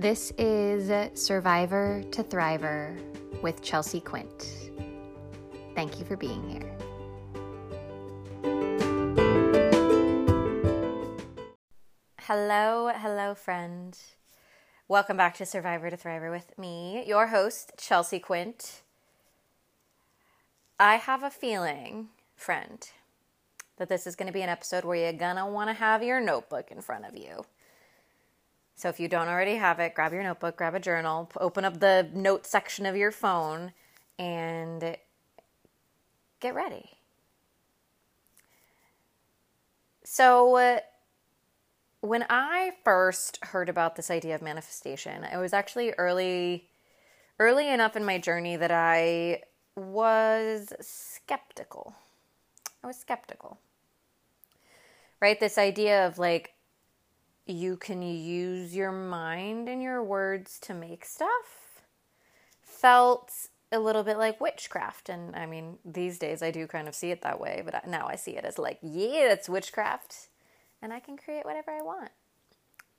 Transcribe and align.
This 0.00 0.32
is 0.38 0.90
Survivor 1.12 2.02
to 2.12 2.24
Thriver 2.24 2.98
with 3.42 3.60
Chelsea 3.60 4.00
Quint. 4.00 4.70
Thank 5.74 5.98
you 5.98 6.06
for 6.06 6.16
being 6.16 6.48
here. 6.48 6.74
Hello, 12.18 12.90
hello, 12.96 13.34
friend. 13.34 13.94
Welcome 14.88 15.18
back 15.18 15.36
to 15.36 15.44
Survivor 15.44 15.90
to 15.90 15.98
Thriver 15.98 16.30
with 16.30 16.56
me, 16.56 17.04
your 17.06 17.26
host, 17.26 17.72
Chelsea 17.76 18.20
Quint. 18.20 18.80
I 20.78 20.94
have 20.94 21.22
a 21.22 21.30
feeling, 21.30 22.08
friend, 22.34 22.88
that 23.76 23.90
this 23.90 24.06
is 24.06 24.16
going 24.16 24.28
to 24.28 24.32
be 24.32 24.40
an 24.40 24.48
episode 24.48 24.86
where 24.86 24.96
you're 24.96 25.12
going 25.12 25.36
to 25.36 25.44
want 25.44 25.68
to 25.68 25.74
have 25.74 26.02
your 26.02 26.22
notebook 26.22 26.70
in 26.70 26.80
front 26.80 27.04
of 27.04 27.14
you 27.18 27.44
so 28.80 28.88
if 28.88 28.98
you 28.98 29.08
don't 29.08 29.28
already 29.28 29.56
have 29.56 29.78
it, 29.78 29.94
grab 29.94 30.12
your 30.12 30.22
notebook, 30.22 30.56
grab 30.56 30.74
a 30.74 30.80
journal, 30.80 31.30
open 31.36 31.66
up 31.66 31.80
the 31.80 32.08
note 32.14 32.46
section 32.46 32.86
of 32.86 32.96
your 32.96 33.10
phone, 33.10 33.72
and 34.18 34.96
get 36.40 36.54
ready. 36.54 36.90
So, 40.02 40.56
uh, 40.56 40.78
when 42.00 42.24
I 42.30 42.72
first 42.82 43.38
heard 43.44 43.68
about 43.68 43.96
this 43.96 44.10
idea 44.10 44.34
of 44.34 44.40
manifestation, 44.40 45.24
it 45.24 45.36
was 45.36 45.52
actually 45.52 45.90
early 45.92 46.66
early 47.38 47.68
enough 47.68 47.96
in 47.96 48.04
my 48.04 48.18
journey 48.18 48.56
that 48.56 48.70
I 48.70 49.42
was 49.76 50.72
skeptical. 50.80 51.94
I 52.82 52.86
was 52.86 52.96
skeptical. 52.96 53.58
Right? 55.20 55.38
This 55.38 55.58
idea 55.58 56.06
of 56.06 56.18
like 56.18 56.54
you 57.46 57.76
can 57.76 58.02
use 58.02 58.74
your 58.74 58.92
mind 58.92 59.68
and 59.68 59.82
your 59.82 60.02
words 60.02 60.58
to 60.60 60.74
make 60.74 61.04
stuff 61.04 61.82
felt 62.62 63.32
a 63.72 63.78
little 63.78 64.02
bit 64.02 64.18
like 64.18 64.40
witchcraft. 64.40 65.08
And 65.08 65.34
I 65.36 65.46
mean, 65.46 65.78
these 65.84 66.18
days 66.18 66.42
I 66.42 66.50
do 66.50 66.66
kind 66.66 66.88
of 66.88 66.94
see 66.94 67.10
it 67.10 67.22
that 67.22 67.40
way, 67.40 67.62
but 67.64 67.86
now 67.86 68.06
I 68.08 68.16
see 68.16 68.36
it 68.36 68.44
as 68.44 68.58
like, 68.58 68.78
yeah, 68.82 69.32
it's 69.32 69.48
witchcraft. 69.48 70.28
And 70.82 70.92
I 70.92 71.00
can 71.00 71.16
create 71.16 71.44
whatever 71.44 71.70
I 71.70 71.82
want. 71.82 72.10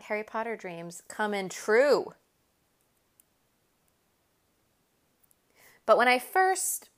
Harry 0.02 0.24
Potter 0.24 0.56
dreams 0.56 1.02
coming 1.08 1.50
true. 1.50 2.14
But 5.86 5.98
when 5.98 6.08
I 6.08 6.20
first 6.20 6.90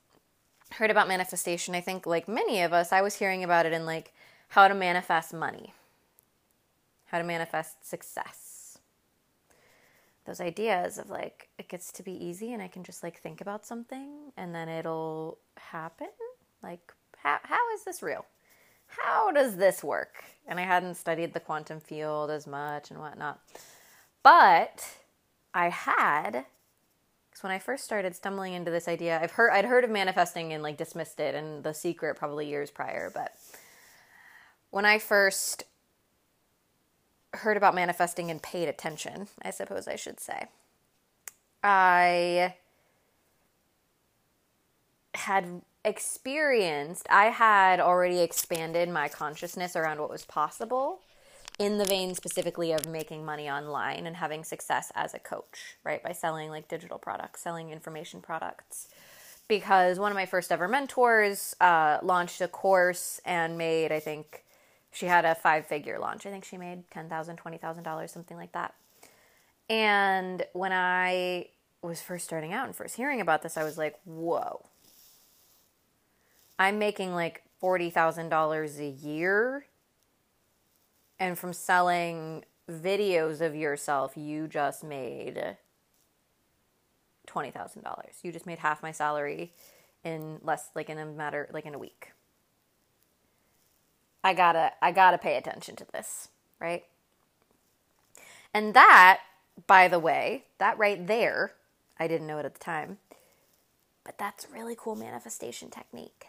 heard 0.72 0.90
about 0.90 1.08
manifestation, 1.08 1.74
I 1.74 1.80
think, 1.80 2.06
like 2.06 2.28
many 2.28 2.60
of 2.62 2.72
us, 2.72 2.92
I 2.92 3.00
was 3.00 3.16
hearing 3.16 3.42
about 3.42 3.66
it 3.66 3.72
in 3.72 3.86
like 3.86 4.12
how 4.48 4.68
to 4.68 4.74
manifest 4.74 5.32
money 5.32 5.72
how 7.06 7.18
to 7.18 7.24
manifest 7.24 7.88
success. 7.88 8.78
Those 10.26 10.40
ideas 10.40 10.98
of 10.98 11.10
like, 11.10 11.48
it 11.58 11.68
gets 11.68 11.92
to 11.92 12.02
be 12.02 12.12
easy 12.12 12.52
and 12.52 12.62
I 12.62 12.68
can 12.68 12.82
just 12.82 13.02
like 13.02 13.18
think 13.18 13.40
about 13.40 13.66
something 13.66 14.32
and 14.36 14.54
then 14.54 14.68
it'll 14.68 15.38
happen. 15.56 16.08
Like, 16.62 16.92
how, 17.18 17.38
how 17.42 17.74
is 17.74 17.84
this 17.84 18.02
real? 18.02 18.24
How 18.86 19.30
does 19.30 19.56
this 19.56 19.84
work? 19.84 20.24
And 20.46 20.58
I 20.58 20.62
hadn't 20.62 20.96
studied 20.96 21.34
the 21.34 21.40
quantum 21.40 21.80
field 21.80 22.30
as 22.30 22.46
much 22.46 22.90
and 22.90 23.00
whatnot. 23.00 23.40
But 24.22 24.86
I 25.52 25.68
had 25.68 26.46
because 27.34 27.42
when 27.42 27.52
I 27.52 27.58
first 27.58 27.84
started 27.84 28.14
stumbling 28.14 28.52
into 28.52 28.70
this 28.70 28.86
idea, 28.86 29.18
I've 29.20 29.32
heard 29.32 29.50
I'd 29.50 29.64
heard 29.64 29.82
of 29.82 29.90
manifesting 29.90 30.52
and 30.52 30.62
like 30.62 30.76
dismissed 30.76 31.18
it 31.18 31.34
and 31.34 31.64
the 31.64 31.74
secret 31.74 32.16
probably 32.16 32.46
years 32.46 32.70
prior, 32.70 33.10
but 33.12 33.34
when 34.70 34.84
I 34.84 34.98
first 34.98 35.64
heard 37.38 37.56
about 37.56 37.74
manifesting 37.74 38.30
and 38.30 38.42
paid 38.42 38.68
attention, 38.68 39.28
I 39.42 39.50
suppose 39.50 39.88
I 39.88 39.96
should 39.96 40.20
say. 40.20 40.46
I 41.62 42.54
had 45.14 45.62
experienced, 45.84 47.06
I 47.10 47.26
had 47.26 47.80
already 47.80 48.20
expanded 48.20 48.88
my 48.88 49.08
consciousness 49.08 49.76
around 49.76 50.00
what 50.00 50.10
was 50.10 50.24
possible 50.24 51.00
in 51.58 51.78
the 51.78 51.84
vein 51.84 52.14
specifically 52.14 52.72
of 52.72 52.86
making 52.88 53.24
money 53.24 53.48
online 53.48 54.06
and 54.06 54.16
having 54.16 54.42
success 54.42 54.90
as 54.94 55.14
a 55.14 55.18
coach, 55.18 55.76
right? 55.84 56.02
By 56.02 56.12
selling 56.12 56.50
like 56.50 56.68
digital 56.68 56.98
products, 56.98 57.42
selling 57.42 57.70
information 57.70 58.20
products. 58.20 58.88
Because 59.46 59.98
one 59.98 60.10
of 60.10 60.16
my 60.16 60.26
first 60.26 60.50
ever 60.50 60.66
mentors 60.66 61.54
uh, 61.60 61.98
launched 62.02 62.40
a 62.40 62.48
course 62.48 63.20
and 63.24 63.58
made, 63.58 63.92
I 63.92 64.00
think, 64.00 64.43
she 64.94 65.06
had 65.06 65.24
a 65.24 65.34
five 65.34 65.66
figure 65.66 65.98
launch. 65.98 66.24
I 66.24 66.30
think 66.30 66.44
she 66.44 66.56
made 66.56 66.88
$10,000, 66.90 67.10
$20,000, 67.36 68.10
something 68.10 68.36
like 68.36 68.52
that. 68.52 68.74
And 69.68 70.44
when 70.52 70.72
I 70.72 71.48
was 71.82 72.00
first 72.00 72.24
starting 72.24 72.52
out 72.52 72.66
and 72.66 72.76
first 72.76 72.96
hearing 72.96 73.20
about 73.20 73.42
this, 73.42 73.56
I 73.56 73.64
was 73.64 73.76
like, 73.76 73.98
whoa. 74.04 74.64
I'm 76.60 76.78
making 76.78 77.12
like 77.12 77.42
$40,000 77.60 78.78
a 78.78 78.88
year. 78.88 79.66
And 81.18 81.36
from 81.36 81.52
selling 81.52 82.44
videos 82.70 83.40
of 83.40 83.56
yourself, 83.56 84.16
you 84.16 84.46
just 84.46 84.84
made 84.84 85.56
$20,000. 87.26 88.04
You 88.22 88.30
just 88.30 88.46
made 88.46 88.60
half 88.60 88.80
my 88.80 88.92
salary 88.92 89.52
in 90.04 90.38
less, 90.42 90.70
like 90.76 90.88
in 90.88 90.98
a 90.98 91.06
matter, 91.06 91.48
like 91.52 91.66
in 91.66 91.74
a 91.74 91.78
week. 91.78 92.12
I 94.24 94.32
gotta 94.32 94.72
I 94.80 94.90
gotta 94.90 95.18
pay 95.18 95.36
attention 95.36 95.76
to 95.76 95.86
this, 95.92 96.28
right? 96.58 96.84
And 98.54 98.72
that, 98.72 99.20
by 99.66 99.86
the 99.86 99.98
way, 99.98 100.44
that 100.58 100.78
right 100.78 101.06
there, 101.06 101.52
I 101.98 102.08
didn't 102.08 102.26
know 102.26 102.38
it 102.38 102.46
at 102.46 102.54
the 102.54 102.60
time, 102.60 102.98
but 104.02 104.16
that's 104.16 104.46
a 104.46 104.52
really 104.52 104.74
cool 104.78 104.96
manifestation 104.96 105.70
technique. 105.70 106.28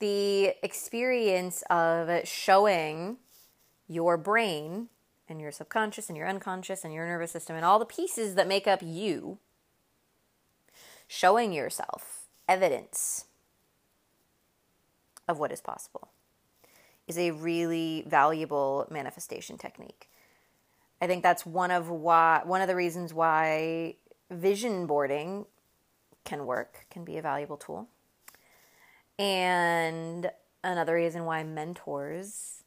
The 0.00 0.54
experience 0.64 1.62
of 1.70 2.26
showing 2.26 3.18
your 3.86 4.16
brain 4.16 4.88
and 5.28 5.40
your 5.40 5.52
subconscious 5.52 6.08
and 6.08 6.18
your 6.18 6.28
unconscious 6.28 6.84
and 6.84 6.92
your 6.92 7.06
nervous 7.06 7.30
system 7.30 7.54
and 7.54 7.64
all 7.64 7.78
the 7.78 7.84
pieces 7.84 8.34
that 8.34 8.48
make 8.48 8.66
up 8.66 8.80
you, 8.82 9.38
showing 11.06 11.52
yourself 11.52 12.26
evidence 12.48 13.26
of 15.28 15.38
what 15.38 15.52
is 15.52 15.60
possible 15.60 16.08
is 17.06 17.18
a 17.18 17.30
really 17.32 18.04
valuable 18.06 18.86
manifestation 18.90 19.58
technique. 19.58 20.08
I 21.00 21.06
think 21.06 21.22
that's 21.22 21.44
one 21.44 21.70
of 21.70 21.88
why 21.88 22.42
one 22.44 22.60
of 22.60 22.68
the 22.68 22.76
reasons 22.76 23.12
why 23.12 23.96
vision 24.30 24.86
boarding 24.86 25.46
can 26.24 26.46
work, 26.46 26.86
can 26.90 27.04
be 27.04 27.18
a 27.18 27.22
valuable 27.22 27.56
tool. 27.56 27.88
And 29.18 30.30
another 30.62 30.94
reason 30.94 31.24
why 31.24 31.42
mentors 31.42 32.62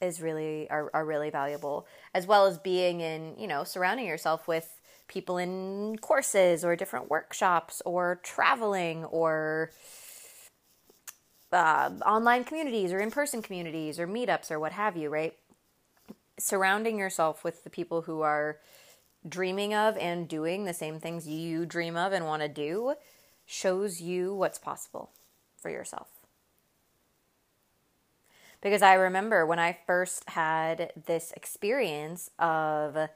is 0.00 0.20
really 0.20 0.68
are, 0.70 0.90
are 0.94 1.04
really 1.04 1.30
valuable, 1.30 1.86
as 2.14 2.26
well 2.26 2.46
as 2.46 2.58
being 2.58 3.00
in, 3.00 3.34
you 3.38 3.46
know, 3.46 3.64
surrounding 3.64 4.06
yourself 4.06 4.46
with 4.46 4.80
people 5.06 5.38
in 5.38 5.96
courses 5.98 6.64
or 6.64 6.76
different 6.76 7.08
workshops 7.08 7.82
or 7.84 8.20
traveling 8.22 9.04
or 9.06 9.70
uh, 11.52 11.90
online 12.04 12.44
communities 12.44 12.92
or 12.92 12.98
in 12.98 13.10
person 13.10 13.42
communities 13.42 13.98
or 13.98 14.06
meetups 14.06 14.50
or 14.50 14.60
what 14.60 14.72
have 14.72 14.96
you, 14.96 15.08
right? 15.08 15.36
Surrounding 16.38 16.98
yourself 16.98 17.44
with 17.44 17.64
the 17.64 17.70
people 17.70 18.02
who 18.02 18.20
are 18.22 18.58
dreaming 19.28 19.74
of 19.74 19.96
and 19.96 20.28
doing 20.28 20.64
the 20.64 20.74
same 20.74 21.00
things 21.00 21.26
you 21.26 21.66
dream 21.66 21.96
of 21.96 22.12
and 22.12 22.24
want 22.24 22.42
to 22.42 22.48
do 22.48 22.94
shows 23.46 24.00
you 24.00 24.34
what's 24.34 24.58
possible 24.58 25.10
for 25.56 25.70
yourself. 25.70 26.08
Because 28.60 28.82
I 28.82 28.94
remember 28.94 29.46
when 29.46 29.58
I 29.58 29.78
first 29.86 30.28
had 30.30 30.92
this 31.06 31.32
experience 31.36 32.30
of 32.38 33.08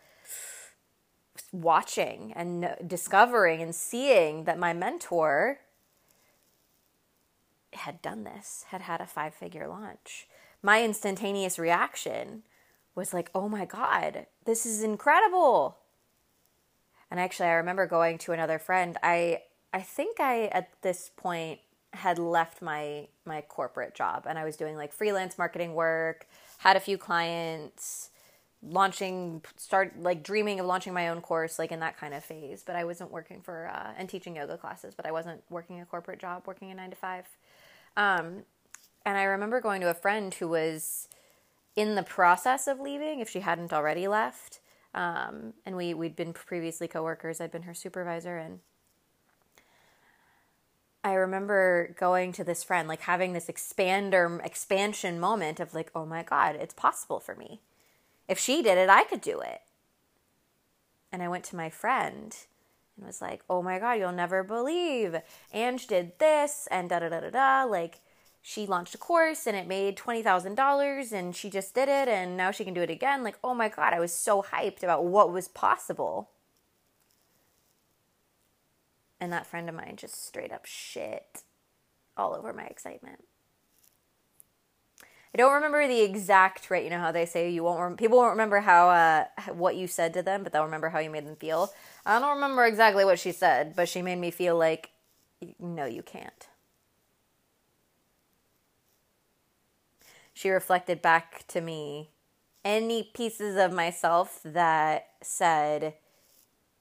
watching 1.50 2.32
and 2.34 2.74
discovering 2.86 3.60
and 3.60 3.74
seeing 3.74 4.44
that 4.44 4.58
my 4.58 4.72
mentor 4.72 5.58
had 7.74 8.02
done 8.02 8.24
this, 8.24 8.64
had 8.68 8.82
had 8.82 9.00
a 9.00 9.06
five 9.06 9.34
figure 9.34 9.66
launch. 9.68 10.26
My 10.62 10.82
instantaneous 10.82 11.58
reaction 11.58 12.42
was 12.94 13.12
like, 13.12 13.30
oh 13.34 13.48
my 13.48 13.64
God, 13.64 14.26
this 14.44 14.66
is 14.66 14.82
incredible. 14.82 15.78
And 17.10 17.18
actually, 17.18 17.48
I 17.48 17.54
remember 17.54 17.86
going 17.86 18.18
to 18.18 18.32
another 18.32 18.58
friend. 18.58 18.96
I, 19.02 19.42
I 19.72 19.80
think 19.80 20.20
I, 20.20 20.46
at 20.46 20.70
this 20.82 21.10
point, 21.16 21.60
had 21.94 22.18
left 22.18 22.62
my 22.62 23.06
my 23.26 23.42
corporate 23.42 23.94
job 23.94 24.24
and 24.26 24.38
I 24.38 24.44
was 24.44 24.56
doing 24.56 24.76
like 24.76 24.92
freelance 24.92 25.36
marketing 25.36 25.74
work, 25.74 26.26
had 26.58 26.76
a 26.76 26.80
few 26.80 26.96
clients, 26.96 28.10
launching 28.62 29.42
start 29.56 29.92
like 30.00 30.22
dreaming 30.22 30.60
of 30.60 30.66
launching 30.66 30.94
my 30.94 31.08
own 31.08 31.20
course 31.20 31.58
like 31.58 31.72
in 31.72 31.80
that 31.80 31.98
kind 31.98 32.14
of 32.14 32.24
phase, 32.24 32.62
but 32.64 32.76
I 32.76 32.84
wasn't 32.84 33.10
working 33.10 33.40
for 33.40 33.68
uh, 33.68 33.92
and 33.98 34.08
teaching 34.08 34.36
yoga 34.36 34.56
classes, 34.56 34.94
but 34.94 35.04
I 35.04 35.12
wasn't 35.12 35.42
working 35.50 35.80
a 35.80 35.84
corporate 35.84 36.20
job, 36.20 36.44
working 36.46 36.70
a 36.70 36.74
9 36.74 36.90
to 36.90 36.96
5. 36.96 37.24
Um, 37.96 38.44
and 39.04 39.18
I 39.18 39.24
remember 39.24 39.60
going 39.60 39.80
to 39.82 39.90
a 39.90 39.94
friend 39.94 40.32
who 40.32 40.48
was 40.48 41.08
in 41.76 41.94
the 41.94 42.02
process 42.02 42.66
of 42.66 42.80
leaving, 42.80 43.20
if 43.20 43.28
she 43.28 43.40
hadn't 43.40 43.72
already 43.72 44.06
left, 44.08 44.60
um, 44.94 45.54
and 45.64 45.76
we 45.76 45.94
we'd 45.94 46.16
been 46.16 46.32
previously 46.32 46.88
coworkers. 46.88 47.40
I'd 47.40 47.50
been 47.50 47.62
her 47.62 47.74
supervisor, 47.74 48.36
and 48.36 48.60
I 51.04 51.14
remember 51.14 51.94
going 51.98 52.32
to 52.32 52.44
this 52.44 52.62
friend, 52.62 52.86
like 52.86 53.02
having 53.02 53.32
this 53.32 53.46
expander 53.46 54.44
expansion 54.44 55.18
moment 55.18 55.58
of 55.60 55.74
like, 55.74 55.90
oh 55.94 56.06
my 56.06 56.22
god, 56.22 56.56
it's 56.56 56.74
possible 56.74 57.20
for 57.20 57.34
me. 57.34 57.60
If 58.28 58.38
she 58.38 58.62
did 58.62 58.78
it, 58.78 58.88
I 58.88 59.04
could 59.04 59.20
do 59.20 59.40
it. 59.40 59.62
And 61.10 61.22
I 61.22 61.28
went 61.28 61.44
to 61.44 61.56
my 61.56 61.70
friend 61.70 62.36
and 62.96 63.06
was 63.06 63.20
like, 63.20 63.42
oh 63.48 63.62
my 63.62 63.78
god, 63.78 63.94
you'll 63.94 64.12
never 64.12 64.42
believe, 64.42 65.16
Ange 65.52 65.86
did 65.86 66.18
this 66.18 66.68
and 66.70 66.88
da 66.88 67.00
da 67.00 67.08
da 67.08 67.20
da 67.20 67.30
da, 67.30 67.64
like 67.64 68.00
she 68.42 68.66
launched 68.66 68.94
a 68.94 68.98
course 68.98 69.46
and 69.46 69.56
it 69.56 69.68
made 69.68 69.96
$20,000 69.96 71.12
and 71.12 71.34
she 71.34 71.48
just 71.48 71.74
did 71.74 71.88
it 71.88 72.08
and 72.08 72.36
now 72.36 72.50
she 72.50 72.64
can 72.64 72.74
do 72.74 72.82
it 72.82 72.90
again. 72.90 73.22
Like, 73.22 73.36
oh 73.44 73.54
my 73.54 73.68
God, 73.68 73.94
I 73.94 74.00
was 74.00 74.12
so 74.12 74.42
hyped 74.42 74.82
about 74.82 75.04
what 75.04 75.32
was 75.32 75.46
possible. 75.46 76.30
And 79.20 79.32
that 79.32 79.46
friend 79.46 79.68
of 79.68 79.76
mine 79.76 79.94
just 79.96 80.26
straight 80.26 80.52
up 80.52 80.66
shit 80.66 81.44
all 82.16 82.34
over 82.34 82.52
my 82.52 82.64
excitement. 82.64 83.24
I 85.34 85.38
don't 85.38 85.54
remember 85.54 85.86
the 85.86 86.02
exact 86.02 86.68
right. 86.68 86.84
You 86.84 86.90
know 86.90 86.98
how 86.98 87.12
they 87.12 87.24
say 87.24 87.48
you 87.48 87.64
won't. 87.64 87.80
Rem- 87.80 87.96
people 87.96 88.18
won't 88.18 88.32
remember 88.32 88.60
how 88.60 88.90
uh, 88.90 89.24
what 89.54 89.76
you 89.76 89.86
said 89.86 90.12
to 90.14 90.22
them, 90.22 90.42
but 90.42 90.52
they'll 90.52 90.64
remember 90.64 90.90
how 90.90 90.98
you 90.98 91.08
made 91.08 91.26
them 91.26 91.36
feel. 91.36 91.72
I 92.04 92.18
don't 92.18 92.34
remember 92.34 92.64
exactly 92.64 93.04
what 93.04 93.18
she 93.18 93.32
said, 93.32 93.76
but 93.76 93.88
she 93.88 94.02
made 94.02 94.18
me 94.18 94.30
feel 94.30 94.56
like, 94.56 94.90
no, 95.58 95.84
you 95.84 96.02
can't. 96.02 96.48
she 100.42 100.50
reflected 100.50 101.02
back 101.02 101.44
to 101.48 101.60
me 101.60 102.10
any 102.64 103.02
pieces 103.14 103.56
of 103.56 103.72
myself 103.72 104.40
that 104.44 105.08
said, 105.20 105.94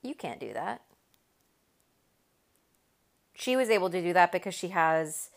You 0.01 0.15
can't 0.15 0.39
do 0.39 0.53
that. 0.53 0.81
She 3.33 3.55
was 3.55 3.69
able 3.69 3.89
to 3.89 4.01
do 4.01 4.13
that 4.13 4.31
because 4.31 4.53
she 4.53 4.69
has 4.69 5.29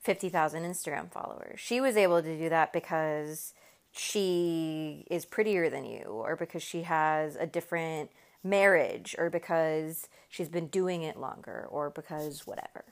50,000 0.00 0.62
Instagram 0.64 1.10
followers. 1.10 1.60
She 1.60 1.80
was 1.80 1.96
able 1.96 2.22
to 2.22 2.36
do 2.36 2.48
that 2.48 2.72
because 2.72 3.54
she 3.92 5.04
is 5.10 5.24
prettier 5.24 5.68
than 5.68 5.84
you, 5.84 6.04
or 6.04 6.36
because 6.36 6.62
she 6.62 6.82
has 6.82 7.36
a 7.36 7.46
different 7.46 8.10
marriage, 8.42 9.14
or 9.18 9.30
because 9.30 10.08
she's 10.28 10.48
been 10.48 10.66
doing 10.66 11.02
it 11.02 11.16
longer, 11.16 11.66
or 11.70 11.90
because 11.90 12.46
whatever. 12.46 12.84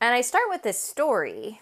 And 0.00 0.14
I 0.14 0.22
start 0.22 0.44
with 0.48 0.62
this 0.62 0.78
story, 0.78 1.60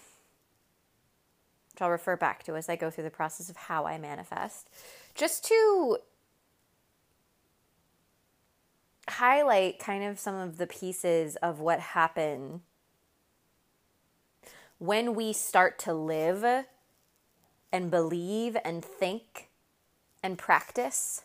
which 1.73 1.81
I'll 1.81 1.89
refer 1.89 2.15
back 2.15 2.43
to 2.43 2.55
as 2.55 2.69
I 2.69 2.75
go 2.75 2.89
through 2.89 3.03
the 3.03 3.09
process 3.09 3.49
of 3.49 3.57
how 3.57 3.85
I 3.85 3.97
manifest, 3.97 4.69
just 5.13 5.43
to 5.45 5.97
highlight 9.09 9.79
kind 9.79 10.03
of 10.03 10.19
some 10.19 10.35
of 10.35 10.57
the 10.57 10.67
pieces 10.67 11.35
of 11.37 11.59
what 11.59 11.79
happen 11.79 12.61
when 14.77 15.15
we 15.15 15.33
start 15.33 15.77
to 15.79 15.93
live 15.93 16.65
and 17.71 17.91
believe 17.91 18.57
and 18.63 18.83
think 18.83 19.49
and 20.21 20.37
practice 20.37 21.23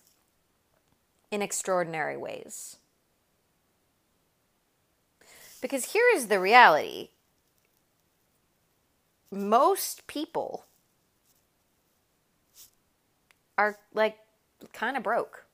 in 1.30 1.42
extraordinary 1.42 2.16
ways. 2.16 2.76
Because 5.60 5.92
here 5.92 6.04
is 6.14 6.28
the 6.28 6.38
reality 6.38 7.08
most 9.34 10.06
people 10.06 10.64
are 13.58 13.78
like 13.92 14.18
kind 14.72 14.96
of 14.96 15.02
broke. 15.02 15.44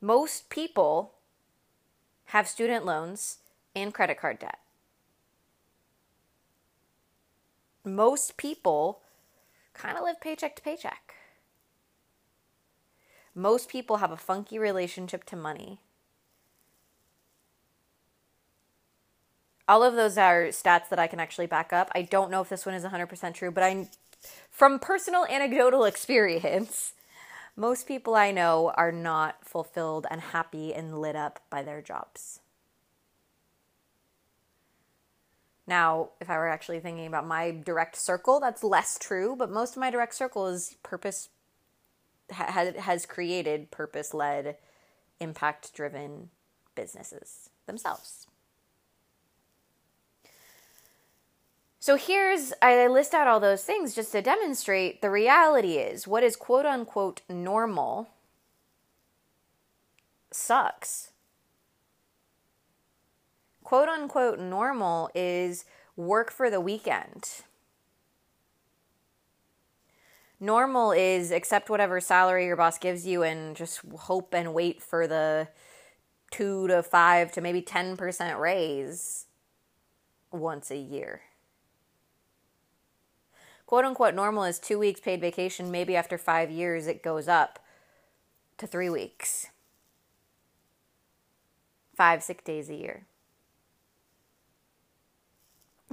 Most 0.00 0.50
people 0.50 1.12
have 2.26 2.48
student 2.48 2.84
loans 2.84 3.38
and 3.74 3.94
credit 3.94 4.18
card 4.18 4.38
debt. 4.38 4.58
Most 7.84 8.36
people 8.36 9.00
kind 9.74 9.96
of 9.96 10.04
live 10.04 10.20
paycheck 10.20 10.56
to 10.56 10.62
paycheck. 10.62 11.14
Most 13.34 13.68
people 13.68 13.98
have 13.98 14.12
a 14.12 14.16
funky 14.16 14.58
relationship 14.58 15.24
to 15.24 15.36
money. 15.36 15.80
all 19.68 19.82
of 19.82 19.94
those 19.94 20.18
are 20.18 20.44
stats 20.48 20.88
that 20.90 20.98
I 20.98 21.06
can 21.06 21.20
actually 21.20 21.46
back 21.46 21.72
up. 21.72 21.90
I 21.94 22.02
don't 22.02 22.30
know 22.30 22.40
if 22.40 22.48
this 22.48 22.66
one 22.66 22.74
is 22.74 22.84
100% 22.84 23.34
true, 23.34 23.50
but 23.50 23.64
I 23.64 23.88
from 24.50 24.78
personal 24.78 25.26
anecdotal 25.26 25.84
experience, 25.84 26.92
most 27.56 27.86
people 27.86 28.14
I 28.14 28.30
know 28.30 28.72
are 28.76 28.92
not 28.92 29.44
fulfilled 29.44 30.06
and 30.10 30.20
happy 30.20 30.74
and 30.74 30.98
lit 30.98 31.16
up 31.16 31.40
by 31.50 31.62
their 31.62 31.80
jobs. 31.80 32.40
Now, 35.66 36.10
if 36.20 36.28
I 36.28 36.36
were 36.36 36.48
actually 36.48 36.80
thinking 36.80 37.06
about 37.06 37.26
my 37.26 37.50
direct 37.50 37.96
circle, 37.96 38.38
that's 38.38 38.62
less 38.62 38.98
true, 38.98 39.34
but 39.36 39.50
most 39.50 39.76
of 39.76 39.80
my 39.80 39.90
direct 39.90 40.14
circle 40.14 40.46
is 40.46 40.76
purpose 40.82 41.30
has 42.30 43.04
created 43.04 43.70
purpose-led, 43.70 44.56
impact-driven 45.20 46.30
businesses 46.74 47.50
themselves. 47.66 48.26
So 51.80 51.96
here's, 51.96 52.54
I 52.62 52.86
list 52.86 53.12
out 53.12 53.26
all 53.26 53.40
those 53.40 53.62
things 53.62 53.94
just 53.94 54.12
to 54.12 54.22
demonstrate 54.22 55.02
the 55.02 55.10
reality 55.10 55.74
is 55.74 56.08
what 56.08 56.24
is 56.24 56.34
quote 56.34 56.64
unquote 56.64 57.20
normal 57.28 58.08
sucks. 60.30 61.10
Quote 63.64 63.88
unquote 63.88 64.38
normal 64.38 65.10
is 65.14 65.64
work 65.96 66.30
for 66.30 66.48
the 66.48 66.60
weekend. 66.60 67.42
Normal 70.38 70.92
is 70.92 71.32
accept 71.32 71.68
whatever 71.68 72.00
salary 72.00 72.46
your 72.46 72.56
boss 72.56 72.78
gives 72.78 73.04
you 73.06 73.24
and 73.24 73.56
just 73.56 73.80
hope 73.96 74.32
and 74.32 74.54
wait 74.54 74.80
for 74.80 75.08
the 75.08 75.48
two 76.30 76.68
to 76.68 76.84
five 76.84 77.32
to 77.32 77.40
maybe 77.40 77.60
10% 77.60 78.38
raise 78.38 79.26
once 80.30 80.70
a 80.70 80.76
year 80.76 81.22
quote 83.74 83.84
unquote 83.84 84.14
normal 84.14 84.44
is 84.44 84.60
two 84.60 84.78
weeks 84.78 85.00
paid 85.00 85.20
vacation. 85.20 85.70
Maybe 85.70 85.96
after 85.96 86.16
five 86.16 86.48
years, 86.48 86.86
it 86.86 87.02
goes 87.02 87.26
up 87.26 87.58
to 88.58 88.68
three 88.68 88.88
weeks, 88.88 89.48
five 91.96 92.22
sick 92.22 92.44
days 92.44 92.70
a 92.70 92.74
year. 92.74 93.06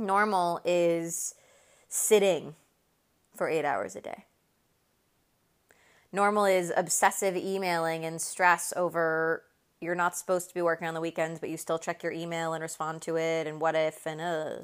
Normal 0.01 0.59
is 0.65 1.35
sitting 1.87 2.55
for 3.35 3.47
eight 3.47 3.65
hours 3.65 3.95
a 3.95 4.01
day. 4.01 4.25
Normal 6.11 6.45
is 6.45 6.73
obsessive 6.75 7.37
emailing 7.37 8.03
and 8.03 8.21
stress 8.21 8.73
over 8.75 9.43
you're 9.79 9.95
not 9.95 10.15
supposed 10.15 10.47
to 10.47 10.53
be 10.53 10.61
working 10.61 10.87
on 10.87 10.93
the 10.93 11.01
weekends, 11.01 11.39
but 11.39 11.49
you 11.49 11.57
still 11.57 11.79
check 11.79 12.03
your 12.03 12.11
email 12.11 12.53
and 12.53 12.61
respond 12.61 13.01
to 13.01 13.17
it, 13.17 13.47
and 13.47 13.59
what 13.59 13.75
if, 13.75 14.05
and 14.05 14.21
uh. 14.21 14.55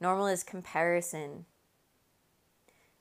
Normal 0.00 0.26
is 0.26 0.42
comparison, 0.42 1.44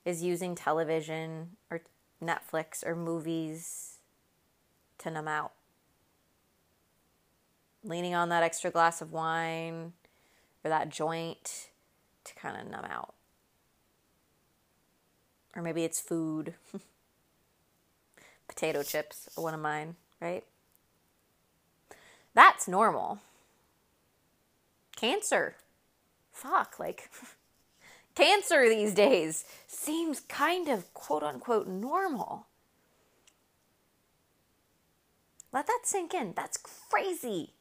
is 0.06 0.22
using 0.22 0.54
television 0.54 1.58
or 1.72 1.82
Netflix 2.24 2.86
or 2.86 2.96
movies 2.96 3.98
to 5.00 5.10
numb 5.10 5.28
out. 5.28 5.54
Leaning 7.84 8.14
on 8.14 8.30
that 8.30 8.44
extra 8.44 8.70
glass 8.70 9.02
of 9.02 9.12
wine 9.12 9.94
or 10.64 10.70
that 10.70 10.90
joint 10.90 11.70
to 12.24 12.36
kind 12.36 12.60
of 12.60 12.70
numb 12.70 12.86
out. 12.86 13.14
Or 15.56 15.62
maybe 15.62 15.84
it's 15.84 16.00
food. 16.00 16.54
Potato 18.48 18.84
chips 18.84 19.30
one 19.36 19.54
of 19.54 19.60
mine, 19.60 19.96
right? 20.22 20.44
That's 22.34 22.68
normal. 22.68 23.20
Cancer 24.96 25.56
fuck, 26.40 26.80
like 26.80 27.10
cancer 28.16 28.70
these 28.70 28.94
days 28.94 29.46
seems 29.68 30.22
kind 30.22 30.70
of 30.70 30.94
quote 30.94 31.24
unquote 31.24 31.68
normal. 31.68 32.48
Let 35.52 35.68
that 35.68 35.82
sink 35.84 36.14
in. 36.14 36.34
That's 36.36 36.58
crazy 36.58 37.54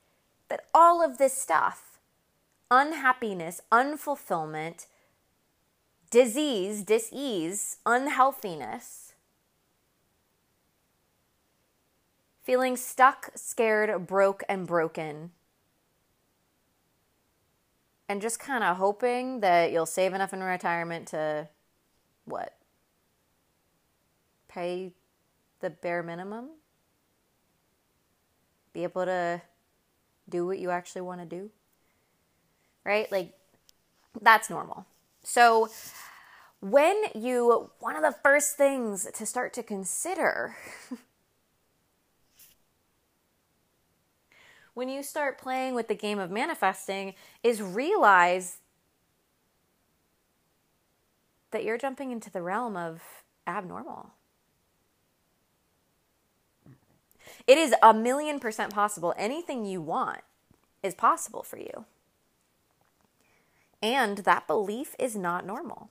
that 0.49 0.67
all 0.75 1.03
of 1.03 1.19
this 1.19 1.33
stuff, 1.33 1.88
unhappiness, 2.71 3.61
unfulfillment, 3.73 4.87
disease, 6.11 6.83
disease, 6.83 7.79
unhealthiness, 7.87 9.13
feeling 12.43 12.77
stuck, 12.77 13.31
scared, 13.35 14.07
broke, 14.07 14.43
and 14.49 14.67
broken 14.67 15.31
and 18.09 18.23
just 18.23 18.41
kind 18.41 18.65
of 18.65 18.79
hoping 18.79 19.41
that 19.41 19.71
you'll 19.71 19.87
save 19.87 20.15
enough 20.15 20.33
in 20.33 20.43
retirement 20.43 21.09
to 21.09 21.49
what? 22.25 22.55
Pay 24.49 24.93
the 25.61 25.71
bare 25.71 26.03
minimum? 26.03 26.49
Be 28.73 28.83
able 28.83 29.05
to 29.05 29.43
do 30.29 30.47
what 30.47 30.59
you 30.59 30.71
actually 30.71 31.03
want 31.03 31.21
to 31.21 31.27
do? 31.27 31.51
Right? 32.89 33.13
Like, 33.13 33.35
that's 34.19 34.49
normal. 34.49 34.87
So, 35.23 35.69
when 36.63 36.97
you, 37.15 37.69
one 37.81 37.97
of 37.97 38.03
the 38.03 38.17
first 38.23 38.57
things 38.57 39.07
to 39.13 39.27
start 39.27 39.53
to 39.53 39.63
consider 39.63 40.57
when 44.73 44.89
you 44.89 45.03
start 45.03 45.37
playing 45.37 45.75
with 45.75 45.89
the 45.89 45.95
game 45.95 46.19
of 46.19 46.31
manifesting 46.31 47.13
is 47.43 47.61
realize 47.61 48.57
that 51.51 51.65
you're 51.65 51.77
jumping 51.77 52.11
into 52.11 52.31
the 52.31 52.41
realm 52.41 52.75
of 52.75 53.03
abnormal. 53.47 54.13
It 57.47 57.59
is 57.59 57.75
a 57.83 57.93
million 57.93 58.41
percent 58.41 58.73
possible. 58.73 59.13
Anything 59.19 59.67
you 59.67 59.83
want 59.83 60.23
is 60.83 60.95
possible 60.95 61.43
for 61.43 61.59
you. 61.59 61.85
And 63.81 64.19
that 64.19 64.47
belief 64.47 64.95
is 64.99 65.15
not 65.15 65.47
normal. 65.47 65.91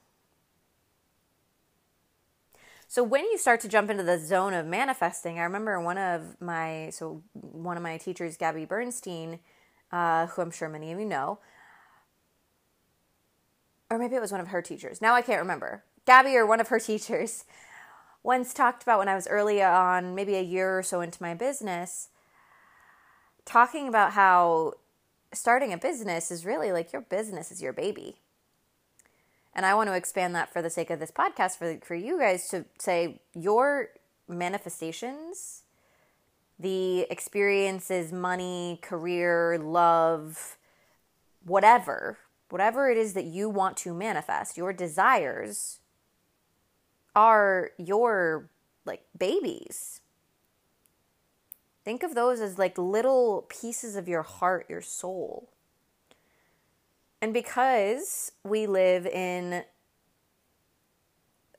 So 2.90 3.04
when 3.04 3.26
you 3.26 3.38
start 3.38 3.60
to 3.62 3.68
jump 3.68 3.90
into 3.90 4.04
the 4.04 4.18
zone 4.18 4.54
of 4.54 4.66
manifesting, 4.66 5.40
I 5.40 5.44
remember 5.44 5.80
one 5.82 5.98
of 5.98 6.40
my 6.40 6.90
so 6.92 7.22
one 7.34 7.76
of 7.76 7.84
my 7.84 7.98
teachers, 7.98 8.38
Gabby 8.38 8.64
Bernstein, 8.64 9.40
uh, 9.92 10.28
who 10.28 10.42
I'm 10.42 10.52
sure 10.52 10.70
many 10.70 10.92
of 10.94 11.00
you 11.00 11.06
know, 11.06 11.40
or 13.90 13.98
maybe 13.98 14.16
it 14.16 14.22
was 14.22 14.32
one 14.32 14.42
of 14.42 14.48
her 14.48 14.62
teachers. 14.62 15.02
Now 15.02 15.16
I 15.16 15.22
can't 15.22 15.42
remember. 15.42 15.84
Gabby 16.06 16.36
or 16.38 16.46
one 16.46 16.62
of 16.62 16.70
her 16.70 16.80
teachers 16.80 17.44
once 18.24 18.54
talked 18.54 18.84
about 18.84 19.00
when 19.00 19.10
I 19.10 19.16
was 19.16 19.28
early 19.28 19.62
on, 19.62 20.16
maybe 20.16 20.36
a 20.36 20.42
year 20.42 20.78
or 20.78 20.84
so 20.84 21.02
into 21.02 21.22
my 21.22 21.34
business, 21.34 22.10
talking 23.46 23.88
about 23.88 24.14
how 24.14 24.74
starting 25.34 25.74
a 25.74 25.78
business 25.78 26.32
is 26.32 26.46
really 26.46 26.72
like 26.72 26.94
your 26.94 27.02
business 27.02 27.52
is 27.52 27.62
your 27.62 27.74
baby. 27.74 28.18
And 29.54 29.66
I 29.66 29.74
want 29.74 29.90
to 29.90 29.96
expand 29.96 30.36
that 30.36 30.54
for 30.54 30.62
the 30.62 30.70
sake 30.70 30.90
of 30.90 31.00
this 31.00 31.12
podcast 31.12 31.58
for, 31.58 31.80
for 31.84 31.96
you 31.96 32.20
guys 32.20 32.48
to 32.50 32.66
say 32.78 33.20
your 33.34 33.90
manifestations, 34.28 35.64
the 36.60 37.02
experiences, 37.10 38.12
money, 38.12 38.80
career, 38.82 39.58
love, 39.58 40.58
whatever, 41.44 42.20
whatever 42.50 42.90
it 42.90 42.98
is 42.98 43.14
that 43.14 43.26
you 43.26 43.50
want 43.50 43.78
to 43.78 43.94
manifest, 43.94 44.58
your 44.58 44.74
desires 44.74 45.80
are 47.16 47.72
your 47.78 48.50
like 48.86 49.04
babies. 49.18 50.02
Think 51.88 52.04
of 52.04 52.16
those 52.16 52.42
as 52.42 52.60
like 52.60 52.78
little 52.78 53.46
pieces 53.48 53.96
of 53.96 54.10
your 54.10 54.22
heart, 54.22 54.66
your 54.68 54.82
soul. 54.82 55.48
And 57.22 57.34
because 57.34 58.34
we 58.44 58.68
live 58.68 59.06
in 59.06 59.64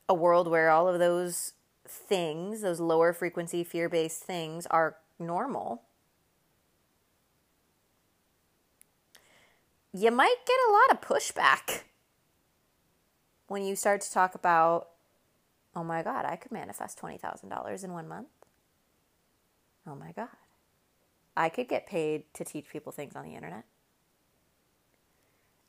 a 0.07 0.13
world 0.13 0.47
where 0.47 0.69
all 0.69 0.87
of 0.87 0.99
those 0.99 1.53
things, 1.87 2.61
those 2.61 2.79
lower 2.79 3.11
frequency 3.11 3.63
fear 3.63 3.89
based 3.89 4.21
things, 4.21 4.67
are 4.67 4.97
normal, 5.17 5.81
you 9.91 10.11
might 10.11 10.35
get 10.45 10.57
a 10.69 10.71
lot 10.71 10.91
of 10.91 11.01
pushback 11.01 11.85
when 13.47 13.63
you 13.63 13.75
start 13.75 14.01
to 14.01 14.11
talk 14.11 14.35
about, 14.35 14.89
oh 15.75 15.83
my 15.83 16.03
God, 16.03 16.25
I 16.25 16.35
could 16.35 16.51
manifest 16.51 17.01
$20,000 17.01 17.83
in 17.83 17.93
one 17.93 18.07
month. 18.07 18.38
Oh 19.89 19.95
my 19.95 20.11
God. 20.11 20.27
I 21.35 21.49
could 21.49 21.67
get 21.67 21.87
paid 21.87 22.31
to 22.35 22.43
teach 22.43 22.69
people 22.69 22.91
things 22.91 23.15
on 23.15 23.25
the 23.25 23.33
internet. 23.33 23.65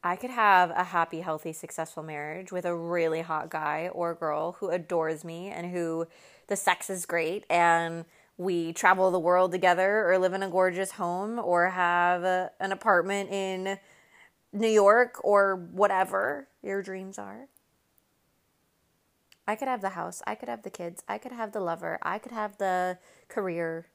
I 0.02 0.16
could 0.16 0.30
have 0.30 0.70
a 0.70 0.84
happy, 0.84 1.20
healthy, 1.20 1.52
successful 1.52 2.02
marriage 2.02 2.52
with 2.52 2.64
a 2.64 2.74
really 2.74 3.20
hot 3.20 3.50
guy 3.50 3.88
or 3.92 4.14
girl 4.14 4.52
who 4.52 4.70
adores 4.70 5.24
me 5.24 5.48
and 5.48 5.70
who 5.70 6.06
the 6.48 6.56
sex 6.56 6.90
is 6.90 7.06
great 7.06 7.44
and 7.48 8.04
we 8.36 8.72
travel 8.72 9.10
the 9.10 9.18
world 9.18 9.52
together 9.52 10.10
or 10.10 10.18
live 10.18 10.32
in 10.32 10.42
a 10.42 10.48
gorgeous 10.48 10.92
home 10.92 11.38
or 11.38 11.68
have 11.68 12.24
a, 12.24 12.50
an 12.60 12.72
apartment 12.72 13.30
in 13.30 13.78
New 14.52 14.68
York 14.68 15.20
or 15.22 15.56
whatever 15.72 16.48
your 16.62 16.82
dreams 16.82 17.18
are. 17.18 17.48
I 19.46 19.56
could 19.56 19.68
have 19.68 19.82
the 19.82 19.90
house, 19.90 20.22
I 20.26 20.34
could 20.34 20.48
have 20.48 20.62
the 20.62 20.70
kids, 20.70 21.02
I 21.08 21.18
could 21.18 21.32
have 21.32 21.52
the 21.52 21.60
lover, 21.60 21.98
I 22.02 22.18
could 22.18 22.32
have 22.32 22.56
the 22.56 22.98
career, 23.28 23.88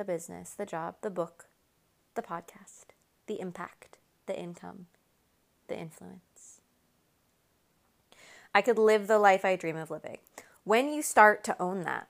the 0.00 0.04
business, 0.04 0.54
the 0.56 0.64
job, 0.64 0.94
the 1.02 1.10
book, 1.10 1.44
the 2.14 2.22
podcast, 2.22 2.94
the 3.26 3.38
impact, 3.38 3.98
the 4.24 4.38
income 4.38 4.86
the 5.70 5.78
influence. 5.78 6.60
I 8.54 8.60
could 8.60 8.78
live 8.78 9.06
the 9.06 9.18
life 9.18 9.44
I 9.44 9.56
dream 9.56 9.76
of 9.76 9.90
living. 9.90 10.18
When 10.64 10.92
you 10.92 11.00
start 11.00 11.44
to 11.44 11.62
own 11.62 11.82
that, 11.82 12.08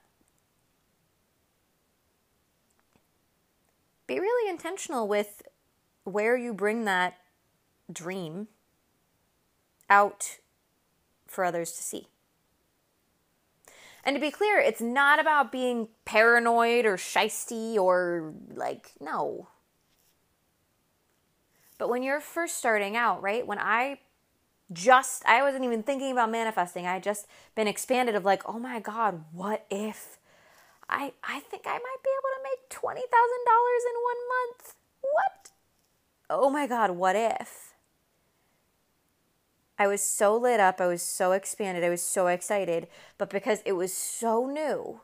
be 4.06 4.18
really 4.18 4.50
intentional 4.50 5.06
with 5.06 5.42
where 6.04 6.36
you 6.36 6.54
bring 6.54 6.86
that 6.86 7.18
dream 7.92 8.48
out 9.90 10.38
for 11.26 11.44
others 11.44 11.72
to 11.72 11.82
see. 11.82 12.08
And 14.04 14.16
to 14.16 14.20
be 14.20 14.30
clear, 14.30 14.58
it's 14.58 14.80
not 14.80 15.20
about 15.20 15.52
being 15.52 15.88
paranoid 16.04 16.86
or 16.86 16.96
shisty 16.96 17.76
or 17.76 18.32
like, 18.54 18.92
no, 19.00 19.48
but 21.78 21.88
when 21.88 22.02
you're 22.02 22.20
first 22.20 22.56
starting 22.58 22.96
out, 22.96 23.22
right? 23.22 23.46
When 23.46 23.58
I 23.58 23.98
just 24.72 25.24
I 25.26 25.42
wasn't 25.42 25.64
even 25.64 25.82
thinking 25.82 26.12
about 26.12 26.30
manifesting. 26.30 26.86
I 26.86 27.00
just 27.00 27.26
been 27.54 27.68
expanded 27.68 28.14
of 28.16 28.24
like, 28.24 28.42
"Oh 28.48 28.58
my 28.58 28.80
god, 28.80 29.24
what 29.32 29.66
if 29.70 30.18
I 30.88 31.12
I 31.24 31.40
think 31.40 31.64
I 31.66 31.74
might 31.78 32.02
be 32.04 32.10
able 32.10 32.32
to 32.36 32.44
make 32.44 32.70
$20,000 32.70 33.84
in 33.90 33.96
1 34.02 34.16
month." 34.28 34.76
What? 35.02 35.50
Oh 36.30 36.50
my 36.50 36.66
god, 36.66 36.92
what 36.92 37.16
if? 37.16 37.69
I 39.80 39.86
was 39.86 40.02
so 40.02 40.36
lit 40.36 40.60
up, 40.60 40.78
I 40.78 40.86
was 40.86 41.00
so 41.00 41.32
expanded, 41.32 41.82
I 41.82 41.88
was 41.88 42.02
so 42.02 42.26
excited, 42.26 42.86
but 43.16 43.30
because 43.30 43.62
it 43.64 43.72
was 43.72 43.94
so 43.94 44.44
new, 44.44 45.00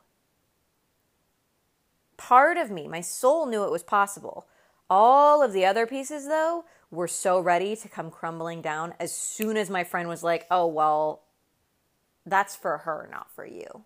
part 2.19 2.59
of 2.59 2.71
me, 2.71 2.87
my 2.87 3.01
soul 3.01 3.47
knew 3.47 3.65
it 3.65 3.71
was 3.71 3.83
possible. 3.83 4.47
All 4.91 5.43
of 5.43 5.55
the 5.55 5.65
other 5.65 5.87
pieces, 5.87 6.29
though, 6.29 6.67
were 6.91 7.09
so 7.09 7.41
ready 7.41 7.75
to 7.75 7.89
come 7.89 8.11
crumbling 8.11 8.61
down 8.61 8.93
as 9.01 9.13
soon 9.13 9.57
as 9.57 9.71
my 9.71 9.83
friend 9.83 10.11
was 10.11 10.23
like, 10.23 10.47
oh, 10.51 10.67
well, 10.67 11.23
that's 12.27 12.55
for 12.55 12.77
her, 12.77 13.09
not 13.11 13.31
for 13.35 13.47
you. 13.47 13.85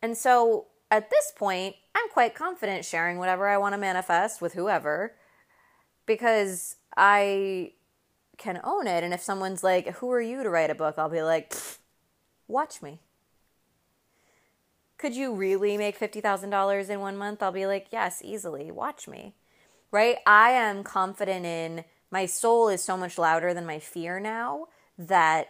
And 0.00 0.16
so 0.16 0.66
at 0.88 1.10
this 1.10 1.32
point, 1.34 1.74
I'm 1.96 2.08
quite 2.10 2.36
confident 2.36 2.84
sharing 2.84 3.18
whatever 3.18 3.48
I 3.48 3.58
want 3.58 3.72
to 3.72 3.78
manifest 3.78 4.40
with 4.40 4.52
whoever 4.52 5.16
because 6.06 6.76
I 6.96 7.72
can 8.38 8.60
own 8.64 8.86
it. 8.86 9.04
And 9.04 9.12
if 9.12 9.20
someone's 9.20 9.62
like, 9.62 9.96
who 9.96 10.10
are 10.10 10.20
you 10.20 10.42
to 10.42 10.50
write 10.50 10.70
a 10.70 10.74
book? 10.74 10.94
I'll 10.96 11.08
be 11.08 11.22
like, 11.22 11.54
watch 12.46 12.80
me 12.80 13.00
could 14.98 15.14
you 15.14 15.32
really 15.32 15.78
make 15.78 15.98
$50,000 15.98 16.90
in 16.90 17.00
one 17.00 17.16
month? 17.16 17.42
I'll 17.42 17.52
be 17.52 17.66
like, 17.66 17.86
yes, 17.92 18.20
easily. 18.22 18.70
Watch 18.70 19.06
me. 19.08 19.34
Right? 19.90 20.18
I 20.26 20.50
am 20.50 20.84
confident 20.84 21.46
in 21.46 21.84
my 22.10 22.26
soul 22.26 22.68
is 22.68 22.82
so 22.82 22.96
much 22.96 23.16
louder 23.16 23.54
than 23.54 23.64
my 23.64 23.78
fear 23.78 24.18
now 24.18 24.66
that 24.98 25.48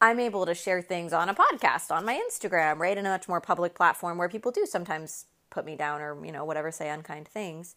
I'm 0.00 0.18
able 0.18 0.44
to 0.44 0.54
share 0.54 0.82
things 0.82 1.12
on 1.12 1.28
a 1.28 1.34
podcast, 1.34 1.90
on 1.90 2.04
my 2.04 2.20
Instagram, 2.28 2.78
right? 2.78 2.98
In 2.98 3.06
a 3.06 3.10
much 3.10 3.28
more 3.28 3.40
public 3.40 3.74
platform 3.74 4.18
where 4.18 4.28
people 4.28 4.50
do 4.50 4.66
sometimes 4.66 5.26
put 5.50 5.64
me 5.64 5.76
down 5.76 6.00
or, 6.00 6.24
you 6.24 6.32
know, 6.32 6.44
whatever, 6.44 6.70
say 6.70 6.88
unkind 6.88 7.28
things. 7.28 7.76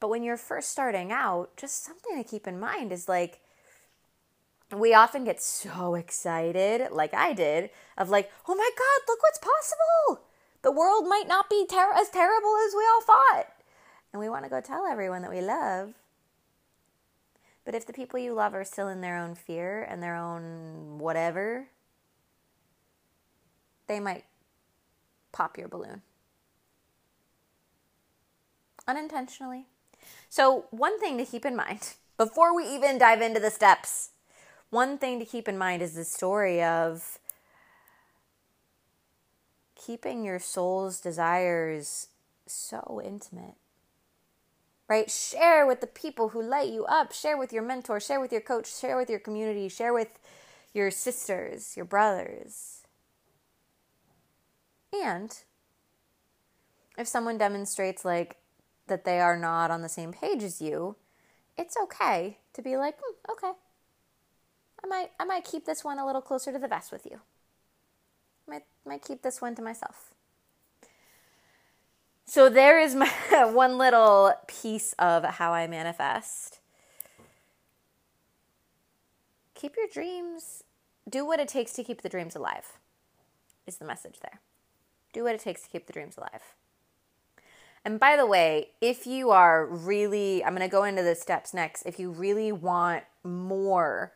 But 0.00 0.08
when 0.08 0.22
you're 0.22 0.36
first 0.36 0.70
starting 0.70 1.12
out, 1.12 1.56
just 1.56 1.84
something 1.84 2.16
to 2.16 2.28
keep 2.28 2.46
in 2.46 2.60
mind 2.60 2.92
is 2.92 3.08
like, 3.08 3.40
we 4.72 4.94
often 4.94 5.24
get 5.24 5.42
so 5.42 5.94
excited, 5.94 6.90
like 6.90 7.14
I 7.14 7.32
did, 7.32 7.70
of 7.96 8.10
like, 8.10 8.30
oh 8.48 8.54
my 8.54 8.70
God, 8.76 9.08
look 9.08 9.22
what's 9.22 9.38
possible. 9.38 10.26
The 10.62 10.72
world 10.72 11.06
might 11.06 11.28
not 11.28 11.50
be 11.50 11.66
ter- 11.66 11.92
as 11.94 12.08
terrible 12.08 12.56
as 12.66 12.74
we 12.74 12.86
all 12.86 13.02
thought. 13.02 13.46
And 14.12 14.20
we 14.20 14.28
want 14.28 14.44
to 14.44 14.50
go 14.50 14.60
tell 14.60 14.86
everyone 14.86 15.22
that 15.22 15.30
we 15.30 15.40
love. 15.40 15.94
But 17.64 17.74
if 17.74 17.86
the 17.86 17.92
people 17.92 18.18
you 18.18 18.34
love 18.34 18.54
are 18.54 18.64
still 18.64 18.88
in 18.88 19.00
their 19.00 19.16
own 19.16 19.34
fear 19.34 19.82
and 19.82 20.02
their 20.02 20.16
own 20.16 20.98
whatever, 20.98 21.68
they 23.86 24.00
might 24.00 24.24
pop 25.32 25.56
your 25.58 25.68
balloon. 25.68 26.02
Unintentionally. 28.86 29.66
So, 30.34 30.64
one 30.72 30.98
thing 30.98 31.16
to 31.18 31.24
keep 31.24 31.46
in 31.46 31.54
mind 31.54 31.94
before 32.18 32.56
we 32.56 32.64
even 32.66 32.98
dive 32.98 33.22
into 33.22 33.38
the 33.38 33.52
steps, 33.52 34.10
one 34.68 34.98
thing 34.98 35.20
to 35.20 35.24
keep 35.24 35.46
in 35.46 35.56
mind 35.56 35.80
is 35.80 35.94
the 35.94 36.02
story 36.02 36.60
of 36.60 37.20
keeping 39.76 40.24
your 40.24 40.40
soul's 40.40 40.98
desires 41.00 42.08
so 42.46 43.00
intimate. 43.04 43.54
Right? 44.88 45.08
Share 45.08 45.68
with 45.68 45.80
the 45.80 45.86
people 45.86 46.30
who 46.30 46.42
light 46.42 46.72
you 46.72 46.84
up. 46.86 47.12
Share 47.12 47.38
with 47.38 47.52
your 47.52 47.62
mentor. 47.62 48.00
Share 48.00 48.18
with 48.18 48.32
your 48.32 48.40
coach. 48.40 48.66
Share 48.76 48.96
with 48.96 49.08
your 49.08 49.20
community. 49.20 49.68
Share 49.68 49.94
with 49.94 50.18
your 50.72 50.90
sisters, 50.90 51.76
your 51.76 51.86
brothers. 51.86 52.82
And 54.92 55.32
if 56.98 57.06
someone 57.06 57.38
demonstrates 57.38 58.04
like 58.04 58.38
that 58.86 59.04
they 59.04 59.20
are 59.20 59.36
not 59.36 59.70
on 59.70 59.82
the 59.82 59.88
same 59.88 60.12
page 60.12 60.42
as 60.42 60.60
you, 60.60 60.96
it's 61.56 61.76
okay 61.84 62.38
to 62.52 62.62
be 62.62 62.76
like, 62.76 62.96
hmm, 62.98 63.32
okay. 63.32 63.52
I 64.82 64.86
might 64.86 65.10
I 65.18 65.24
might 65.24 65.44
keep 65.44 65.64
this 65.64 65.82
one 65.82 65.98
a 65.98 66.06
little 66.06 66.20
closer 66.20 66.52
to 66.52 66.58
the 66.58 66.68
vest 66.68 66.92
with 66.92 67.06
you. 67.06 67.20
Might 68.46 68.64
might 68.84 69.02
keep 69.02 69.22
this 69.22 69.40
one 69.40 69.54
to 69.54 69.62
myself. 69.62 70.14
So 72.26 72.48
there 72.48 72.78
is 72.80 72.94
my 72.94 73.10
one 73.52 73.78
little 73.78 74.34
piece 74.46 74.94
of 74.98 75.24
how 75.24 75.52
I 75.52 75.66
manifest. 75.66 76.60
Keep 79.54 79.76
your 79.76 79.86
dreams, 79.86 80.64
do 81.08 81.24
what 81.24 81.40
it 81.40 81.48
takes 81.48 81.72
to 81.74 81.84
keep 81.84 82.02
the 82.02 82.08
dreams 82.08 82.34
alive. 82.34 82.78
Is 83.66 83.76
the 83.76 83.86
message 83.86 84.20
there. 84.20 84.40
Do 85.14 85.24
what 85.24 85.34
it 85.34 85.40
takes 85.40 85.62
to 85.62 85.68
keep 85.68 85.86
the 85.86 85.92
dreams 85.92 86.18
alive. 86.18 86.54
And 87.84 88.00
by 88.00 88.16
the 88.16 88.26
way, 88.26 88.68
if 88.80 89.06
you 89.06 89.30
are 89.30 89.66
really, 89.66 90.42
I'm 90.42 90.54
going 90.54 90.66
to 90.66 90.72
go 90.72 90.84
into 90.84 91.02
the 91.02 91.14
steps 91.14 91.52
next. 91.52 91.82
If 91.82 91.98
you 91.98 92.10
really 92.10 92.50
want 92.50 93.04
more 93.22 94.12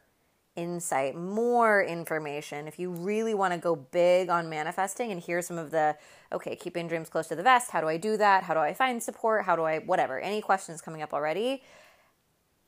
insight, 0.57 1.15
more 1.15 1.83
information, 1.83 2.67
if 2.67 2.79
you 2.79 2.91
really 2.91 3.35
want 3.35 3.53
to 3.53 3.61
go 3.61 3.77
big 3.77 4.31
on 4.31 4.49
manifesting 4.49 5.13
and 5.13 5.21
hear 5.21 5.43
some 5.43 5.59
of 5.59 5.71
the, 5.71 5.97
okay, 6.33 6.57
keeping 6.57 6.89
dreams 6.89 7.11
close 7.11 7.29
to 7.29 7.37
the 7.37 7.43
vest, 7.43 7.71
how 7.71 7.81
do 7.81 7.89
I 7.89 7.99
do 7.99 8.17
that? 8.17 8.45
How 8.45 8.55
do 8.55 8.61
I 8.61 8.73
find 8.73 9.03
support? 9.03 9.45
How 9.45 9.55
do 9.55 9.63
I, 9.63 9.81
whatever, 9.81 10.19
any 10.19 10.41
questions 10.41 10.81
coming 10.81 11.03
up 11.03 11.13
already, 11.13 11.63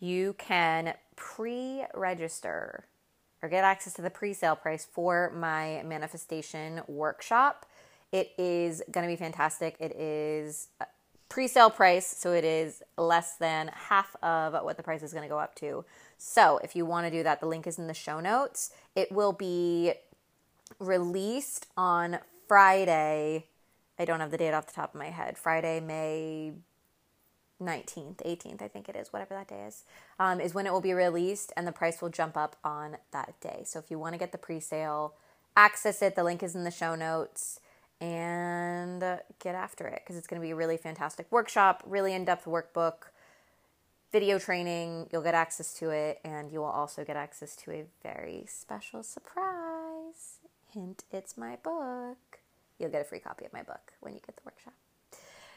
you 0.00 0.34
can 0.38 0.94
pre 1.16 1.84
register 1.94 2.84
or 3.42 3.48
get 3.48 3.64
access 3.64 3.94
to 3.94 4.02
the 4.02 4.10
pre 4.10 4.34
sale 4.34 4.56
price 4.56 4.86
for 4.90 5.32
my 5.34 5.82
manifestation 5.84 6.82
workshop. 6.86 7.66
It 8.12 8.32
is 8.38 8.82
going 8.90 9.06
to 9.06 9.12
be 9.12 9.16
fantastic. 9.16 9.76
It 9.78 9.92
is 9.92 10.68
pre-sale 11.28 11.70
price, 11.70 12.06
so 12.06 12.32
it 12.32 12.44
is 12.44 12.82
less 12.98 13.36
than 13.36 13.70
half 13.72 14.16
of 14.22 14.52
what 14.64 14.76
the 14.76 14.82
price 14.82 15.02
is 15.02 15.12
going 15.12 15.22
to 15.22 15.28
go 15.28 15.38
up 15.38 15.54
to. 15.56 15.84
So, 16.18 16.58
if 16.62 16.74
you 16.74 16.84
want 16.84 17.06
to 17.06 17.10
do 17.10 17.22
that, 17.22 17.40
the 17.40 17.46
link 17.46 17.66
is 17.66 17.78
in 17.78 17.86
the 17.86 17.94
show 17.94 18.20
notes. 18.20 18.72
It 18.94 19.12
will 19.12 19.32
be 19.32 19.92
released 20.78 21.66
on 21.76 22.18
Friday. 22.48 23.46
I 23.98 24.04
don't 24.04 24.20
have 24.20 24.30
the 24.30 24.38
date 24.38 24.52
off 24.52 24.66
the 24.66 24.72
top 24.72 24.94
of 24.94 24.98
my 24.98 25.10
head. 25.10 25.38
Friday, 25.38 25.78
May 25.78 26.52
19th, 27.62 28.16
18th, 28.16 28.62
I 28.62 28.68
think 28.68 28.88
it 28.88 28.96
is, 28.96 29.12
whatever 29.12 29.34
that 29.34 29.48
day 29.48 29.64
is, 29.68 29.84
um, 30.18 30.40
is 30.40 30.54
when 30.54 30.66
it 30.66 30.72
will 30.72 30.80
be 30.80 30.94
released 30.94 31.52
and 31.56 31.66
the 31.66 31.72
price 31.72 32.00
will 32.00 32.08
jump 32.08 32.36
up 32.36 32.56
on 32.64 32.96
that 33.12 33.38
day. 33.40 33.62
So 33.64 33.78
if 33.78 33.90
you 33.90 33.98
want 33.98 34.14
to 34.14 34.18
get 34.18 34.32
the 34.32 34.38
pre 34.38 34.60
sale, 34.60 35.14
access 35.56 36.00
it. 36.02 36.16
The 36.16 36.24
link 36.24 36.42
is 36.42 36.54
in 36.54 36.64
the 36.64 36.70
show 36.70 36.94
notes 36.94 37.60
and 38.00 39.02
get 39.38 39.54
after 39.54 39.86
it 39.86 40.02
because 40.02 40.16
it's 40.16 40.26
going 40.26 40.40
to 40.40 40.44
be 40.44 40.52
a 40.52 40.56
really 40.56 40.76
fantastic 40.76 41.26
workshop, 41.30 41.82
really 41.86 42.14
in 42.14 42.24
depth 42.24 42.46
workbook, 42.46 43.10
video 44.10 44.38
training. 44.38 45.08
You'll 45.12 45.22
get 45.22 45.34
access 45.34 45.74
to 45.74 45.90
it, 45.90 46.20
and 46.24 46.50
you 46.50 46.60
will 46.60 46.66
also 46.66 47.04
get 47.04 47.16
access 47.16 47.54
to 47.56 47.72
a 47.72 47.84
very 48.02 48.44
special 48.48 49.02
surprise. 49.02 50.38
Hint, 50.72 51.04
it's 51.10 51.36
my 51.36 51.56
book. 51.56 52.40
You'll 52.78 52.90
get 52.90 53.02
a 53.02 53.04
free 53.04 53.20
copy 53.20 53.44
of 53.44 53.52
my 53.52 53.62
book 53.62 53.92
when 54.00 54.14
you 54.14 54.20
get 54.24 54.36
the 54.36 54.42
workshop. 54.44 54.74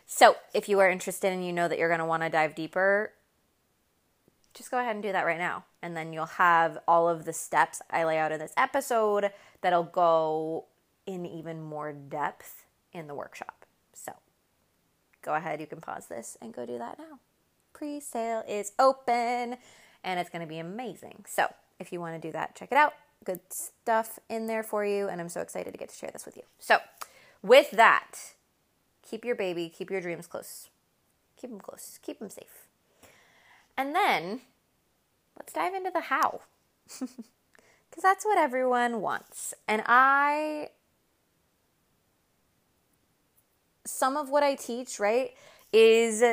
So, 0.05 0.35
if 0.53 0.67
you 0.67 0.79
are 0.79 0.89
interested 0.89 1.31
and 1.31 1.45
you 1.45 1.53
know 1.53 1.67
that 1.67 1.79
you're 1.79 1.87
going 1.87 1.99
to 1.99 2.05
want 2.05 2.23
to 2.23 2.29
dive 2.29 2.55
deeper, 2.55 3.13
just 4.53 4.69
go 4.69 4.77
ahead 4.77 4.95
and 4.95 5.03
do 5.03 5.11
that 5.11 5.25
right 5.25 5.37
now. 5.37 5.63
And 5.81 5.95
then 5.95 6.11
you'll 6.11 6.25
have 6.25 6.77
all 6.87 7.07
of 7.07 7.25
the 7.25 7.33
steps 7.33 7.81
I 7.89 8.03
lay 8.03 8.17
out 8.17 8.31
in 8.31 8.39
this 8.39 8.53
episode 8.57 9.31
that'll 9.61 9.83
go 9.83 10.65
in 11.05 11.25
even 11.25 11.61
more 11.61 11.93
depth 11.93 12.65
in 12.91 13.07
the 13.07 13.15
workshop. 13.15 13.65
So 13.93 14.13
go 15.21 15.35
ahead, 15.35 15.59
you 15.59 15.67
can 15.67 15.81
pause 15.81 16.07
this 16.07 16.37
and 16.41 16.53
go 16.53 16.65
do 16.65 16.77
that 16.77 16.97
now. 16.97 17.19
Pre 17.73 17.99
sale 17.99 18.43
is 18.47 18.73
open 18.79 19.57
and 20.03 20.19
it's 20.19 20.29
going 20.29 20.41
to 20.41 20.47
be 20.47 20.59
amazing. 20.59 21.25
So 21.27 21.47
if 21.79 21.91
you 21.91 21.99
want 21.99 22.21
to 22.21 22.27
do 22.27 22.31
that, 22.33 22.55
check 22.55 22.71
it 22.71 22.77
out. 22.77 22.93
Good 23.23 23.39
stuff 23.49 24.19
in 24.29 24.47
there 24.47 24.63
for 24.63 24.85
you, 24.85 25.07
and 25.07 25.21
I'm 25.21 25.29
so 25.29 25.39
excited 25.39 25.71
to 25.71 25.77
get 25.77 25.89
to 25.89 25.95
share 25.95 26.09
this 26.11 26.25
with 26.25 26.35
you. 26.35 26.43
So, 26.59 26.79
with 27.41 27.71
that, 27.71 28.33
keep 29.01 29.23
your 29.23 29.35
baby, 29.35 29.71
keep 29.73 29.89
your 29.89 30.01
dreams 30.01 30.27
close. 30.27 30.67
Keep 31.37 31.51
them 31.51 31.59
close, 31.61 31.99
keep 32.01 32.19
them 32.19 32.29
safe. 32.29 32.67
And 33.77 33.95
then 33.95 34.41
let's 35.37 35.53
dive 35.53 35.73
into 35.73 35.89
the 35.89 36.01
how. 36.01 36.41
Because 37.93 38.01
that's 38.01 38.25
what 38.25 38.39
everyone 38.39 39.01
wants. 39.01 39.53
And 39.67 39.83
I 39.85 40.69
some 43.85 44.17
of 44.17 44.29
what 44.29 44.43
I 44.43 44.55
teach, 44.55 44.99
right, 44.99 45.31
is 45.71 46.23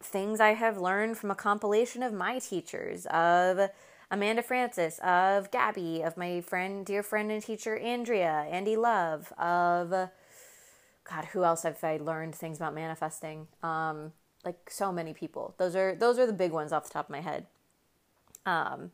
things 0.00 0.40
I 0.40 0.54
have 0.54 0.78
learned 0.78 1.16
from 1.16 1.30
a 1.30 1.34
compilation 1.34 2.02
of 2.02 2.12
my 2.12 2.38
teachers, 2.38 3.06
of 3.06 3.70
Amanda 4.10 4.42
Frances, 4.42 4.98
of 5.00 5.50
Gabby, 5.50 6.02
of 6.02 6.16
my 6.16 6.40
friend, 6.40 6.84
dear 6.84 7.02
friend 7.02 7.30
and 7.30 7.42
teacher 7.42 7.76
Andrea, 7.78 8.46
Andy 8.50 8.76
Love, 8.76 9.32
of 9.38 9.90
God, 9.90 11.24
who 11.32 11.44
else 11.44 11.62
have 11.62 11.82
I 11.82 11.96
learned 11.96 12.34
things 12.34 12.58
about 12.58 12.74
manifesting? 12.74 13.48
Um, 13.62 14.12
like 14.44 14.70
so 14.70 14.92
many 14.92 15.14
people. 15.14 15.54
Those 15.58 15.76
are 15.76 15.94
those 15.94 16.18
are 16.18 16.26
the 16.26 16.32
big 16.32 16.52
ones 16.52 16.72
off 16.72 16.84
the 16.84 16.90
top 16.90 17.06
of 17.06 17.10
my 17.10 17.20
head. 17.20 17.46
Um, 18.44 18.90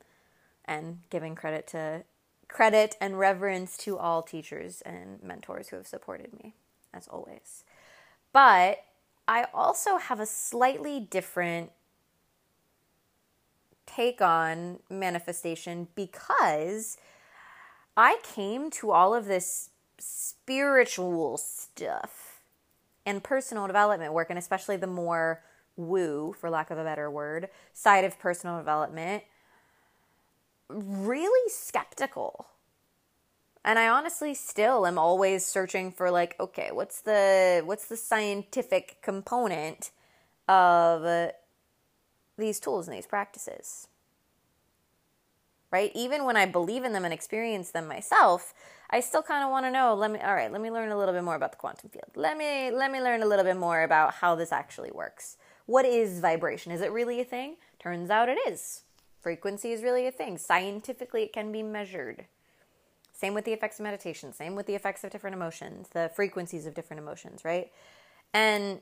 and 0.64 0.98
giving 1.10 1.34
credit 1.34 1.66
to 1.68 2.04
credit 2.48 2.96
and 3.00 3.18
reverence 3.18 3.76
to 3.78 3.96
all 3.98 4.22
teachers 4.22 4.82
and 4.82 5.22
mentors 5.22 5.68
who 5.68 5.76
have 5.76 5.86
supported 5.86 6.32
me 6.34 6.54
as 6.92 7.08
always. 7.08 7.64
But 8.32 8.84
I 9.26 9.46
also 9.52 9.98
have 9.98 10.20
a 10.20 10.26
slightly 10.26 11.00
different 11.00 11.70
take 13.86 14.20
on 14.20 14.78
manifestation 14.90 15.88
because 15.94 16.98
I 17.96 18.18
came 18.22 18.70
to 18.72 18.90
all 18.90 19.14
of 19.14 19.26
this 19.26 19.70
spiritual 19.98 21.36
stuff 21.36 22.40
and 23.04 23.22
personal 23.22 23.66
development 23.66 24.12
work, 24.12 24.30
and 24.30 24.38
especially 24.38 24.76
the 24.76 24.86
more 24.86 25.42
woo, 25.76 26.34
for 26.38 26.50
lack 26.50 26.70
of 26.70 26.78
a 26.78 26.84
better 26.84 27.10
word, 27.10 27.48
side 27.72 28.04
of 28.04 28.18
personal 28.18 28.58
development, 28.58 29.24
really 30.68 31.50
skeptical 31.50 32.46
and 33.64 33.78
I 33.78 33.88
honestly 33.88 34.34
still 34.34 34.86
am 34.86 34.98
always 34.98 35.44
searching 35.44 35.92
for 35.92 36.10
like 36.10 36.38
okay, 36.40 36.70
what's 36.72 37.00
the 37.00 37.62
what's 37.64 37.86
the 37.86 37.96
scientific 37.96 38.98
component 39.02 39.90
of 40.48 41.32
these 42.36 42.60
tools 42.60 42.88
and 42.88 42.96
these 42.96 43.06
practices? 43.06 43.88
Right? 45.70 45.92
Even 45.94 46.24
when 46.24 46.36
I 46.36 46.46
believe 46.46 46.84
in 46.84 46.92
them 46.94 47.04
and 47.04 47.12
experience 47.12 47.72
them 47.72 47.86
myself, 47.86 48.54
I 48.88 49.00
still 49.00 49.22
kind 49.22 49.44
of 49.44 49.50
want 49.50 49.66
to 49.66 49.70
know, 49.70 49.94
let 49.94 50.10
me 50.10 50.18
all 50.20 50.34
right, 50.34 50.50
let 50.50 50.62
me 50.62 50.70
learn 50.70 50.90
a 50.90 50.96
little 50.96 51.12
bit 51.12 51.24
more 51.24 51.34
about 51.34 51.52
the 51.52 51.58
quantum 51.58 51.90
field. 51.90 52.10
Let 52.16 52.38
me 52.38 52.70
let 52.70 52.90
me 52.90 53.00
learn 53.00 53.22
a 53.22 53.26
little 53.26 53.44
bit 53.44 53.56
more 53.56 53.82
about 53.82 54.14
how 54.14 54.34
this 54.34 54.52
actually 54.52 54.90
works. 54.90 55.36
What 55.66 55.84
is 55.84 56.20
vibration? 56.20 56.72
Is 56.72 56.80
it 56.80 56.90
really 56.90 57.20
a 57.20 57.24
thing? 57.24 57.56
Turns 57.78 58.08
out 58.08 58.30
it 58.30 58.38
is. 58.46 58.82
Frequency 59.20 59.72
is 59.72 59.82
really 59.82 60.06
a 60.06 60.12
thing. 60.12 60.38
Scientifically 60.38 61.24
it 61.24 61.32
can 61.34 61.52
be 61.52 61.62
measured. 61.62 62.24
Same 63.18 63.34
with 63.34 63.44
the 63.44 63.52
effects 63.52 63.80
of 63.80 63.82
meditation, 63.82 64.32
same 64.32 64.54
with 64.54 64.66
the 64.66 64.76
effects 64.76 65.02
of 65.02 65.10
different 65.10 65.34
emotions, 65.34 65.88
the 65.92 66.08
frequencies 66.14 66.66
of 66.66 66.74
different 66.74 67.02
emotions, 67.02 67.44
right? 67.44 67.72
And 68.32 68.80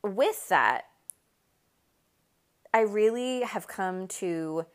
with 0.00 0.48
that, 0.50 0.84
I 2.72 2.82
really 2.82 3.40
have 3.40 3.66
come 3.66 4.06
to 4.06 4.66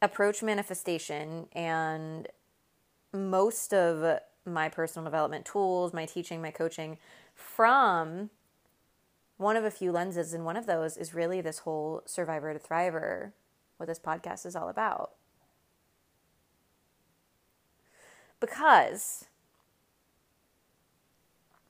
approach 0.00 0.44
manifestation 0.44 1.48
and 1.50 2.28
most 3.12 3.74
of 3.74 4.20
my 4.46 4.68
personal 4.68 5.04
development 5.04 5.44
tools, 5.44 5.92
my 5.92 6.06
teaching, 6.06 6.40
my 6.40 6.52
coaching 6.52 6.98
from 7.34 8.30
one 9.38 9.56
of 9.56 9.64
a 9.64 9.72
few 9.72 9.90
lenses. 9.90 10.32
And 10.32 10.44
one 10.44 10.56
of 10.56 10.66
those 10.66 10.96
is 10.96 11.14
really 11.14 11.40
this 11.40 11.58
whole 11.60 12.02
survivor 12.06 12.54
to 12.54 12.60
thriver, 12.60 13.32
what 13.76 13.86
this 13.86 13.98
podcast 13.98 14.46
is 14.46 14.54
all 14.54 14.68
about. 14.68 15.17
Because 18.40 19.24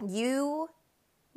you 0.07 0.68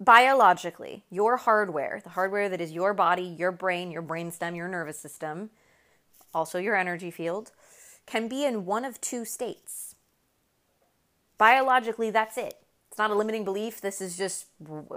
biologically, 0.01 1.03
your 1.09 1.37
hardware, 1.37 2.01
the 2.03 2.09
hardware 2.09 2.49
that 2.49 2.59
is 2.59 2.71
your 2.71 2.93
body, 2.93 3.23
your 3.23 3.51
brain, 3.51 3.91
your 3.91 4.01
brainstem, 4.01 4.55
your 4.55 4.67
nervous 4.67 4.99
system, 4.99 5.51
also 6.33 6.57
your 6.57 6.75
energy 6.75 7.11
field, 7.11 7.51
can 8.05 8.27
be 8.27 8.43
in 8.43 8.65
one 8.65 8.83
of 8.83 8.99
two 8.99 9.23
states. 9.23 9.95
Biologically, 11.37 12.09
that's 12.09 12.37
it. 12.37 12.55
It's 12.89 12.97
not 12.97 13.11
a 13.11 13.15
limiting 13.15 13.45
belief. 13.45 13.79
This 13.79 14.01
is 14.01 14.17
just 14.17 14.47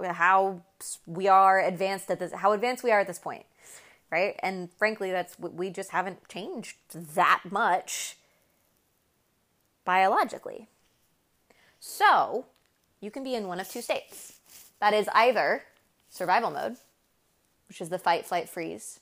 how 0.03 0.61
we 1.05 1.27
are 1.27 1.61
advanced 1.61 2.09
at 2.09 2.19
this, 2.19 2.33
how 2.33 2.51
advanced 2.51 2.83
we 2.83 2.91
are 2.91 2.99
at 2.99 3.07
this 3.07 3.19
point, 3.19 3.45
right? 4.11 4.35
And 4.39 4.69
frankly, 4.77 5.11
that's 5.11 5.39
we 5.39 5.69
just 5.69 5.91
haven't 5.91 6.27
changed 6.27 6.75
that 6.93 7.43
much 7.49 8.17
biologically. 9.85 10.67
So, 11.79 12.47
you 12.99 13.11
can 13.11 13.23
be 13.23 13.35
in 13.35 13.47
one 13.47 13.59
of 13.59 13.69
two 13.69 13.81
states. 13.81 14.39
That 14.79 14.93
is 14.93 15.07
either 15.13 15.63
survival 16.09 16.51
mode, 16.51 16.77
which 17.67 17.79
is 17.79 17.89
the 17.89 17.99
fight, 17.99 18.25
flight, 18.25 18.49
freeze, 18.49 18.99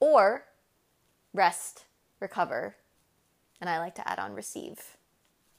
or 0.00 0.44
rest, 1.32 1.84
recover, 2.20 2.76
and 3.60 3.70
I 3.70 3.78
like 3.78 3.94
to 3.96 4.08
add 4.08 4.18
on 4.18 4.34
receive. 4.34 4.96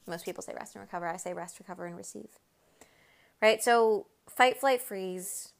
Most 0.06 0.24
people 0.24 0.42
say 0.42 0.54
rest 0.54 0.74
and 0.74 0.82
recover. 0.82 1.06
I 1.06 1.16
say 1.16 1.32
rest, 1.32 1.58
recover, 1.58 1.86
and 1.86 1.96
receive. 1.96 2.38
Right? 3.42 3.62
So, 3.62 4.06
fight, 4.28 4.58
flight, 4.58 4.80
freeze, 4.80 5.52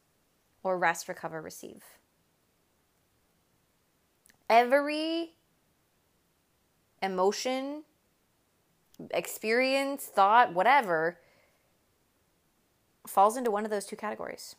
or 0.63 0.79
rest, 0.79 1.09
recover, 1.09 1.41
receive. 1.41 1.83
Every 4.49 5.35
emotion, 7.03 7.85
experience, 9.11 10.07
thought, 10.07 10.55
whatever 10.55 11.19
falls 13.07 13.37
into 13.37 13.51
one 13.51 13.65
of 13.65 13.71
those 13.71 13.87
two 13.87 13.97
categories. 13.97 14.57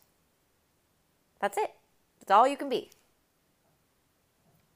That's 1.40 1.56
it. 1.56 1.72
That's 2.18 2.30
all 2.30 2.46
you 2.46 2.56
can 2.56 2.68
be. 2.68 2.90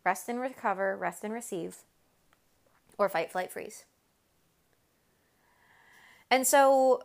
Rest 0.05 0.29
and 0.29 0.40
recover, 0.40 0.96
rest 0.96 1.24
and 1.24 1.33
receive, 1.33 1.79
or 2.98 3.09
fight, 3.09 3.33
flight, 3.33 3.50
freeze. 3.50 3.85
And 6.31 6.46
so 6.46 7.03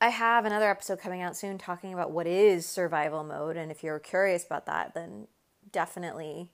I 0.00 0.08
have 0.08 0.44
another 0.44 0.70
episode 0.70 1.00
coming 1.00 1.22
out 1.22 1.36
soon 1.36 1.58
talking 1.58 1.92
about 1.92 2.10
what 2.10 2.26
is 2.26 2.66
survival 2.66 3.24
mode. 3.24 3.56
And 3.56 3.70
if 3.70 3.82
you're 3.82 3.98
curious 3.98 4.44
about 4.44 4.66
that, 4.66 4.94
then 4.94 5.28
definitely 5.70 6.50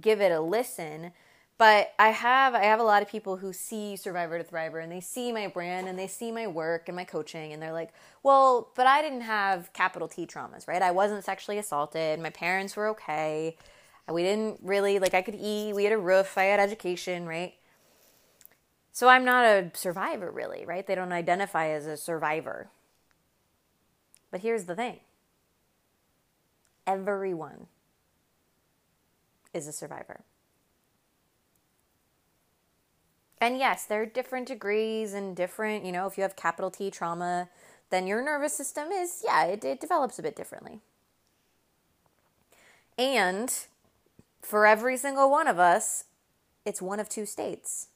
give 0.00 0.20
it 0.20 0.32
a 0.32 0.40
listen 0.40 1.12
but 1.58 1.92
I 1.98 2.10
have 2.10 2.54
I 2.54 2.64
have 2.64 2.80
a 2.80 2.84
lot 2.84 3.02
of 3.02 3.08
people 3.08 3.36
who 3.36 3.52
see 3.52 3.96
Survivor 3.96 4.38
to 4.38 4.44
Thriver 4.44 4.82
and 4.82 4.90
they 4.92 5.00
see 5.00 5.32
my 5.32 5.48
brand 5.48 5.88
and 5.88 5.98
they 5.98 6.06
see 6.06 6.30
my 6.32 6.46
work 6.46 6.88
and 6.88 6.96
my 6.96 7.04
coaching 7.04 7.52
and 7.52 7.60
they're 7.62 7.72
like, 7.72 7.92
"Well, 8.22 8.70
but 8.76 8.86
I 8.86 9.02
didn't 9.02 9.22
have 9.22 9.72
capital 9.72 10.08
T 10.08 10.26
traumas, 10.26 10.68
right? 10.68 10.82
I 10.82 10.92
wasn't 10.92 11.24
sexually 11.24 11.58
assaulted. 11.58 12.20
My 12.20 12.30
parents 12.30 12.76
were 12.76 12.88
okay. 12.88 13.56
We 14.10 14.22
didn't 14.22 14.60
really 14.62 14.98
like 15.00 15.14
I 15.14 15.22
could 15.22 15.34
eat, 15.36 15.74
we 15.74 15.84
had 15.84 15.92
a 15.92 15.98
roof, 15.98 16.38
I 16.38 16.44
had 16.44 16.60
education, 16.60 17.26
right? 17.26 17.54
So 18.92 19.08
I'm 19.08 19.24
not 19.24 19.44
a 19.44 19.70
survivor 19.74 20.30
really, 20.30 20.64
right? 20.66 20.86
They 20.86 20.94
don't 20.94 21.12
identify 21.12 21.68
as 21.68 21.86
a 21.86 21.96
survivor. 21.96 22.68
But 24.30 24.40
here's 24.40 24.64
the 24.64 24.74
thing. 24.74 25.00
Everyone 26.86 27.66
is 29.54 29.66
a 29.66 29.72
survivor. 29.72 30.24
And 33.40 33.58
yes, 33.58 33.84
there 33.84 34.02
are 34.02 34.06
different 34.06 34.48
degrees 34.48 35.12
and 35.12 35.36
different, 35.36 35.84
you 35.84 35.92
know, 35.92 36.06
if 36.06 36.16
you 36.16 36.22
have 36.22 36.36
capital 36.36 36.70
T 36.70 36.90
trauma, 36.90 37.48
then 37.90 38.06
your 38.06 38.22
nervous 38.22 38.52
system 38.52 38.90
is, 38.90 39.22
yeah, 39.24 39.44
it, 39.44 39.64
it 39.64 39.80
develops 39.80 40.18
a 40.18 40.22
bit 40.22 40.36
differently. 40.36 40.80
And 42.98 43.52
for 44.42 44.66
every 44.66 44.96
single 44.96 45.30
one 45.30 45.46
of 45.46 45.58
us, 45.58 46.04
it's 46.64 46.82
one 46.82 47.00
of 47.00 47.08
two 47.08 47.26
states 47.26 47.88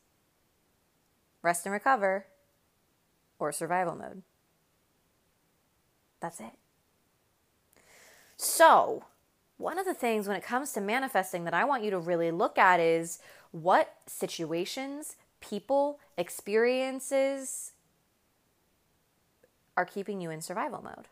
rest 1.42 1.66
and 1.66 1.72
recover 1.72 2.26
or 3.40 3.50
survival 3.50 3.96
mode. 3.96 4.22
That's 6.20 6.38
it. 6.38 6.52
So, 8.36 9.04
one 9.56 9.78
of 9.78 9.86
the 9.86 9.94
things 9.94 10.28
when 10.28 10.36
it 10.36 10.44
comes 10.44 10.72
to 10.72 10.80
manifesting 10.80 11.44
that 11.44 11.54
I 11.54 11.64
want 11.64 11.82
you 11.82 11.90
to 11.90 11.98
really 11.98 12.30
look 12.30 12.58
at 12.58 12.78
is 12.78 13.18
what 13.50 13.94
situations 14.06 15.16
people, 15.42 15.98
experiences 16.16 17.72
are 19.76 19.84
keeping 19.84 20.20
you 20.20 20.30
in 20.30 20.40
survival 20.40 20.82
mode. 20.82 21.08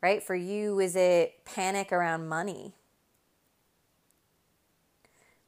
Right? 0.00 0.22
For 0.22 0.34
you, 0.34 0.78
is 0.78 0.96
it 0.96 1.44
panic 1.44 1.92
around 1.92 2.28
money? 2.28 2.74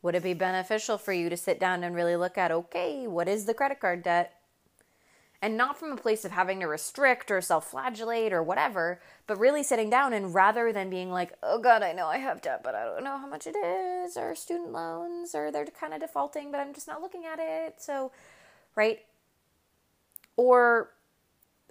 Would 0.02 0.16
it 0.16 0.22
be 0.22 0.34
beneficial 0.34 0.98
for 0.98 1.12
you 1.12 1.30
to 1.30 1.36
sit 1.36 1.60
down 1.60 1.84
and 1.84 1.94
really 1.94 2.16
look 2.16 2.36
at, 2.36 2.50
okay, 2.50 3.06
what 3.06 3.28
is 3.28 3.44
the 3.44 3.54
credit 3.54 3.80
card 3.80 4.02
debt? 4.02 4.41
And 5.42 5.56
not 5.56 5.76
from 5.76 5.90
a 5.90 5.96
place 5.96 6.24
of 6.24 6.30
having 6.30 6.60
to 6.60 6.66
restrict 6.66 7.28
or 7.28 7.40
self 7.40 7.68
flagellate 7.68 8.32
or 8.32 8.44
whatever, 8.44 9.00
but 9.26 9.38
really 9.38 9.64
sitting 9.64 9.90
down 9.90 10.12
and 10.12 10.32
rather 10.32 10.72
than 10.72 10.88
being 10.88 11.10
like, 11.10 11.32
oh 11.42 11.58
God, 11.58 11.82
I 11.82 11.92
know 11.92 12.06
I 12.06 12.18
have 12.18 12.40
debt, 12.40 12.60
but 12.62 12.76
I 12.76 12.84
don't 12.84 13.02
know 13.02 13.18
how 13.18 13.26
much 13.26 13.48
it 13.48 13.56
is, 13.56 14.16
or 14.16 14.36
student 14.36 14.72
loans, 14.72 15.34
or 15.34 15.50
they're 15.50 15.66
kind 15.66 15.92
of 15.92 16.00
defaulting, 16.00 16.52
but 16.52 16.60
I'm 16.60 16.72
just 16.72 16.86
not 16.86 17.02
looking 17.02 17.24
at 17.26 17.40
it. 17.40 17.82
So, 17.82 18.12
right? 18.76 19.00
Or 20.36 20.90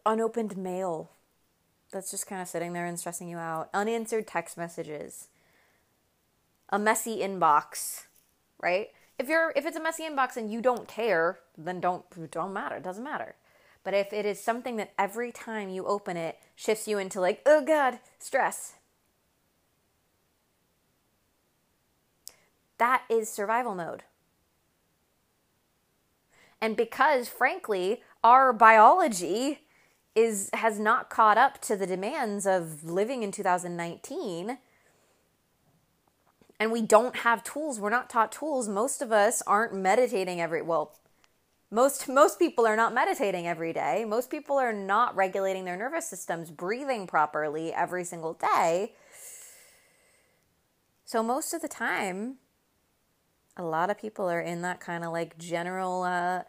unopened 0.06 0.58
mail 0.58 1.12
that's 1.92 2.12
just 2.12 2.28
kind 2.28 2.42
of 2.42 2.50
sitting 2.50 2.74
there 2.74 2.86
and 2.86 3.00
stressing 3.00 3.30
you 3.30 3.38
out, 3.38 3.70
unanswered 3.74 4.28
text 4.28 4.58
messages, 4.58 5.28
a 6.70 6.78
messy 6.78 7.20
inbox, 7.20 8.04
right? 8.62 8.90
If 9.18 9.30
you're 9.30 9.54
if 9.56 9.66
it's 9.66 9.78
a 9.78 9.82
messy 9.82 10.04
inbox 10.04 10.36
and 10.36 10.52
you 10.52 10.62
don't 10.62 10.90
care, 10.90 11.40
then 11.58 11.80
don't 11.80 12.04
don't 12.32 12.54
matter. 12.54 12.76
It 12.76 12.84
doesn't 12.84 13.04
matter. 13.04 13.36
But 13.84 13.94
if 13.94 14.14
it 14.14 14.26
is 14.26 14.42
something 14.42 14.76
that 14.76 14.94
every 14.98 15.32
time 15.32 15.70
you 15.70 15.86
open 15.86 16.18
it 16.18 16.38
shifts 16.56 16.88
you 16.88 16.98
into 16.98 17.20
like, 17.20 17.42
oh 17.46 17.62
God, 17.62 18.00
stress, 18.20 18.74
that 22.78 23.04
is 23.10 23.30
survival 23.30 23.76
mode. 23.76 24.04
And 26.60 26.78
because, 26.78 27.28
frankly, 27.28 28.02
our 28.24 28.54
biology 28.54 29.62
is 30.14 30.50
has 30.54 30.80
not 30.80 31.10
caught 31.10 31.38
up 31.38 31.62
to 31.62 31.76
the 31.76 31.88
demands 31.88 32.46
of 32.46 32.84
living 32.84 33.24
in 33.24 33.32
2019 33.32 34.58
and 36.60 36.72
we 36.72 36.82
don't 36.82 37.16
have 37.18 37.42
tools 37.46 37.80
we're 37.80 37.90
not 37.90 38.10
taught 38.10 38.30
tools 38.30 38.68
most 38.68 39.02
of 39.02 39.14
us 39.14 39.42
aren't 39.48 39.74
meditating 39.74 40.42
every 40.42 40.62
well 40.62 40.98
most 41.72 42.10
most 42.10 42.38
people 42.38 42.68
are 42.68 42.76
not 42.76 42.94
meditating 42.94 43.48
every 43.48 43.72
day. 43.72 44.06
Most 44.06 44.30
people 44.30 44.58
are 44.58 44.74
not 44.74 45.16
regulating 45.16 45.64
their 45.64 45.78
nervous 45.78 46.08
systems, 46.08 46.52
breathing 46.52 47.08
properly 47.08 47.74
every 47.74 48.04
single 48.04 48.34
day. 48.34 48.94
So 51.06 51.24
most 51.24 51.54
of 51.54 51.62
the 51.62 51.70
time, 51.70 52.38
a 53.56 53.64
lot 53.64 53.90
of 53.90 53.98
people 53.98 54.30
are 54.30 54.42
in 54.42 54.62
that 54.64 54.82
kind 54.82 55.06
of 55.06 55.14
like 55.14 55.38
general 55.38 56.04
uh, 56.04 56.44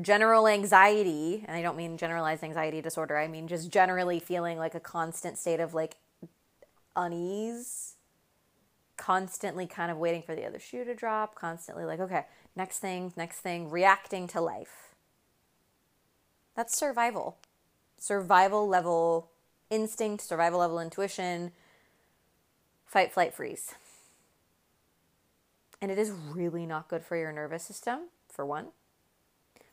general 0.00 0.46
anxiety, 0.46 1.44
and 1.46 1.56
I 1.56 1.62
don't 1.62 1.76
mean 1.76 1.96
generalized 1.96 2.44
anxiety 2.44 2.82
disorder. 2.82 3.16
I 3.16 3.28
mean 3.28 3.48
just 3.48 3.70
generally 3.70 4.20
feeling 4.20 4.58
like 4.58 4.74
a 4.74 4.80
constant 4.80 5.38
state 5.38 5.60
of 5.60 5.72
like 5.72 5.96
unease, 6.94 7.94
constantly 8.98 9.66
kind 9.66 9.90
of 9.90 9.96
waiting 9.96 10.22
for 10.22 10.34
the 10.34 10.44
other 10.44 10.58
shoe 10.58 10.84
to 10.84 10.94
drop, 10.94 11.34
constantly 11.34 11.84
like, 11.86 12.00
okay, 12.00 12.26
next 12.56 12.78
thing, 12.78 13.12
next 13.16 13.40
thing, 13.40 13.70
reacting 13.70 14.26
to 14.28 14.40
life. 14.40 14.94
That's 16.54 16.76
survival. 16.76 17.36
Survival 17.98 18.68
level 18.68 19.30
instinct, 19.70 20.22
survival 20.22 20.60
level 20.60 20.78
intuition, 20.78 21.52
fight, 22.86 23.12
flight, 23.12 23.34
freeze. 23.34 23.74
And 25.80 25.90
it 25.90 25.98
is 25.98 26.10
really 26.10 26.66
not 26.66 26.88
good 26.88 27.04
for 27.04 27.16
your 27.16 27.32
nervous 27.32 27.62
system, 27.62 28.08
for 28.28 28.46
one. 28.46 28.68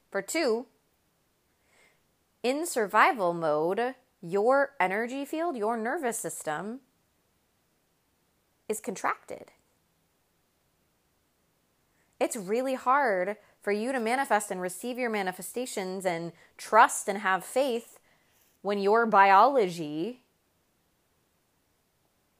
For 0.09 0.21
two, 0.21 0.65
in 2.43 2.65
survival 2.65 3.33
mode, 3.33 3.95
your 4.21 4.71
energy 4.79 5.25
field, 5.25 5.55
your 5.55 5.77
nervous 5.77 6.17
system 6.17 6.81
is 8.67 8.79
contracted 8.79 9.51
it's 12.21 12.35
really 12.35 12.75
hard 12.75 13.35
for 13.61 13.71
you 13.71 13.91
to 13.91 13.99
manifest 13.99 14.51
and 14.51 14.61
receive 14.61 14.97
your 14.97 15.09
manifestations 15.09 16.05
and 16.05 16.31
trust 16.57 17.07
and 17.07 17.19
have 17.19 17.43
faith 17.43 17.99
when 18.61 18.77
your 18.77 19.05
biology 19.05 20.21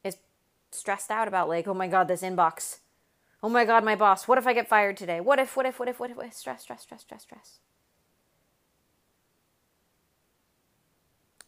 is 0.04 0.18
stressed 0.72 1.12
out 1.12 1.28
about 1.28 1.50
like 1.50 1.68
oh 1.68 1.74
my 1.74 1.88
god 1.88 2.08
this 2.08 2.22
inbox 2.22 2.78
oh 3.42 3.50
my 3.50 3.66
god 3.66 3.84
my 3.84 3.96
boss 3.96 4.28
what 4.28 4.38
if 4.38 4.48
i 4.48 4.54
get 4.54 4.68
fired 4.68 4.96
today 4.96 5.20
what 5.20 5.40
if 5.40 5.58
what 5.58 5.66
if 5.66 5.80
what 5.80 5.90
if 5.90 6.00
what 6.00 6.12
if, 6.12 6.18
what 6.18 6.28
if? 6.28 6.34
stress 6.34 6.62
stress 6.62 6.84
stress 6.84 7.02
stress 7.02 7.24
stress 7.24 7.60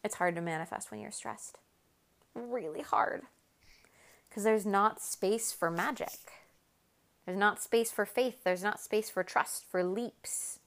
it's 0.04 0.16
hard 0.16 0.36
to 0.36 0.42
manifest 0.42 0.92
when 0.92 1.00
you're 1.00 1.12
stressed. 1.12 1.60
Really 2.36 2.82
hard. 2.82 3.24
Because 4.28 4.44
there's 4.44 4.66
not 4.66 5.02
space 5.02 5.52
for 5.52 5.72
magic. 5.72 6.43
There's 7.26 7.38
not 7.38 7.62
space 7.62 7.92
for 7.92 8.06
faith. 8.06 8.44
There's 8.44 8.64
not 8.64 8.82
space 8.82 9.10
for 9.10 9.24
trust, 9.24 9.66
for 9.70 9.84
leaps. 9.84 10.60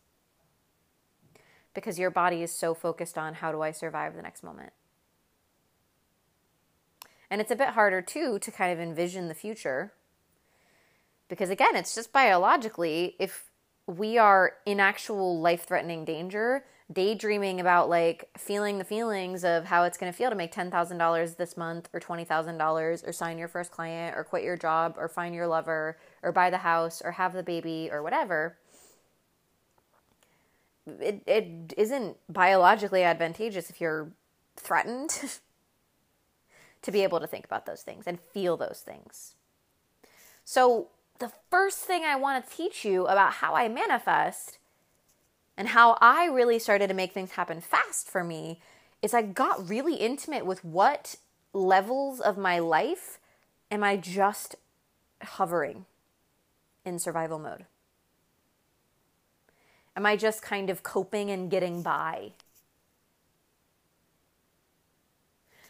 Because 1.74 1.98
your 1.98 2.10
body 2.10 2.42
is 2.42 2.52
so 2.52 2.72
focused 2.72 3.18
on 3.18 3.34
how 3.34 3.52
do 3.52 3.60
I 3.60 3.70
survive 3.70 4.16
the 4.16 4.22
next 4.22 4.42
moment. 4.42 4.72
And 7.30 7.40
it's 7.40 7.50
a 7.50 7.56
bit 7.56 7.70
harder 7.70 8.00
too 8.00 8.38
to 8.38 8.50
kind 8.50 8.72
of 8.72 8.80
envision 8.80 9.28
the 9.28 9.34
future. 9.34 9.92
Because 11.28 11.50
again, 11.50 11.76
it's 11.76 11.94
just 11.94 12.12
biologically, 12.12 13.16
if 13.18 13.50
we 13.86 14.16
are 14.16 14.54
in 14.64 14.80
actual 14.80 15.40
life 15.40 15.66
threatening 15.66 16.04
danger, 16.04 16.64
daydreaming 16.92 17.60
about 17.60 17.88
like 17.88 18.28
feeling 18.38 18.78
the 18.78 18.84
feelings 18.84 19.44
of 19.44 19.64
how 19.64 19.82
it's 19.82 19.98
going 19.98 20.10
to 20.10 20.16
feel 20.16 20.30
to 20.30 20.36
make 20.36 20.54
$10,000 20.54 21.36
this 21.36 21.56
month 21.56 21.88
or 21.92 21.98
$20,000 21.98 23.08
or 23.08 23.12
sign 23.12 23.38
your 23.38 23.48
first 23.48 23.72
client 23.72 24.16
or 24.16 24.22
quit 24.22 24.44
your 24.44 24.56
job 24.56 24.94
or 24.96 25.08
find 25.08 25.34
your 25.34 25.48
lover 25.48 25.98
or 26.22 26.30
buy 26.30 26.48
the 26.48 26.58
house 26.58 27.02
or 27.04 27.12
have 27.12 27.32
the 27.32 27.42
baby 27.42 27.88
or 27.90 28.02
whatever. 28.02 28.56
It, 31.00 31.22
it 31.26 31.74
isn't 31.76 32.16
biologically 32.28 33.02
advantageous 33.02 33.68
if 33.68 33.80
you're 33.80 34.12
threatened 34.56 35.10
to 36.82 36.92
be 36.92 37.02
able 37.02 37.18
to 37.18 37.26
think 37.26 37.44
about 37.44 37.66
those 37.66 37.82
things 37.82 38.06
and 38.06 38.20
feel 38.20 38.56
those 38.56 38.82
things. 38.84 39.34
So, 40.44 40.88
the 41.18 41.32
first 41.50 41.78
thing 41.78 42.04
I 42.04 42.14
want 42.14 42.46
to 42.46 42.56
teach 42.56 42.84
you 42.84 43.06
about 43.06 43.32
how 43.34 43.54
I 43.54 43.68
manifest 43.68 44.58
and 45.56 45.68
how 45.68 45.96
I 46.00 46.26
really 46.26 46.58
started 46.58 46.88
to 46.88 46.94
make 46.94 47.12
things 47.12 47.32
happen 47.32 47.60
fast 47.60 48.08
for 48.08 48.22
me 48.22 48.60
is 49.02 49.14
I 49.14 49.22
got 49.22 49.68
really 49.68 49.94
intimate 49.94 50.44
with 50.44 50.64
what 50.64 51.16
levels 51.52 52.20
of 52.20 52.36
my 52.36 52.58
life 52.58 53.18
am 53.70 53.82
I 53.82 53.96
just 53.96 54.56
hovering 55.22 55.86
in 56.84 56.98
survival 56.98 57.38
mode? 57.38 57.64
Am 59.96 60.04
I 60.04 60.16
just 60.16 60.42
kind 60.42 60.68
of 60.68 60.82
coping 60.82 61.30
and 61.30 61.50
getting 61.50 61.82
by? 61.82 62.32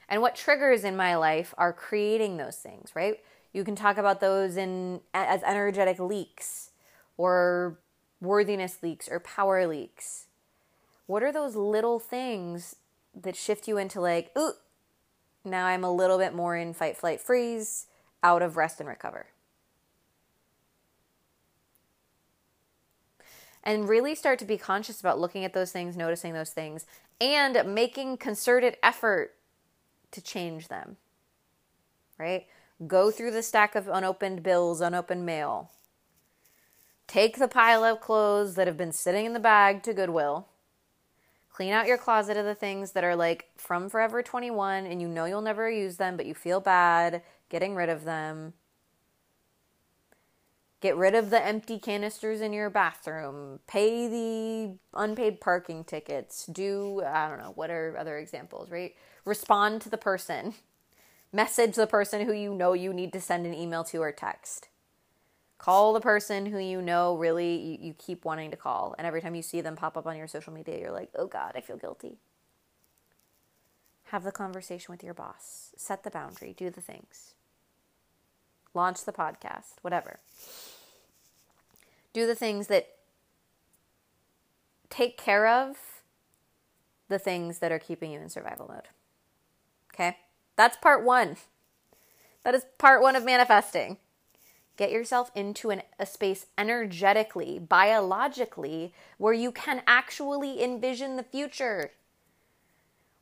And 0.08 0.20
what 0.20 0.34
triggers 0.34 0.84
in 0.84 0.96
my 0.96 1.16
life 1.16 1.54
are 1.58 1.72
creating 1.72 2.36
those 2.36 2.56
things, 2.56 2.90
right? 2.94 3.20
You 3.52 3.64
can 3.64 3.76
talk 3.76 3.98
about 3.98 4.20
those 4.20 4.56
in 4.56 5.00
as 5.14 5.42
energetic 5.42 5.98
leaks 5.98 6.70
or 7.16 7.78
worthiness 8.20 8.82
leaks 8.82 9.08
or 9.08 9.20
power 9.20 9.66
leaks. 9.66 10.26
What 11.06 11.22
are 11.22 11.32
those 11.32 11.54
little 11.54 11.98
things 11.98 12.76
that 13.14 13.36
shift 13.36 13.68
you 13.68 13.76
into 13.76 14.00
like, 14.00 14.30
ooh, 14.36 14.54
now 15.44 15.66
I'm 15.66 15.84
a 15.84 15.92
little 15.92 16.18
bit 16.18 16.34
more 16.34 16.56
in 16.56 16.74
fight, 16.74 16.96
flight, 16.96 17.20
freeze, 17.20 17.86
out 18.22 18.42
of 18.42 18.56
rest 18.56 18.80
and 18.80 18.88
recover? 18.88 19.26
And 23.62 23.88
really 23.88 24.14
start 24.14 24.38
to 24.40 24.44
be 24.44 24.58
conscious 24.58 25.00
about 25.00 25.18
looking 25.18 25.44
at 25.44 25.52
those 25.52 25.72
things, 25.72 25.96
noticing 25.96 26.32
those 26.32 26.50
things, 26.50 26.86
and 27.20 27.74
making 27.74 28.16
concerted 28.16 28.76
effort 28.82 29.34
to 30.12 30.20
change 30.20 30.68
them. 30.68 30.96
Right? 32.18 32.46
Go 32.86 33.10
through 33.10 33.32
the 33.32 33.42
stack 33.42 33.74
of 33.74 33.88
unopened 33.88 34.42
bills, 34.42 34.80
unopened 34.80 35.26
mail. 35.26 35.70
Take 37.06 37.38
the 37.38 37.48
pile 37.48 37.84
of 37.84 38.00
clothes 38.00 38.54
that 38.54 38.66
have 38.66 38.76
been 38.76 38.92
sitting 38.92 39.26
in 39.26 39.32
the 39.32 39.40
bag 39.40 39.82
to 39.84 39.94
Goodwill. 39.94 40.48
Clean 41.50 41.72
out 41.72 41.86
your 41.86 41.98
closet 41.98 42.36
of 42.36 42.44
the 42.44 42.54
things 42.54 42.92
that 42.92 43.04
are 43.04 43.16
like 43.16 43.46
from 43.56 43.88
Forever 43.88 44.22
21 44.22 44.86
and 44.86 45.00
you 45.00 45.08
know 45.08 45.24
you'll 45.24 45.40
never 45.40 45.70
use 45.70 45.96
them, 45.96 46.16
but 46.16 46.26
you 46.26 46.34
feel 46.34 46.60
bad 46.60 47.22
getting 47.48 47.74
rid 47.74 47.88
of 47.88 48.04
them. 48.04 48.52
Get 50.80 50.96
rid 50.96 51.14
of 51.14 51.30
the 51.30 51.42
empty 51.44 51.78
canisters 51.78 52.40
in 52.40 52.52
your 52.52 52.68
bathroom. 52.68 53.60
Pay 53.66 54.08
the 54.08 54.76
unpaid 54.92 55.40
parking 55.40 55.84
tickets. 55.84 56.44
Do, 56.46 57.02
I 57.02 57.28
don't 57.28 57.38
know, 57.38 57.52
what 57.54 57.70
are 57.70 57.96
other 57.96 58.18
examples, 58.18 58.70
right? 58.70 58.94
Respond 59.24 59.80
to 59.82 59.88
the 59.88 59.96
person 59.96 60.54
Message 61.32 61.74
the 61.74 61.86
person 61.86 62.24
who 62.24 62.32
you 62.32 62.54
know 62.54 62.72
you 62.72 62.94
need 62.94 63.12
to 63.12 63.20
send 63.20 63.46
an 63.46 63.52
email 63.52 63.84
to 63.84 63.98
or 63.98 64.12
text. 64.12 64.68
Call 65.66 65.94
the 65.94 66.00
person 66.00 66.46
who 66.46 66.60
you 66.60 66.80
know 66.80 67.16
really 67.16 67.56
you, 67.56 67.78
you 67.88 67.94
keep 67.94 68.24
wanting 68.24 68.52
to 68.52 68.56
call. 68.56 68.94
And 68.98 69.04
every 69.04 69.20
time 69.20 69.34
you 69.34 69.42
see 69.42 69.60
them 69.60 69.74
pop 69.74 69.96
up 69.96 70.06
on 70.06 70.16
your 70.16 70.28
social 70.28 70.52
media, 70.52 70.78
you're 70.78 70.92
like, 70.92 71.10
oh 71.16 71.26
God, 71.26 71.54
I 71.56 71.60
feel 71.60 71.76
guilty. 71.76 72.18
Have 74.10 74.22
the 74.22 74.30
conversation 74.30 74.92
with 74.92 75.02
your 75.02 75.12
boss. 75.12 75.72
Set 75.76 76.04
the 76.04 76.10
boundary. 76.10 76.54
Do 76.56 76.70
the 76.70 76.80
things. 76.80 77.34
Launch 78.74 79.04
the 79.04 79.12
podcast, 79.12 79.74
whatever. 79.82 80.20
Do 82.12 82.28
the 82.28 82.36
things 82.36 82.68
that 82.68 82.86
take 84.88 85.18
care 85.18 85.48
of 85.48 85.74
the 87.08 87.18
things 87.18 87.58
that 87.58 87.72
are 87.72 87.80
keeping 87.80 88.12
you 88.12 88.20
in 88.20 88.28
survival 88.28 88.68
mode. 88.72 88.86
Okay? 89.92 90.18
That's 90.54 90.76
part 90.76 91.04
one. 91.04 91.38
That 92.44 92.54
is 92.54 92.64
part 92.78 93.02
one 93.02 93.16
of 93.16 93.24
manifesting. 93.24 93.96
Get 94.76 94.90
yourself 94.90 95.30
into 95.34 95.70
an, 95.70 95.82
a 95.98 96.04
space 96.04 96.46
energetically, 96.58 97.58
biologically, 97.58 98.92
where 99.16 99.32
you 99.32 99.50
can 99.50 99.82
actually 99.86 100.62
envision 100.62 101.16
the 101.16 101.22
future, 101.22 101.92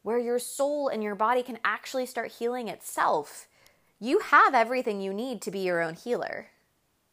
where 0.02 0.18
your 0.18 0.40
soul 0.40 0.88
and 0.88 1.02
your 1.02 1.14
body 1.14 1.42
can 1.42 1.58
actually 1.64 2.06
start 2.06 2.32
healing 2.32 2.68
itself. 2.68 3.46
You 4.00 4.18
have 4.18 4.52
everything 4.52 5.00
you 5.00 5.14
need 5.14 5.40
to 5.42 5.52
be 5.52 5.60
your 5.60 5.80
own 5.80 5.94
healer. 5.94 6.48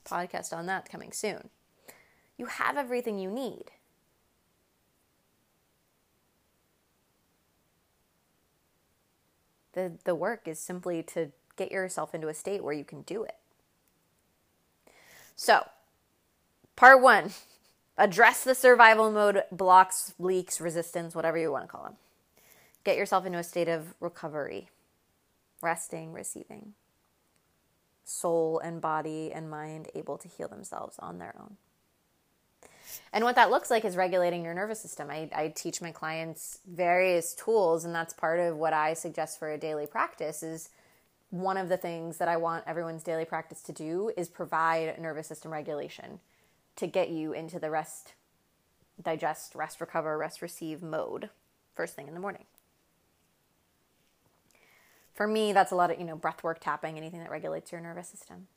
Podcast 0.06 0.52
on 0.52 0.66
that 0.66 0.90
coming 0.90 1.12
soon. 1.12 1.50
You 2.38 2.48
have 2.48 2.78
everything 2.78 3.20
you 3.20 3.30
need. 3.30 3.66
The, 9.74 9.94
the 10.04 10.16
work 10.16 10.48
is 10.48 10.60
simply 10.60 11.04
to 11.04 11.32
get 11.56 11.72
yourself 11.72 12.16
into 12.16 12.28
a 12.28 12.34
state 12.34 12.64
where 12.64 12.74
you 12.74 12.84
can 12.84 13.04
do 13.04 13.24
it. 13.24 13.36
So, 15.44 15.66
part 16.76 17.02
one 17.02 17.32
address 17.98 18.44
the 18.44 18.54
survival 18.54 19.12
mode 19.12 19.42
blocks, 19.52 20.14
leaks, 20.20 20.62
resistance, 20.62 21.16
whatever 21.16 21.36
you 21.36 21.52
want 21.52 21.64
to 21.64 21.68
call 21.68 21.84
them. 21.84 21.96
Get 22.84 22.96
yourself 22.96 23.26
into 23.26 23.40
a 23.40 23.44
state 23.44 23.68
of 23.68 23.96
recovery, 24.00 24.70
resting, 25.60 26.14
receiving. 26.14 26.74
Soul 28.04 28.60
and 28.60 28.80
body 28.82 29.32
and 29.34 29.50
mind 29.50 29.88
able 29.96 30.20
to 30.20 30.28
heal 30.28 30.48
themselves 30.48 30.98
on 31.00 31.18
their 31.18 31.34
own. 31.40 31.58
And 33.12 33.24
what 33.24 33.34
that 33.34 33.50
looks 33.50 33.72
like 33.72 33.84
is 33.84 33.98
regulating 33.98 34.46
your 34.46 34.54
nervous 34.54 34.80
system. 34.80 35.10
I, 35.10 35.28
I 35.36 35.48
teach 35.48 35.82
my 35.82 35.92
clients 35.92 36.60
various 36.72 37.34
tools, 37.34 37.84
and 37.84 37.96
that's 37.96 38.14
part 38.14 38.40
of 38.40 38.58
what 38.58 38.74
I 38.74 38.94
suggest 38.94 39.40
for 39.40 39.52
a 39.52 39.58
daily 39.58 39.88
practice 39.88 40.44
is 40.44 40.70
one 41.32 41.58
of 41.58 41.70
the 41.70 41.78
things 41.78 42.18
that 42.18 42.28
I 42.28 42.38
want 42.38 42.66
everyone's 42.68 43.04
daily 43.04 43.26
practice 43.26 43.62
to 43.64 43.72
do 43.72 44.12
is 44.16 44.30
provide 44.30 45.00
nervous 45.00 45.28
system 45.28 45.52
regulation 45.52 46.20
to 46.76 46.88
get 46.88 47.10
you 47.10 47.32
into 47.32 47.58
the 47.58 47.72
rest, 47.72 48.14
digest, 49.02 49.56
rest, 49.56 49.82
recover, 49.82 50.18
rest, 50.18 50.42
receive 50.42 50.84
mode 50.84 51.30
first 51.74 51.96
thing 51.96 52.08
in 52.08 52.14
the 52.14 52.20
morning. 52.20 52.44
For 55.14 55.26
me, 55.26 55.54
that's 55.54 55.72
a 55.72 55.76
lot 55.76 55.92
of, 55.92 56.00
you 56.00 56.06
know, 56.06 56.16
breath 56.16 56.44
work, 56.44 56.60
tapping, 56.60 56.98
anything 56.98 57.20
that 57.20 57.32
regulates 57.32 57.72
your 57.72 57.80
nervous 57.80 58.10
system. 58.10 58.48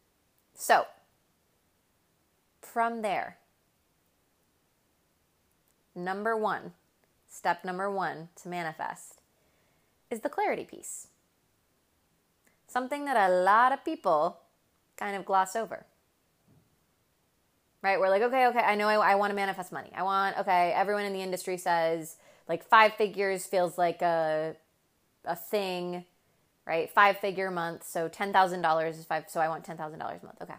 So, 0.55 0.87
from 2.61 3.03
there, 3.03 3.39
number 5.95 6.37
one, 6.37 6.73
step 7.29 7.65
number 7.65 7.91
one 7.91 8.31
to 8.43 8.49
manifest 8.49 9.21
is 10.11 10.21
the 10.21 10.29
clarity 10.29 10.65
piece. 10.65 11.09
Something 12.75 13.05
that 13.05 13.17
a 13.31 13.33
lot 13.33 13.71
of 13.71 13.85
people 13.85 14.41
kind 14.97 15.15
of 15.15 15.25
gloss 15.25 15.55
over. 15.55 15.87
Right? 17.83 18.01
We're 18.01 18.09
like, 18.09 18.23
okay, 18.23 18.49
okay, 18.49 18.59
I 18.59 18.75
know 18.75 18.89
I, 18.89 19.13
I 19.13 19.15
want 19.15 19.31
to 19.31 19.37
manifest 19.37 19.71
money. 19.71 19.93
I 19.95 20.03
want, 20.03 20.37
okay, 20.39 20.73
everyone 20.75 21.05
in 21.05 21.13
the 21.13 21.23
industry 21.23 21.57
says 21.57 22.17
like 22.49 22.65
five 22.65 22.95
figures 22.95 23.47
feels 23.47 23.79
like 23.79 24.03
a, 24.03 24.57
a 25.25 25.37
thing, 25.37 26.05
right? 26.67 26.91
Five 26.91 27.19
figure 27.19 27.49
month. 27.53 27.87
So 27.87 28.09
$10,000 28.09 28.89
is 28.89 29.05
five. 29.05 29.27
So 29.29 29.39
I 29.39 29.49
want 29.49 29.65
$10,000 29.65 29.95
a 29.95 29.99
month. 29.99 30.43
Okay. 30.43 30.55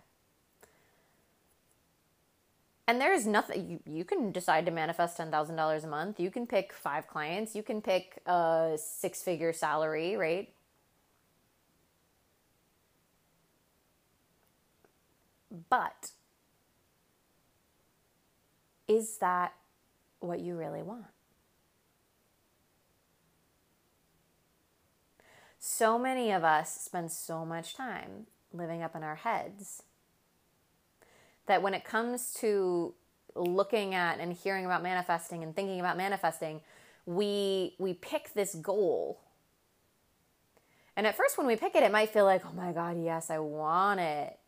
And 2.88 3.02
there's 3.02 3.28
nothing, 3.28 3.70
you, 3.70 3.80
you 3.86 4.06
can 4.06 4.32
decide 4.32 4.66
to 4.68 4.72
manifest 4.72 5.18
$10,000 5.18 5.84
a 5.84 5.88
month. 5.88 6.22
You 6.22 6.32
can 6.32 6.48
pick 6.48 6.72
five 6.72 7.08
clients. 7.08 7.58
You 7.58 7.64
can 7.64 7.82
pick 7.82 8.22
a 8.26 8.78
six 8.78 9.22
figure 9.22 9.52
salary, 9.52 10.16
right? 10.16 10.55
But 15.70 16.12
is 18.88 19.18
that 19.18 19.54
what 20.20 20.40
you 20.40 20.56
really 20.56 20.84
want? 20.84 21.06
So 25.60 25.98
many 25.98 26.32
of 26.32 26.44
us 26.44 26.82
spend 26.82 27.12
so 27.12 27.46
much 27.46 27.76
time 27.76 28.28
living 28.54 28.84
up 28.84 28.96
in 28.96 29.04
our 29.04 29.16
heads 29.16 29.84
that 31.48 31.62
when 31.62 31.74
it 31.74 31.84
comes 31.84 32.34
to 32.36 32.94
looking 33.36 33.94
at 33.94 34.20
and 34.20 34.34
hearing 34.34 34.66
about 34.66 34.84
manifesting 34.84 35.44
and 35.44 35.56
thinking 35.56 35.80
about 35.80 35.98
manifesting, 35.98 36.62
we 37.06 37.76
we 37.78 37.94
pick 37.94 38.34
this 38.34 38.56
goal. 38.56 39.22
And 40.96 41.06
at 41.06 41.16
first 41.16 41.38
when 41.38 41.46
we 41.48 41.56
pick 41.56 41.76
it, 41.76 41.84
it 41.84 41.92
might 41.92 42.10
feel 42.10 42.26
like, 42.26 42.46
"Oh 42.46 42.54
my 42.54 42.72
god, 42.72 42.98
yes, 42.98 43.30
I 43.30 43.40
want 43.40 44.00
it." 44.00 44.40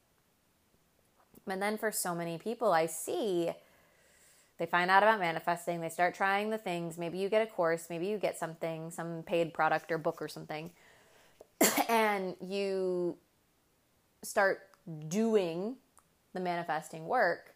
But 1.48 1.60
then 1.60 1.78
for 1.78 1.92
so 1.92 2.14
many 2.14 2.38
people 2.38 2.74
I 2.74 2.86
see 2.86 3.52
they 4.58 4.66
find 4.66 4.90
out 4.90 5.04
about 5.04 5.20
manifesting, 5.20 5.82
they 5.82 5.90
start 5.90 6.16
trying 6.16 6.50
the 6.50 6.58
things, 6.58 6.98
maybe 6.98 7.20
you 7.20 7.30
get 7.30 7.48
a 7.48 7.50
course, 7.50 7.88
maybe 7.90 8.08
you 8.08 8.18
get 8.18 8.38
something, 8.40 8.90
some 8.90 9.22
paid 9.24 9.54
product 9.54 9.92
or 9.92 10.00
book 10.00 10.20
or 10.20 10.28
something. 10.28 10.72
and 11.90 12.36
you 12.42 13.18
start 14.24 14.62
doing 15.08 15.76
the 16.34 16.40
manifesting 16.40 17.08
work. 17.08 17.54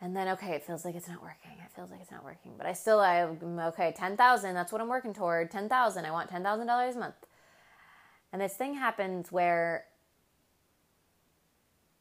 And 0.00 0.14
then 0.14 0.28
okay 0.28 0.52
it 0.52 0.64
feels 0.64 0.84
like 0.84 0.94
it's 0.94 1.08
not 1.08 1.22
working. 1.22 1.52
It 1.64 1.72
feels 1.74 1.90
like 1.90 2.00
it's 2.00 2.10
not 2.10 2.24
working. 2.24 2.52
But 2.58 2.66
i 2.66 2.72
still 2.72 3.00
I'm 3.00 3.58
okay 3.58 3.94
10000 3.96 4.54
that's 4.54 4.72
what 4.72 4.80
i'm 4.80 4.88
working 4.88 5.14
toward. 5.14 5.50
10000 5.50 6.04
i 6.04 6.10
want 6.10 6.30
$10000 6.30 6.96
a 6.96 6.98
month. 6.98 7.14
And 8.32 8.42
this 8.42 8.54
thing 8.54 8.74
happens 8.74 9.30
where 9.30 9.84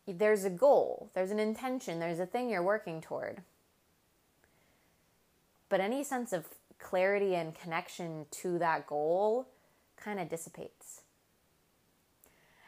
there's 0.07 0.45
a 0.45 0.49
goal 0.49 1.09
there's 1.13 1.31
an 1.31 1.39
intention 1.39 1.99
there's 1.99 2.19
a 2.19 2.25
thing 2.25 2.49
you're 2.49 2.63
working 2.63 3.01
toward 3.01 3.41
but 5.69 5.79
any 5.79 6.03
sense 6.03 6.31
of 6.31 6.45
clarity 6.77 7.35
and 7.35 7.55
connection 7.55 8.25
to 8.29 8.59
that 8.59 8.85
goal 8.85 9.47
kind 9.97 10.19
of 10.19 10.29
dissipates 10.29 11.01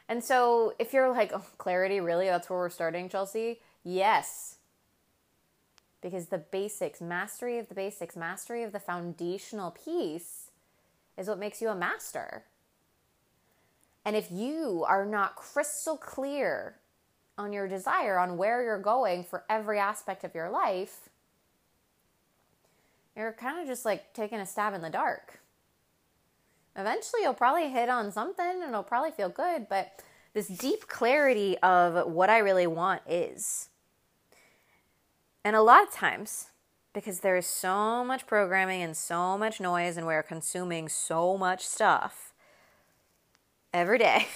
and 0.10 0.24
so 0.24 0.74
if 0.80 0.94
you're 0.94 1.12
like, 1.12 1.32
oh, 1.34 1.44
clarity, 1.58 2.00
really? 2.00 2.28
That's 2.28 2.50
where 2.50 2.60
we're 2.60 2.70
starting, 2.70 3.10
Chelsea? 3.10 3.60
Yes. 3.84 4.56
Because 6.02 6.28
the 6.28 6.38
basics, 6.38 7.02
mastery 7.02 7.60
of 7.60 7.68
the 7.68 7.76
basics, 7.76 8.16
mastery 8.16 8.64
of 8.64 8.72
the 8.72 8.80
foundational 8.80 9.72
piece 9.72 10.52
is 11.18 11.28
what 11.28 11.40
makes 11.40 11.62
you 11.62 11.70
a 11.70 11.76
master. 11.76 12.44
And 14.06 14.16
if 14.16 14.32
you 14.32 14.86
are 14.88 15.06
not 15.06 15.36
crystal 15.36 15.98
clear 15.98 16.76
on 17.38 17.54
your 17.54 17.68
desire, 17.68 18.18
on 18.18 18.38
where 18.38 18.64
you're 18.64 18.82
going 18.82 19.24
for 19.24 19.44
every 19.50 19.80
aspect 19.80 20.24
of 20.24 20.34
your 20.34 20.50
life, 20.50 21.10
you're 23.16 23.34
kind 23.34 23.60
of 23.60 23.68
just 23.68 23.86
like 23.86 24.14
taking 24.14 24.40
a 24.40 24.46
stab 24.46 24.74
in 24.74 24.82
the 24.82 24.90
dark 24.90 25.40
eventually 26.78 27.24
you'll 27.24 27.34
probably 27.34 27.70
hit 27.70 27.90
on 27.90 28.12
something 28.12 28.46
and 28.46 28.70
it'll 28.70 28.84
probably 28.84 29.12
feel 29.12 29.30
good, 29.30 29.68
but 29.68 30.02
this 30.34 30.48
deep 30.48 30.88
clarity 30.88 31.58
of 31.60 32.12
what 32.12 32.30
I 32.30 32.38
really 32.38 32.68
want 32.68 33.02
is. 33.08 33.70
And 35.44 35.56
a 35.56 35.62
lot 35.62 35.84
of 35.84 35.92
times, 35.92 36.52
because 36.94 37.22
there 37.22 37.36
is 37.36 37.48
so 37.48 38.04
much 38.04 38.28
programming 38.28 38.82
and 38.82 38.96
so 38.96 39.38
much 39.38 39.60
noise, 39.60 39.98
and 39.98 40.06
we're 40.06 40.24
consuming 40.24 40.90
so 40.90 41.38
much 41.38 41.66
stuff 41.66 42.34
every 43.74 43.98
day, 43.98 44.28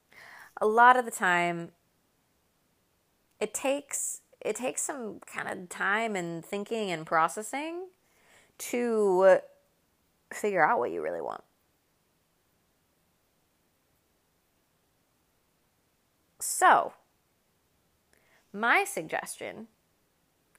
a 0.60 0.66
lot 0.66 0.96
of 0.96 1.04
the 1.04 1.10
time, 1.10 1.70
it 3.40 3.54
takes 3.54 4.20
it 4.40 4.56
takes 4.56 4.82
some 4.82 5.20
kind 5.26 5.48
of 5.48 5.68
time 5.68 6.16
and 6.16 6.44
thinking 6.44 6.90
and 6.90 7.04
processing 7.04 7.88
to 8.58 9.38
figure 10.32 10.64
out 10.64 10.78
what 10.78 10.90
you 10.90 11.02
really 11.02 11.20
want. 11.20 11.42
So, 16.38 16.94
my 18.52 18.84
suggestion, 18.84 19.68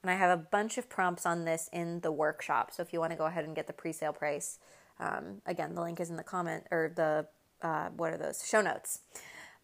and 0.02 0.10
I 0.10 0.14
have 0.14 0.30
a 0.30 0.40
bunch 0.40 0.78
of 0.78 0.88
prompts 0.88 1.26
on 1.26 1.44
this 1.44 1.68
in 1.72 2.00
the 2.00 2.12
workshop. 2.12 2.70
So 2.72 2.82
if 2.82 2.92
you 2.92 3.00
want 3.00 3.10
to 3.12 3.18
go 3.18 3.26
ahead 3.26 3.44
and 3.44 3.54
get 3.54 3.66
the 3.66 3.72
pre-sale 3.72 4.12
price, 4.12 4.58
um, 5.00 5.42
again, 5.44 5.74
the 5.74 5.82
link 5.82 5.98
is 6.00 6.08
in 6.08 6.16
the 6.16 6.22
comment 6.22 6.64
or 6.70 6.92
the 6.94 7.26
uh, 7.62 7.88
what 7.96 8.12
are 8.12 8.16
those 8.16 8.46
show 8.46 8.60
notes. 8.60 9.00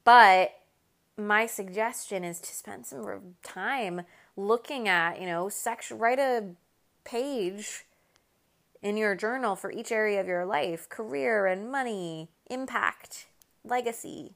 But 0.04 0.52
my 1.18 1.46
suggestion 1.46 2.22
is 2.22 2.40
to 2.40 2.54
spend 2.54 2.86
some 2.86 3.34
time 3.42 4.02
looking 4.36 4.88
at, 4.88 5.20
you 5.20 5.26
know, 5.26 5.48
section, 5.48 5.98
write 5.98 6.20
a 6.20 6.50
page 7.04 7.84
in 8.80 8.96
your 8.96 9.16
journal 9.16 9.56
for 9.56 9.72
each 9.72 9.90
area 9.90 10.20
of 10.20 10.28
your 10.28 10.46
life 10.46 10.88
career 10.88 11.46
and 11.46 11.70
money, 11.70 12.28
impact, 12.48 13.26
legacy, 13.64 14.34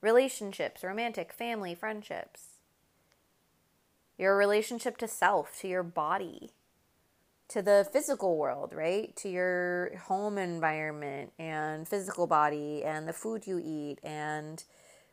relationships, 0.00 0.84
romantic, 0.84 1.32
family, 1.32 1.74
friendships, 1.74 2.60
your 4.16 4.36
relationship 4.36 4.96
to 4.98 5.08
self, 5.08 5.58
to 5.60 5.68
your 5.68 5.82
body, 5.82 6.50
to 7.48 7.60
the 7.60 7.88
physical 7.92 8.36
world, 8.36 8.72
right? 8.72 9.14
To 9.16 9.28
your 9.28 9.96
home 10.04 10.38
environment 10.38 11.32
and 11.38 11.88
physical 11.88 12.26
body 12.26 12.84
and 12.84 13.08
the 13.08 13.12
food 13.12 13.46
you 13.46 13.58
eat 13.58 13.98
and 14.04 14.62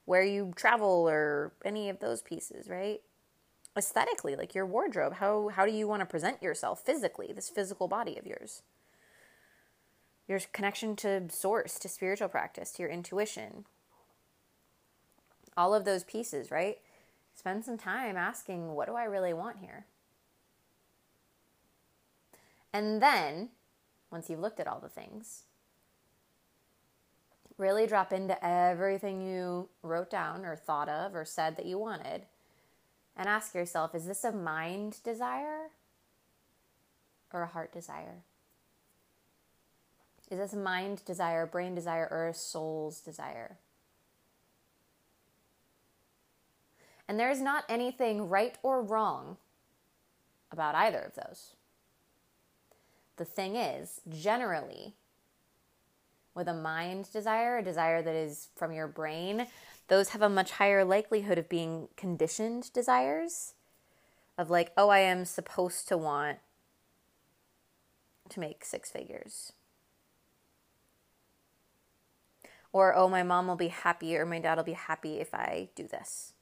where 0.06 0.24
you 0.24 0.54
travel 0.56 1.08
or 1.10 1.54
any 1.64 1.90
of 1.90 2.00
those 2.00 2.22
pieces, 2.22 2.70
right? 2.70 3.02
Aesthetically, 3.76 4.36
like 4.36 4.54
your 4.54 4.66
wardrobe, 4.66 5.16
how 5.16 5.50
how 5.50 5.66
do 5.66 5.72
you 5.72 5.88
want 5.88 6.02
to 6.02 6.06
present 6.06 6.44
yourself 6.44 6.82
physically, 6.86 7.32
this 7.34 7.50
physical 7.50 7.88
body 7.88 8.18
of 8.18 8.28
yours? 8.28 8.62
Your 10.28 10.40
connection 10.52 10.96
to 10.98 11.30
source, 11.30 11.80
to 11.80 11.90
spiritual 11.90 12.30
practice, 12.30 12.72
to 12.74 12.84
your 12.84 12.92
intuition, 12.92 13.66
all 15.58 15.74
of 15.74 15.86
those 15.86 16.04
pieces, 16.04 16.52
right? 16.52 16.78
Spend 17.36 17.66
some 17.66 17.78
time 17.78 18.16
asking, 18.16 18.74
what 18.74 18.88
do 18.88 18.96
I 18.96 19.04
really 19.06 19.34
want 19.34 19.58
here? 19.60 19.86
And 22.72 23.02
then, 23.02 23.50
once 24.12 24.30
you've 24.30 24.40
looked 24.40 24.60
at 24.60 24.68
all 24.68 24.80
the 24.80 24.90
things, 24.90 25.44
really 27.58 27.88
drop 27.88 28.12
into 28.12 28.44
everything 28.46 29.22
you 29.22 29.70
wrote 29.82 30.10
down 30.10 30.46
or 30.46 30.56
thought 30.56 30.90
of 30.90 31.16
or 31.16 31.26
said 31.26 31.56
that 31.58 31.66
you 31.66 31.78
wanted 31.78 32.24
and 33.16 33.28
ask 33.28 33.54
yourself 33.54 33.94
is 33.94 34.06
this 34.06 34.24
a 34.24 34.32
mind 34.32 34.98
desire 35.04 35.70
or 37.32 37.44
a 37.44 37.48
heart 37.48 37.72
desire? 37.72 38.24
Is 40.32 40.40
this 40.40 40.54
a 40.54 40.58
mind 40.58 41.04
desire, 41.06 41.46
brain 41.46 41.76
desire, 41.76 42.08
or 42.10 42.28
a 42.28 42.34
soul's 42.34 43.02
desire? 43.02 43.58
And 47.08 47.20
there 47.20 47.30
is 47.30 47.42
not 47.42 47.66
anything 47.68 48.30
right 48.30 48.58
or 48.64 48.82
wrong 48.82 49.38
about 50.52 50.76
either 50.76 51.00
of 51.00 51.16
those. 51.16 51.52
The 53.18 53.26
thing 53.26 53.56
is, 53.56 54.02
generally, 54.10 54.94
with 56.36 56.48
a 56.48 56.54
mind 56.54 57.12
desire, 57.12 57.58
a 57.58 57.64
desire 57.64 58.02
that 58.02 58.16
is 58.16 58.50
from 58.56 58.72
your 58.72 58.88
brain, 58.88 59.48
those 59.88 60.10
have 60.10 60.22
a 60.22 60.30
much 60.30 60.52
higher 60.52 60.84
likelihood 60.84 61.38
of 61.38 61.50
being 61.50 61.90
conditioned 61.96 62.72
desires 62.74 63.54
of 64.38 64.50
like, 64.50 64.72
oh, 64.78 64.90
I 64.90 65.00
am 65.00 65.26
supposed 65.26 65.88
to 65.90 65.98
want 65.98 66.40
to 68.30 68.40
make 68.40 68.66
six 68.66 68.90
figures. 68.90 69.54
Or, 72.72 72.96
oh, 72.96 73.08
my 73.08 73.22
mom 73.22 73.48
will 73.48 73.56
be 73.56 73.68
happy 73.68 74.18
or 74.18 74.26
my 74.26 74.40
dad 74.40 74.58
will 74.58 74.64
be 74.64 74.74
happy 74.74 75.20
if 75.20 75.34
I 75.34 75.70
do 75.76 75.88
this. 75.88 76.34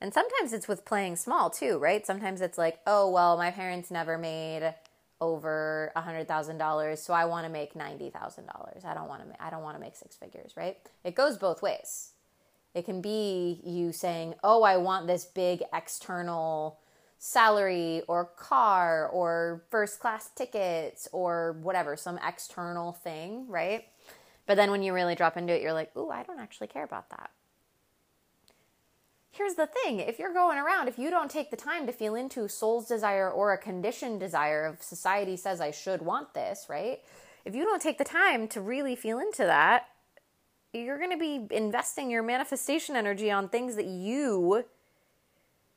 And 0.00 0.12
sometimes 0.12 0.52
it's 0.52 0.68
with 0.68 0.84
playing 0.84 1.16
small 1.16 1.48
too, 1.48 1.78
right? 1.78 2.04
Sometimes 2.04 2.40
it's 2.40 2.58
like, 2.58 2.80
oh, 2.86 3.10
well, 3.10 3.36
my 3.36 3.50
parents 3.50 3.90
never 3.90 4.18
made 4.18 4.74
over 5.20 5.92
a 5.96 6.00
hundred 6.00 6.28
thousand 6.28 6.58
dollars, 6.58 7.02
so 7.02 7.14
I 7.14 7.24
want 7.24 7.46
to 7.46 7.52
make 7.52 7.74
ninety 7.74 8.10
thousand 8.10 8.46
dollars. 8.46 8.84
I 8.84 8.94
don't 8.94 9.08
want 9.08 9.22
to. 9.28 9.42
I 9.42 9.50
don't 9.50 9.62
want 9.62 9.76
to 9.76 9.80
make 9.80 9.96
six 9.96 10.16
figures, 10.16 10.52
right? 10.56 10.76
It 11.04 11.14
goes 11.14 11.38
both 11.38 11.62
ways. 11.62 12.12
It 12.74 12.84
can 12.84 13.00
be 13.00 13.60
you 13.64 13.92
saying, 13.92 14.34
"Oh, 14.44 14.62
I 14.62 14.76
want 14.76 15.06
this 15.06 15.24
big 15.24 15.62
external 15.72 16.78
salary 17.18 18.02
or 18.08 18.26
car 18.26 19.08
or 19.08 19.64
first 19.70 20.00
class 20.00 20.28
tickets 20.34 21.08
or 21.12 21.56
whatever, 21.62 21.96
some 21.96 22.18
external 22.26 22.92
thing, 22.92 23.48
right?" 23.48 23.84
But 24.46 24.56
then 24.56 24.70
when 24.70 24.82
you 24.82 24.92
really 24.92 25.14
drop 25.14 25.36
into 25.36 25.54
it, 25.54 25.62
you're 25.62 25.72
like, 25.72 25.96
"Ooh, 25.96 26.10
I 26.10 26.22
don't 26.22 26.38
actually 26.38 26.68
care 26.68 26.84
about 26.84 27.10
that." 27.10 27.30
Here's 29.36 29.54
the 29.54 29.66
thing 29.66 30.00
if 30.00 30.18
you're 30.18 30.32
going 30.32 30.58
around, 30.58 30.88
if 30.88 30.98
you 30.98 31.10
don't 31.10 31.30
take 31.30 31.50
the 31.50 31.56
time 31.56 31.86
to 31.86 31.92
feel 31.92 32.14
into 32.14 32.48
soul's 32.48 32.86
desire 32.86 33.30
or 33.30 33.52
a 33.52 33.58
conditioned 33.58 34.20
desire 34.20 34.64
of 34.64 34.82
society 34.82 35.36
says 35.36 35.60
I 35.60 35.70
should 35.70 36.02
want 36.02 36.34
this, 36.34 36.66
right? 36.68 37.00
If 37.44 37.54
you 37.54 37.64
don't 37.64 37.82
take 37.82 37.98
the 37.98 38.04
time 38.04 38.48
to 38.48 38.60
really 38.60 38.96
feel 38.96 39.18
into 39.18 39.44
that, 39.44 39.88
you're 40.72 40.98
going 40.98 41.10
to 41.10 41.16
be 41.16 41.46
investing 41.54 42.10
your 42.10 42.22
manifestation 42.22 42.96
energy 42.96 43.30
on 43.30 43.48
things 43.48 43.76
that 43.76 43.86
you, 43.86 44.64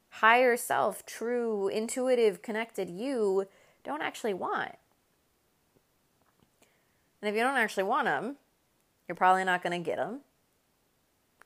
higher 0.10 0.58
self, 0.58 1.06
true, 1.06 1.68
intuitive, 1.68 2.42
connected 2.42 2.90
you, 2.90 3.48
don't 3.84 4.02
actually 4.02 4.34
want. 4.34 4.76
And 7.22 7.30
if 7.30 7.36
you 7.36 7.42
don't 7.42 7.58
actually 7.58 7.84
want 7.84 8.06
them, 8.06 8.38
you're 9.08 9.16
probably 9.16 9.44
not 9.44 9.62
going 9.62 9.82
to 9.82 9.86
get 9.86 9.98
them 9.98 10.22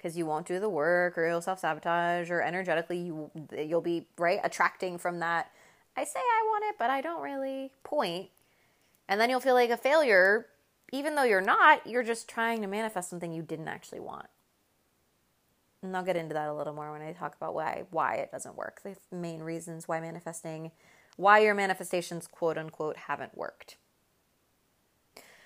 because 0.03 0.17
you 0.17 0.25
won't 0.25 0.45
do 0.45 0.59
the 0.59 0.67
work 0.67 1.17
or 1.17 1.25
you'll 1.25 1.41
self-sabotage 1.41 2.29
or 2.29 2.41
energetically 2.41 2.97
you 2.97 3.31
you'll 3.57 3.79
be 3.79 4.05
right 4.17 4.39
attracting 4.43 4.97
from 4.97 5.19
that 5.19 5.49
I 5.95 6.03
say 6.03 6.19
I 6.19 6.43
want 6.45 6.65
it 6.67 6.75
but 6.77 6.89
I 6.89 6.99
don't 6.99 7.21
really. 7.21 7.71
And 9.07 9.21
then 9.21 9.29
you'll 9.29 9.39
feel 9.39 9.53
like 9.53 9.69
a 9.69 9.77
failure 9.77 10.47
even 10.91 11.15
though 11.15 11.23
you're 11.23 11.41
not, 11.41 11.87
you're 11.87 12.03
just 12.03 12.27
trying 12.27 12.61
to 12.61 12.67
manifest 12.67 13.09
something 13.09 13.33
you 13.33 13.41
didn't 13.41 13.67
actually 13.67 13.99
want. 13.99 14.27
And 15.81 15.97
I'll 15.97 16.03
get 16.03 16.15
into 16.15 16.35
that 16.35 16.47
a 16.47 16.53
little 16.53 16.73
more 16.73 16.91
when 16.91 17.01
I 17.01 17.13
talk 17.13 17.35
about 17.35 17.55
why 17.55 17.83
why 17.89 18.15
it 18.15 18.31
doesn't 18.31 18.57
work. 18.57 18.81
The 18.83 18.95
main 19.15 19.41
reasons 19.41 19.87
why 19.87 19.99
manifesting 20.01 20.71
why 21.15 21.39
your 21.39 21.53
manifestations 21.53 22.27
quote 22.27 22.57
unquote 22.57 22.97
haven't 22.97 23.37
worked. 23.37 23.77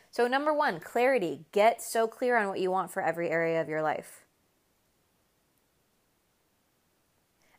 So 0.10 0.28
number 0.28 0.54
1, 0.54 0.80
clarity. 0.80 1.46
Get 1.52 1.82
so 1.82 2.08
clear 2.08 2.38
on 2.38 2.48
what 2.48 2.60
you 2.60 2.72
want 2.72 2.90
for 2.90 3.04
every 3.04 3.30
area 3.30 3.62
of 3.62 3.70
your 3.70 3.84
life. 3.84 4.24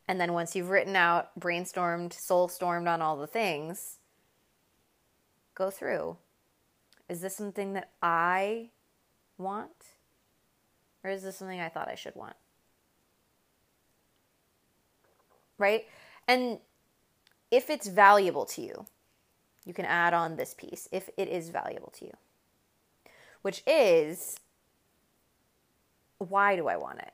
And 0.08 0.18
then 0.18 0.32
once 0.32 0.56
you've 0.56 0.70
written 0.70 0.96
out, 0.96 1.38
brainstormed, 1.38 2.14
soul 2.14 2.48
stormed 2.48 2.88
on 2.88 3.02
all 3.02 3.18
the 3.18 3.26
things, 3.26 3.98
go 5.54 5.70
through. 5.70 6.16
Is 7.10 7.20
this 7.20 7.36
something 7.36 7.74
that 7.74 7.90
I 8.02 8.70
want? 9.36 9.70
Or 11.04 11.10
is 11.10 11.22
this 11.22 11.36
something 11.36 11.60
I 11.60 11.68
thought 11.68 11.88
I 11.88 11.94
should 11.94 12.16
want? 12.16 12.36
Right? 15.58 15.84
And 16.26 16.58
if 17.50 17.68
it's 17.68 17.88
valuable 17.88 18.46
to 18.46 18.62
you, 18.62 18.86
you 19.66 19.74
can 19.74 19.84
add 19.84 20.14
on 20.14 20.36
this 20.36 20.54
piece 20.54 20.88
if 20.90 21.10
it 21.18 21.28
is 21.28 21.50
valuable 21.50 21.92
to 21.98 22.06
you, 22.06 22.12
which 23.42 23.62
is 23.66 24.38
why 26.16 26.56
do 26.56 26.66
I 26.68 26.76
want 26.78 27.00
it? 27.00 27.12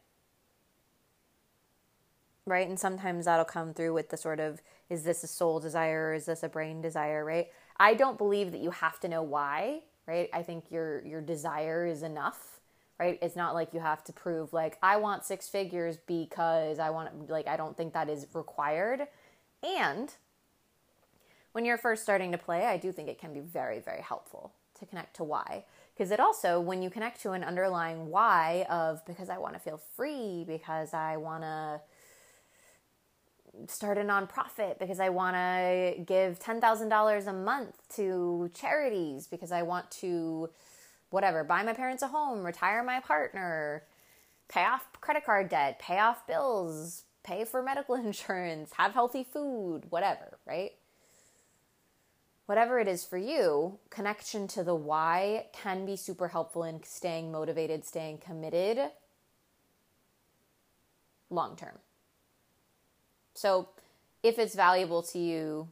Right? 2.47 2.68
And 2.68 2.78
sometimes 2.78 3.24
that'll 3.24 3.45
come 3.45 3.72
through 3.72 3.95
with 3.95 4.11
the 4.11 4.16
sort 4.16 4.40
of 4.40 4.61
is 4.90 5.03
this 5.03 5.24
a 5.24 5.26
soul 5.26 5.61
desire 5.61 6.09
or 6.09 6.14
is 6.14 6.26
this 6.26 6.42
a 6.42 6.49
brain 6.49 6.82
desire, 6.82 7.24
right? 7.24 7.49
I 7.78 7.95
don't 7.95 8.18
believe 8.18 8.53
that 8.53 8.61
you 8.61 8.70
have 8.70 9.01
to 9.01 9.09
know 9.09 9.22
why, 9.22 9.80
right? 10.07 10.28
I 10.32 10.42
think 10.42 10.70
your 10.70 11.05
your 11.07 11.20
desire 11.20 11.86
is 11.86 12.03
enough, 12.03 12.61
right? 12.99 13.18
It's 13.22 13.36
not 13.36 13.55
like 13.55 13.72
you 13.72 13.80
have 13.80 14.05
to 14.05 14.12
prove 14.12 14.53
like 14.53 14.78
I 14.82 14.97
want 14.97 15.24
six 15.24 15.49
figures 15.49 15.97
because 16.07 16.78
I 16.78 16.90
want 16.90 17.30
like 17.30 17.49
I 17.49 17.57
don't 17.57 17.76
think 17.76 17.95
that 17.95 18.09
is 18.09 18.26
required. 18.34 19.07
And 19.62 20.12
when 21.53 21.64
you're 21.64 21.78
first 21.78 22.03
starting 22.03 22.32
to 22.32 22.38
play, 22.38 22.66
I 22.66 22.76
do 22.76 22.92
think 22.92 23.09
it 23.09 23.18
can 23.18 23.32
be 23.32 23.40
very 23.40 23.80
very 23.80 24.03
helpful 24.03 24.53
to 24.78 24.84
connect 24.84 25.16
to 25.16 25.24
why 25.24 25.64
because 25.95 26.11
it 26.11 26.20
also 26.20 26.61
when 26.61 26.82
you 26.82 26.90
connect 26.90 27.22
to 27.22 27.32
an 27.32 27.45
underlying 27.45 28.09
why 28.11 28.66
of 28.68 29.05
because 29.07 29.30
I 29.30 29.38
want 29.38 29.55
to 29.55 29.61
feel 29.61 29.80
free, 29.97 30.45
because 30.47 30.92
I 30.92 31.16
want 31.16 31.42
to 31.42 31.80
start 33.69 33.99
a 33.99 34.03
nonprofit 34.03 34.79
because 34.79 35.01
I 35.01 35.09
want 35.09 35.37
to 35.37 36.03
give 36.05 36.39
$10,000 36.39 37.27
a 37.27 37.33
month 37.33 37.77
to 37.97 38.51
charities 38.55 39.27
because 39.27 39.53
I 39.53 39.63
want 39.63 39.91
to 40.03 40.51
whatever, 41.11 41.45
buy 41.45 41.63
my 41.63 41.73
parents 41.73 42.03
a 42.03 42.09
home, 42.09 42.45
retire 42.45 42.83
my 42.83 42.99
partner, 42.99 43.85
pay 44.49 44.65
off 44.65 44.89
credit 45.01 45.25
card 45.25 45.49
debt, 45.49 45.79
pay 45.79 45.99
off 46.01 46.27
bills, 46.27 47.05
pay 47.23 47.45
for 47.45 47.63
medical 47.63 47.95
insurance, 48.07 48.73
have 48.77 48.93
healthy 48.93 49.25
food, 49.25 49.85
whatever, 49.91 50.39
right? 50.47 50.73
Whatever 52.47 52.79
it 52.79 52.89
is 52.89 53.05
for 53.05 53.17
you, 53.17 53.79
connection 53.89 54.49
to 54.49 54.63
the 54.63 54.75
why 54.75 55.47
can 55.53 55.87
be 55.87 55.97
super 55.97 56.29
helpful 56.29 56.65
in 56.65 56.83
staying 56.83 57.33
motivated, 57.33 57.85
staying 57.87 58.19
committed 58.19 58.79
long 61.31 61.57
term. 61.57 61.79
So, 63.35 63.68
if 64.22 64.39
it's 64.39 64.55
valuable 64.55 65.03
to 65.03 65.18
you, 65.18 65.68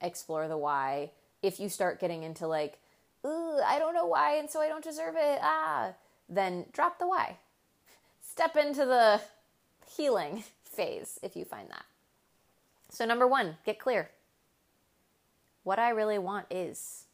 explore 0.00 0.48
the 0.48 0.56
why. 0.56 1.10
If 1.42 1.60
you 1.60 1.68
start 1.68 2.00
getting 2.00 2.22
into 2.22 2.46
like, 2.46 2.78
Ooh, 3.26 3.58
I 3.64 3.78
don't 3.78 3.94
know 3.94 4.06
why, 4.06 4.36
and 4.36 4.50
so 4.50 4.60
I 4.60 4.68
don't 4.68 4.84
deserve 4.84 5.14
it, 5.16 5.38
ah, 5.42 5.92
then 6.28 6.66
drop 6.72 6.98
the 6.98 7.08
why. 7.08 7.38
Step 8.22 8.56
into 8.56 8.84
the 8.84 9.20
healing 9.96 10.44
phase 10.62 11.18
if 11.22 11.36
you 11.36 11.44
find 11.44 11.68
that. 11.70 11.84
So, 12.90 13.04
number 13.04 13.26
one, 13.26 13.56
get 13.64 13.78
clear. 13.78 14.10
What 15.62 15.78
I 15.78 15.88
really 15.90 16.18
want 16.18 16.46
is 16.50 17.04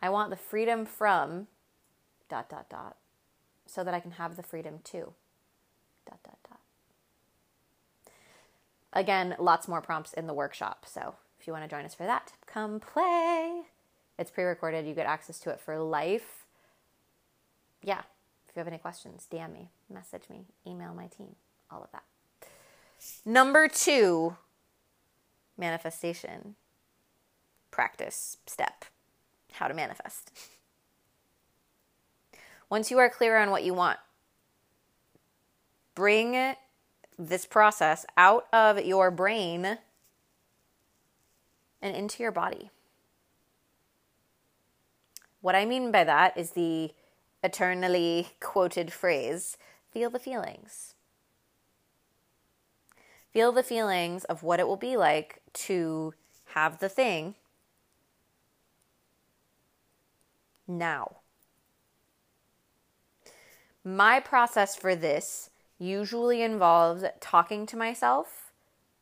I 0.00 0.08
want 0.08 0.30
the 0.30 0.36
freedom 0.36 0.86
from 0.86 1.46
dot 2.28 2.48
dot 2.48 2.68
dot 2.70 2.96
so 3.66 3.84
that 3.84 3.92
I 3.92 4.00
can 4.00 4.12
have 4.12 4.36
the 4.36 4.42
freedom 4.42 4.80
to 4.84 5.12
dot 6.08 6.18
dot 6.24 6.38
dot. 6.48 6.49
Again, 8.92 9.36
lots 9.38 9.68
more 9.68 9.80
prompts 9.80 10.12
in 10.12 10.26
the 10.26 10.34
workshop. 10.34 10.84
So 10.86 11.14
if 11.38 11.46
you 11.46 11.52
want 11.52 11.64
to 11.64 11.70
join 11.74 11.84
us 11.84 11.94
for 11.94 12.04
that, 12.04 12.32
come 12.46 12.80
play. 12.80 13.62
It's 14.18 14.30
pre 14.30 14.44
recorded, 14.44 14.86
you 14.86 14.94
get 14.94 15.06
access 15.06 15.38
to 15.40 15.50
it 15.50 15.60
for 15.60 15.78
life. 15.78 16.44
Yeah, 17.82 18.00
if 18.48 18.56
you 18.56 18.60
have 18.60 18.68
any 18.68 18.78
questions, 18.78 19.26
DM 19.32 19.52
me, 19.52 19.70
message 19.88 20.24
me, 20.28 20.44
email 20.66 20.92
my 20.92 21.06
team, 21.06 21.36
all 21.70 21.82
of 21.82 21.90
that. 21.92 22.02
Number 23.24 23.68
two, 23.68 24.36
manifestation 25.56 26.56
practice 27.70 28.36
step 28.46 28.84
how 29.52 29.68
to 29.68 29.74
manifest. 29.74 30.30
Once 32.68 32.90
you 32.90 32.98
are 32.98 33.08
clear 33.08 33.36
on 33.36 33.50
what 33.50 33.64
you 33.64 33.74
want, 33.74 33.98
bring 35.94 36.34
this 37.20 37.44
process 37.44 38.06
out 38.16 38.46
of 38.52 38.82
your 38.84 39.10
brain 39.10 39.78
and 41.82 41.96
into 41.96 42.22
your 42.22 42.32
body. 42.32 42.70
What 45.42 45.54
I 45.54 45.64
mean 45.64 45.92
by 45.92 46.04
that 46.04 46.36
is 46.36 46.52
the 46.52 46.92
eternally 47.42 48.28
quoted 48.40 48.92
phrase 48.92 49.56
feel 49.90 50.10
the 50.10 50.18
feelings. 50.18 50.94
Feel 53.32 53.52
the 53.52 53.62
feelings 53.62 54.24
of 54.24 54.42
what 54.42 54.60
it 54.60 54.66
will 54.66 54.76
be 54.76 54.96
like 54.96 55.42
to 55.52 56.14
have 56.54 56.78
the 56.78 56.88
thing 56.88 57.34
now. 60.66 61.16
My 63.84 64.20
process 64.20 64.76
for 64.76 64.94
this 64.94 65.49
usually 65.80 66.42
involves 66.42 67.04
talking 67.20 67.66
to 67.66 67.76
myself, 67.76 68.52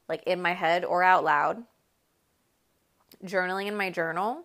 like 0.09 0.23
in 0.23 0.41
my 0.41 0.55
head 0.55 0.85
or 0.85 1.03
out 1.03 1.25
loud, 1.25 1.65
journaling 3.23 3.67
in 3.67 3.77
my 3.77 3.91
journal. 3.91 4.45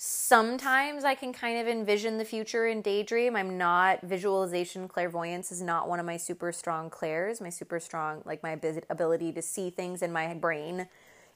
Sometimes 0.00 1.02
I 1.02 1.16
can 1.16 1.32
kind 1.32 1.58
of 1.58 1.66
envision 1.66 2.18
the 2.18 2.24
future 2.24 2.66
and 2.66 2.84
daydream. 2.84 3.34
I'm 3.34 3.58
not 3.58 4.00
visualization, 4.02 4.86
clairvoyance 4.86 5.50
is 5.50 5.60
not 5.60 5.88
one 5.88 5.98
of 5.98 6.06
my 6.06 6.16
super 6.16 6.52
strong 6.52 6.88
clairs. 6.88 7.40
My 7.40 7.50
super 7.50 7.80
strong, 7.80 8.22
like 8.24 8.44
my 8.44 8.56
ability 8.88 9.32
to 9.32 9.42
see 9.42 9.70
things 9.70 10.00
in 10.00 10.12
my 10.12 10.32
brain 10.34 10.86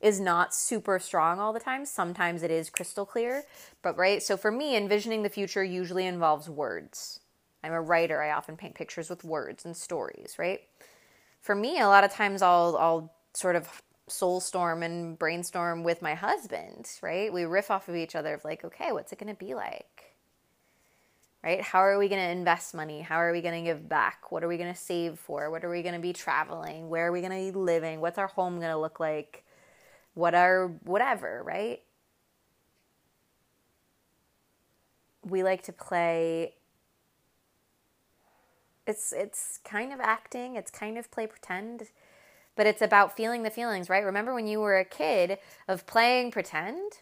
is 0.00 0.20
not 0.20 0.54
super 0.54 1.00
strong 1.00 1.40
all 1.40 1.52
the 1.52 1.58
time. 1.58 1.84
Sometimes 1.84 2.44
it 2.44 2.52
is 2.52 2.70
crystal 2.70 3.04
clear, 3.04 3.42
but 3.82 3.98
right. 3.98 4.22
So 4.22 4.36
for 4.36 4.52
me, 4.52 4.76
envisioning 4.76 5.24
the 5.24 5.28
future 5.28 5.64
usually 5.64 6.06
involves 6.06 6.48
words. 6.48 7.18
I'm 7.64 7.72
a 7.72 7.80
writer. 7.80 8.22
I 8.22 8.32
often 8.32 8.56
paint 8.56 8.74
pictures 8.74 9.08
with 9.08 9.24
words 9.24 9.64
and 9.64 9.76
stories, 9.76 10.34
right? 10.38 10.60
For 11.40 11.54
me, 11.54 11.80
a 11.80 11.88
lot 11.88 12.04
of 12.04 12.12
times 12.12 12.42
I'll 12.42 12.76
I'll 12.78 13.12
sort 13.34 13.56
of 13.56 13.82
soul 14.08 14.40
storm 14.40 14.82
and 14.82 15.18
brainstorm 15.18 15.84
with 15.84 16.02
my 16.02 16.14
husband, 16.14 16.88
right? 17.02 17.32
We 17.32 17.44
riff 17.44 17.70
off 17.70 17.88
of 17.88 17.96
each 17.96 18.14
other 18.14 18.34
of 18.34 18.44
like, 18.44 18.64
okay, 18.64 18.92
what's 18.92 19.12
it 19.12 19.18
going 19.18 19.34
to 19.34 19.44
be 19.44 19.54
like? 19.54 20.14
Right? 21.42 21.60
How 21.60 21.80
are 21.80 21.98
we 21.98 22.08
going 22.08 22.20
to 22.20 22.30
invest 22.30 22.74
money? 22.74 23.00
How 23.00 23.16
are 23.16 23.32
we 23.32 23.40
going 23.40 23.64
to 23.64 23.68
give 23.68 23.88
back? 23.88 24.30
What 24.30 24.44
are 24.44 24.48
we 24.48 24.58
going 24.58 24.72
to 24.72 24.78
save 24.78 25.18
for? 25.18 25.50
What 25.50 25.64
are 25.64 25.70
we 25.70 25.82
going 25.82 25.94
to 25.94 26.00
be 26.00 26.12
traveling? 26.12 26.88
Where 26.88 27.08
are 27.08 27.12
we 27.12 27.20
going 27.20 27.32
to 27.32 27.52
be 27.52 27.58
living? 27.58 28.00
What's 28.00 28.18
our 28.18 28.28
home 28.28 28.60
going 28.60 28.70
to 28.70 28.78
look 28.78 29.00
like? 29.00 29.44
What 30.14 30.34
are 30.34 30.68
whatever, 30.84 31.42
right? 31.44 31.82
We 35.24 35.42
like 35.42 35.62
to 35.64 35.72
play 35.72 36.54
it's 38.86 39.12
it's 39.12 39.60
kind 39.64 39.92
of 39.92 40.00
acting, 40.00 40.56
it's 40.56 40.70
kind 40.70 40.98
of 40.98 41.10
play 41.10 41.26
pretend, 41.26 41.88
but 42.56 42.66
it's 42.66 42.82
about 42.82 43.16
feeling 43.16 43.42
the 43.42 43.50
feelings, 43.50 43.88
right? 43.88 44.04
Remember 44.04 44.34
when 44.34 44.46
you 44.46 44.60
were 44.60 44.78
a 44.78 44.84
kid 44.84 45.38
of 45.68 45.86
playing 45.86 46.30
pretend? 46.30 46.92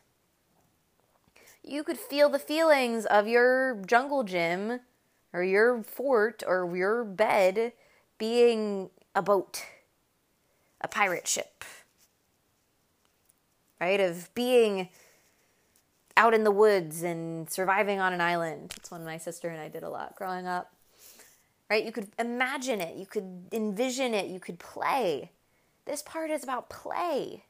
You 1.63 1.85
could 1.85 1.99
feel 1.99 2.29
the 2.29 2.39
feelings 2.39 3.07
of 3.07 3.29
your 3.29 3.83
jungle 3.87 4.25
gym 4.25 4.81
or 5.33 5.43
your 5.43 5.83
fort 5.83 6.43
or 6.47 6.75
your 6.77 7.05
bed 7.05 7.73
being 8.19 8.91
a 9.15 9.23
boat, 9.23 9.65
a 10.81 10.89
pirate 10.89 11.29
ship, 11.29 11.65
right? 13.81 14.01
Of 14.01 14.33
being 14.35 14.89
out 16.17 16.35
in 16.35 16.45
the 16.45 16.51
woods 16.51 17.03
and 17.03 17.51
surviving 17.51 18.01
on 18.01 18.13
an 18.13 18.21
island. 18.21 18.75
That's 18.77 18.91
one 18.91 19.05
my 19.05 19.17
sister 19.17 19.49
and 19.49 19.61
I 19.61 19.69
did 19.69 19.83
a 19.83 19.91
lot 19.91 20.17
growing 20.17 20.47
up. 20.47 20.73
Right? 21.71 21.85
You 21.85 21.93
could 21.93 22.09
imagine 22.19 22.81
it, 22.81 22.97
you 22.97 23.07
could 23.07 23.47
envision 23.53 24.13
it, 24.13 24.27
you 24.27 24.41
could 24.41 24.59
play. 24.59 25.31
This 25.87 26.03
part 26.03 26.31
is 26.31 26.43
about 26.43 26.69
play. 26.69 27.45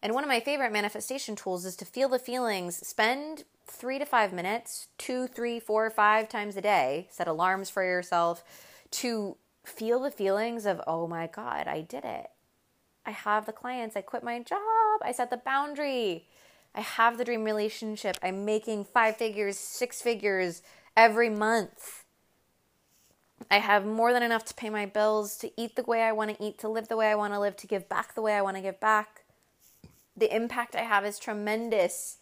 And 0.00 0.14
one 0.14 0.22
of 0.22 0.28
my 0.28 0.38
favorite 0.38 0.70
manifestation 0.70 1.34
tools 1.34 1.64
is 1.64 1.74
to 1.76 1.84
feel 1.84 2.08
the 2.08 2.18
feelings. 2.18 2.76
Spend 2.86 3.44
three 3.66 3.98
to 3.98 4.04
five 4.04 4.32
minutes, 4.32 4.88
two, 4.98 5.26
three, 5.26 5.58
four, 5.58 5.90
five 5.90 6.28
times 6.28 6.56
a 6.56 6.60
day. 6.60 7.08
Set 7.10 7.26
alarms 7.26 7.70
for 7.70 7.82
yourself 7.82 8.44
to 8.92 9.36
feel 9.64 9.98
the 10.00 10.10
feelings 10.10 10.66
of, 10.66 10.80
oh 10.86 11.08
my 11.08 11.26
God, 11.26 11.66
I 11.66 11.80
did 11.80 12.04
it. 12.04 12.30
I 13.06 13.10
have 13.10 13.46
the 13.46 13.52
clients. 13.52 13.96
I 13.96 14.02
quit 14.02 14.22
my 14.22 14.40
job. 14.42 14.60
I 15.02 15.10
set 15.12 15.30
the 15.30 15.38
boundary. 15.38 16.28
I 16.74 16.82
have 16.82 17.18
the 17.18 17.24
dream 17.24 17.44
relationship. 17.44 18.18
I'm 18.22 18.44
making 18.44 18.84
five 18.84 19.16
figures, 19.16 19.58
six 19.58 20.02
figures 20.02 20.62
every 20.96 21.30
month. 21.30 22.04
I 23.50 23.58
have 23.58 23.84
more 23.84 24.12
than 24.12 24.22
enough 24.22 24.44
to 24.46 24.54
pay 24.54 24.70
my 24.70 24.86
bills, 24.86 25.36
to 25.38 25.50
eat 25.60 25.76
the 25.76 25.82
way 25.82 26.02
I 26.02 26.12
want 26.12 26.36
to 26.36 26.42
eat, 26.42 26.58
to 26.60 26.68
live 26.68 26.88
the 26.88 26.96
way 26.96 27.10
I 27.10 27.14
want 27.14 27.34
to 27.34 27.40
live, 27.40 27.56
to 27.58 27.66
give 27.66 27.88
back 27.88 28.14
the 28.14 28.22
way 28.22 28.34
I 28.34 28.42
want 28.42 28.56
to 28.56 28.62
give 28.62 28.80
back. 28.80 29.24
The 30.16 30.34
impact 30.34 30.74
I 30.74 30.82
have 30.82 31.04
is 31.04 31.18
tremendous. 31.18 32.18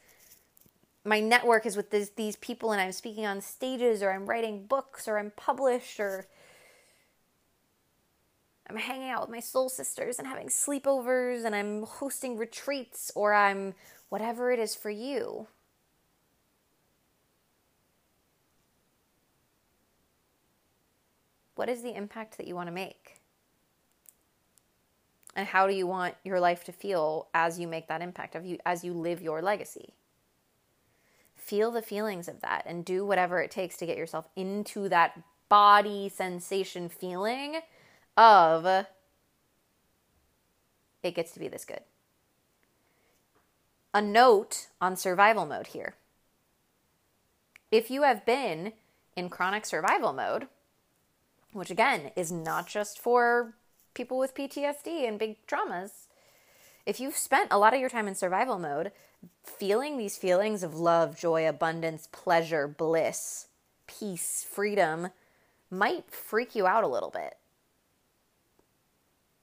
My 1.05 1.21
network 1.21 1.67
is 1.67 1.77
with 1.77 1.91
this, 1.91 2.11
these 2.11 2.37
people, 2.37 2.73
and 2.73 2.81
I'm 2.81 2.93
speaking 2.93 3.27
on 3.27 3.41
stages, 3.41 4.03
or 4.03 4.13
I'm 4.13 4.27
writing 4.27 4.67
books, 4.67 5.07
or 5.07 5.19
I'm 5.19 5.33
published, 5.37 6.01
or 6.01 6.27
I'm 8.73 8.77
hanging 8.77 9.11
out 9.11 9.23
with 9.23 9.31
my 9.31 9.41
soul 9.41 9.69
sisters 9.69 10.19
and 10.19 10.27
having 10.27 10.49
sleepovers 10.49 11.45
and 11.45 11.55
I'm 11.55 11.83
hosting 11.83 12.39
retreats 12.39 13.13
or 13.15 13.35
I'm 13.35 13.75
whatever 14.09 14.51
it 14.51 14.59
is 14.59 14.75
for 14.75 14.89
you. 14.89 15.47
What 21.63 21.69
is 21.69 21.83
the 21.83 21.95
impact 21.95 22.39
that 22.39 22.49
you 22.49 22.57
want 22.57 22.67
to 22.67 22.73
make? 22.73 23.21
And 25.37 25.47
how 25.47 25.69
do 25.69 25.73
you 25.73 25.87
want 25.87 26.17
your 26.25 26.41
life 26.41 26.65
to 26.65 26.73
feel 26.73 27.29
as 27.33 27.61
you 27.61 27.69
make 27.69 27.87
that 27.87 28.03
impact 28.03 28.35
of 28.35 28.45
you 28.45 28.59
as 28.67 28.83
you 28.83 28.93
live 28.93 29.23
your 29.23 29.41
legacy? 29.41 29.95
Feel 31.37 31.71
the 31.71 31.81
feelings 31.81 32.27
of 32.27 32.41
that 32.41 32.65
and 32.67 32.85
do 32.85 33.07
whatever 33.07 33.41
it 33.41 33.53
takes 33.53 33.77
to 33.77 33.87
get 33.87 33.97
yourself 33.97 34.29
into 34.35 34.89
that 34.89 35.23
body 35.49 36.09
sensation 36.09 36.89
feeling 36.89 37.61
of 38.17 38.67
it 41.05 41.15
gets 41.15 41.31
to 41.31 41.39
be 41.39 41.47
this 41.47 41.65
good. 41.65 41.83
A 43.95 44.03
note 44.03 44.67
on 44.81 44.97
survival 44.97 45.47
mode 45.47 45.69
here. 45.69 45.95
If 47.71 47.89
you 47.89 48.03
have 48.03 48.27
been 48.27 48.73
in 49.15 49.29
chronic 49.29 49.65
survival 49.65 50.13
mode, 50.13 50.49
which 51.53 51.71
again 51.71 52.11
is 52.17 52.33
not 52.33 52.67
just 52.67 52.99
for 52.99 53.55
people 53.95 54.19
with 54.19 54.35
PTSD 54.35 55.07
and 55.07 55.19
big 55.19 55.37
traumas, 55.47 56.07
if 56.85 56.99
you've 56.99 57.17
spent 57.17 57.49
a 57.51 57.59
lot 57.59 57.75
of 57.75 57.81
your 57.81 57.91
time 57.91 58.09
in 58.09 58.15
survival 58.15 58.59
mode, 58.59 58.93
feeling 59.45 59.97
these 59.97 60.17
feelings 60.17 60.63
of 60.63 60.75
love, 60.75 61.19
joy, 61.19 61.49
abundance, 61.49 62.09
pleasure, 62.11 62.67
bliss, 62.67 63.47
peace, 63.87 64.45
freedom 64.49 65.09
might 65.71 66.11
freak 66.11 66.55
you 66.55 66.67
out 66.67 66.85
a 66.85 66.89
little 66.89 67.11
bit 67.11 67.37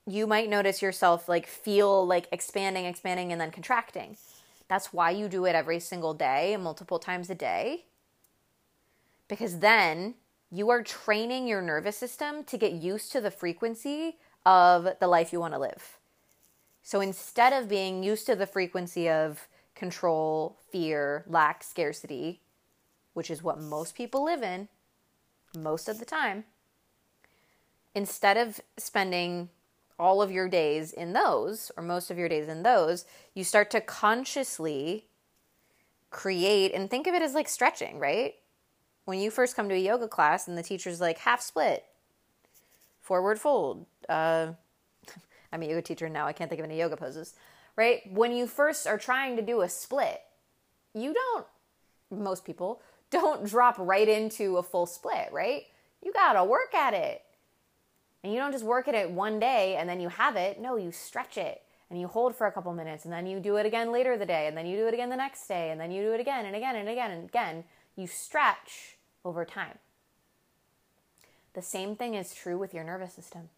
you 0.10 0.26
might 0.26 0.50
notice 0.50 0.82
yourself 0.82 1.30
like 1.30 1.46
feel 1.46 2.06
like 2.06 2.28
expanding, 2.32 2.86
expanding, 2.86 3.32
and 3.32 3.40
then 3.40 3.52
contracting. 3.52 4.18
That's 4.68 4.92
why 4.92 5.12
you 5.12 5.28
do 5.28 5.46
it 5.46 5.56
every 5.56 5.80
single 5.80 6.14
day, 6.14 6.58
multiple 6.58 7.00
times 7.00 7.30
a 7.30 7.36
day. 7.36 7.86
Because 9.28 9.60
then 9.60 10.16
you 10.52 10.70
are 10.70 10.82
training 10.82 11.48
your 11.48 11.62
nervous 11.62 11.98
system 11.98 12.44
to 12.46 12.58
get 12.58 12.74
used 12.74 13.12
to 13.12 13.22
the 13.22 13.32
frequency 13.32 14.18
of 14.46 14.88
the 15.00 15.08
life 15.08 15.32
you 15.32 15.40
want 15.40 15.54
to 15.54 15.60
live. 15.60 16.00
So 16.82 17.02
instead 17.02 17.54
of 17.54 17.70
being 17.70 18.04
used 18.04 18.26
to 18.26 18.36
the 18.36 18.48
frequency 18.48 19.10
of 19.10 19.48
control, 19.76 20.58
fear, 20.72 21.24
lack, 21.28 21.64
scarcity, 21.64 22.42
which 23.14 23.30
is 23.30 23.44
what 23.44 23.62
most 23.62 23.96
people 23.96 24.24
live 24.24 24.42
in 24.42 24.68
most 25.58 25.88
of 25.88 26.00
the 26.00 26.06
time, 26.06 26.46
instead 27.94 28.38
of 28.38 28.60
spending 28.78 29.50
all 30.00 30.22
of 30.22 30.32
your 30.32 30.48
days 30.48 30.94
in 30.94 31.14
those, 31.14 31.72
or 31.76 31.84
most 31.84 32.10
of 32.10 32.18
your 32.18 32.30
days 32.30 32.48
in 32.48 32.64
those, 32.64 33.06
you 33.34 33.44
start 33.44 33.70
to 33.70 33.82
consciously 33.82 35.06
create 36.10 36.74
and 36.74 36.90
think 36.90 37.06
of 37.06 37.14
it 37.14 37.22
as 37.22 37.34
like 37.34 37.50
stretching, 37.50 38.00
right? 38.00 38.36
When 39.10 39.20
you 39.20 39.32
first 39.32 39.56
come 39.56 39.68
to 39.70 39.74
a 39.74 39.80
yoga 39.80 40.08
class 40.08 40.48
and 40.48 40.56
the 40.56 40.62
teacher's 40.62 41.02
like 41.02 41.18
half 41.18 41.42
split, 41.42 41.84
forward 43.00 43.40
fold. 43.40 43.88
Uh, 44.08 44.52
I'm 45.52 45.64
a 45.64 45.66
yoga 45.66 45.82
teacher 45.82 46.08
now. 46.08 46.28
I 46.28 46.32
can't 46.32 46.48
think 46.48 46.60
of 46.60 46.66
any 46.66 46.78
yoga 46.78 46.96
poses, 46.96 47.34
right? 47.76 48.02
When 48.12 48.32
you 48.32 48.46
first 48.46 48.86
are 48.86 49.00
trying 49.00 49.36
to 49.38 49.42
do 49.42 49.62
a 49.62 49.68
split, 49.68 50.22
you 50.94 51.16
don't, 51.16 51.48
most 52.12 52.46
people 52.46 52.84
don't 53.10 53.48
drop 53.48 53.78
right 53.80 54.08
into 54.08 54.58
a 54.58 54.62
full 54.62 54.86
split, 54.86 55.30
right? 55.32 55.64
You 56.04 56.14
got 56.14 56.34
to 56.34 56.44
work 56.44 56.76
at 56.76 56.94
it. 56.94 57.24
And 58.24 58.32
you 58.32 58.38
don't 58.38 58.52
just 58.52 58.64
work 58.64 58.88
at 58.88 58.94
it 58.94 59.10
one 59.10 59.40
day 59.40 59.76
and 59.78 59.90
then 59.90 60.00
you 60.00 60.10
have 60.10 60.36
it. 60.36 60.62
No, 60.62 60.76
you 60.76 60.92
stretch 60.92 61.36
it 61.36 61.64
and 61.90 62.00
you 62.00 62.06
hold 62.06 62.36
for 62.36 62.46
a 62.46 62.52
couple 62.52 62.72
minutes 62.76 63.06
and 63.06 63.12
then 63.12 63.26
you 63.26 63.40
do 63.40 63.56
it 63.56 63.66
again 63.66 63.92
later 63.92 64.20
the 64.20 64.26
day 64.28 64.46
and 64.46 64.56
then 64.56 64.68
you 64.68 64.78
do 64.78 64.86
it 64.86 64.94
again 64.94 65.10
the 65.10 65.16
next 65.16 65.48
day 65.48 65.72
and 65.72 65.82
then 65.82 65.90
you 65.90 66.04
do 66.04 66.14
it 66.14 66.20
again 66.20 66.46
and 66.46 66.56
again 66.56 66.76
and 66.76 66.88
again 66.88 67.10
and 67.10 67.28
again. 67.28 67.64
You 67.96 68.06
stretch 68.06 68.99
over 69.24 69.46
time. 69.46 69.78
The 71.54 71.62
same 71.62 71.96
thing 71.96 72.14
is 72.14 72.34
true 72.34 72.58
with 72.58 72.74
your 72.74 72.84
nervous 72.84 73.14
system. 73.14 73.50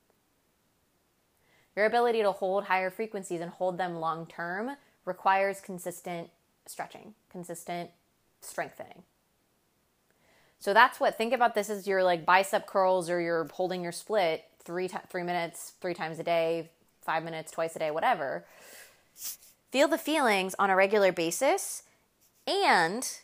Your 1.75 1.85
ability 1.85 2.21
to 2.21 2.31
hold 2.31 2.65
higher 2.65 2.89
frequencies 2.89 3.41
and 3.41 3.51
hold 3.51 3.77
them 3.77 3.99
long 3.99 4.25
term 4.25 4.77
requires 5.05 5.61
consistent 5.61 6.29
stretching, 6.65 7.13
consistent 7.29 7.89
strengthening. 8.41 9.03
So 10.59 10.73
that's 10.73 10.99
what 10.99 11.17
think 11.17 11.33
about 11.33 11.55
this 11.55 11.69
as 11.69 11.87
your 11.87 12.03
like 12.03 12.25
bicep 12.25 12.67
curls 12.67 13.09
or 13.09 13.19
you're 13.19 13.47
holding 13.51 13.81
your 13.81 13.91
split 13.91 14.45
three 14.63 14.87
t- 14.87 14.97
three 15.09 15.23
minutes 15.23 15.73
three 15.81 15.93
times 15.93 16.19
a 16.19 16.23
day, 16.23 16.69
five 17.01 17.23
minutes 17.23 17.51
twice 17.51 17.75
a 17.75 17.79
day, 17.79 17.91
whatever. 17.91 18.45
Feel 19.71 19.87
the 19.87 19.97
feelings 19.97 20.53
on 20.59 20.69
a 20.69 20.75
regular 20.75 21.11
basis, 21.11 21.83
and 22.45 23.19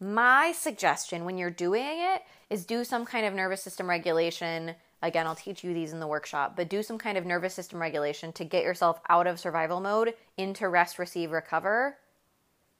my 0.00 0.52
suggestion 0.52 1.24
when 1.24 1.38
you're 1.38 1.50
doing 1.50 2.00
it 2.00 2.22
is 2.50 2.64
do 2.64 2.84
some 2.84 3.04
kind 3.04 3.26
of 3.26 3.34
nervous 3.34 3.62
system 3.62 3.88
regulation. 3.88 4.74
Again, 5.02 5.26
I'll 5.26 5.34
teach 5.34 5.64
you 5.64 5.72
these 5.72 5.92
in 5.92 6.00
the 6.00 6.06
workshop, 6.06 6.54
but 6.56 6.68
do 6.68 6.82
some 6.82 6.98
kind 6.98 7.16
of 7.16 7.24
nervous 7.24 7.54
system 7.54 7.80
regulation 7.80 8.32
to 8.34 8.44
get 8.44 8.64
yourself 8.64 9.00
out 9.08 9.26
of 9.26 9.40
survival 9.40 9.80
mode 9.80 10.14
into 10.36 10.68
rest, 10.68 10.98
receive, 10.98 11.32
recover, 11.32 11.96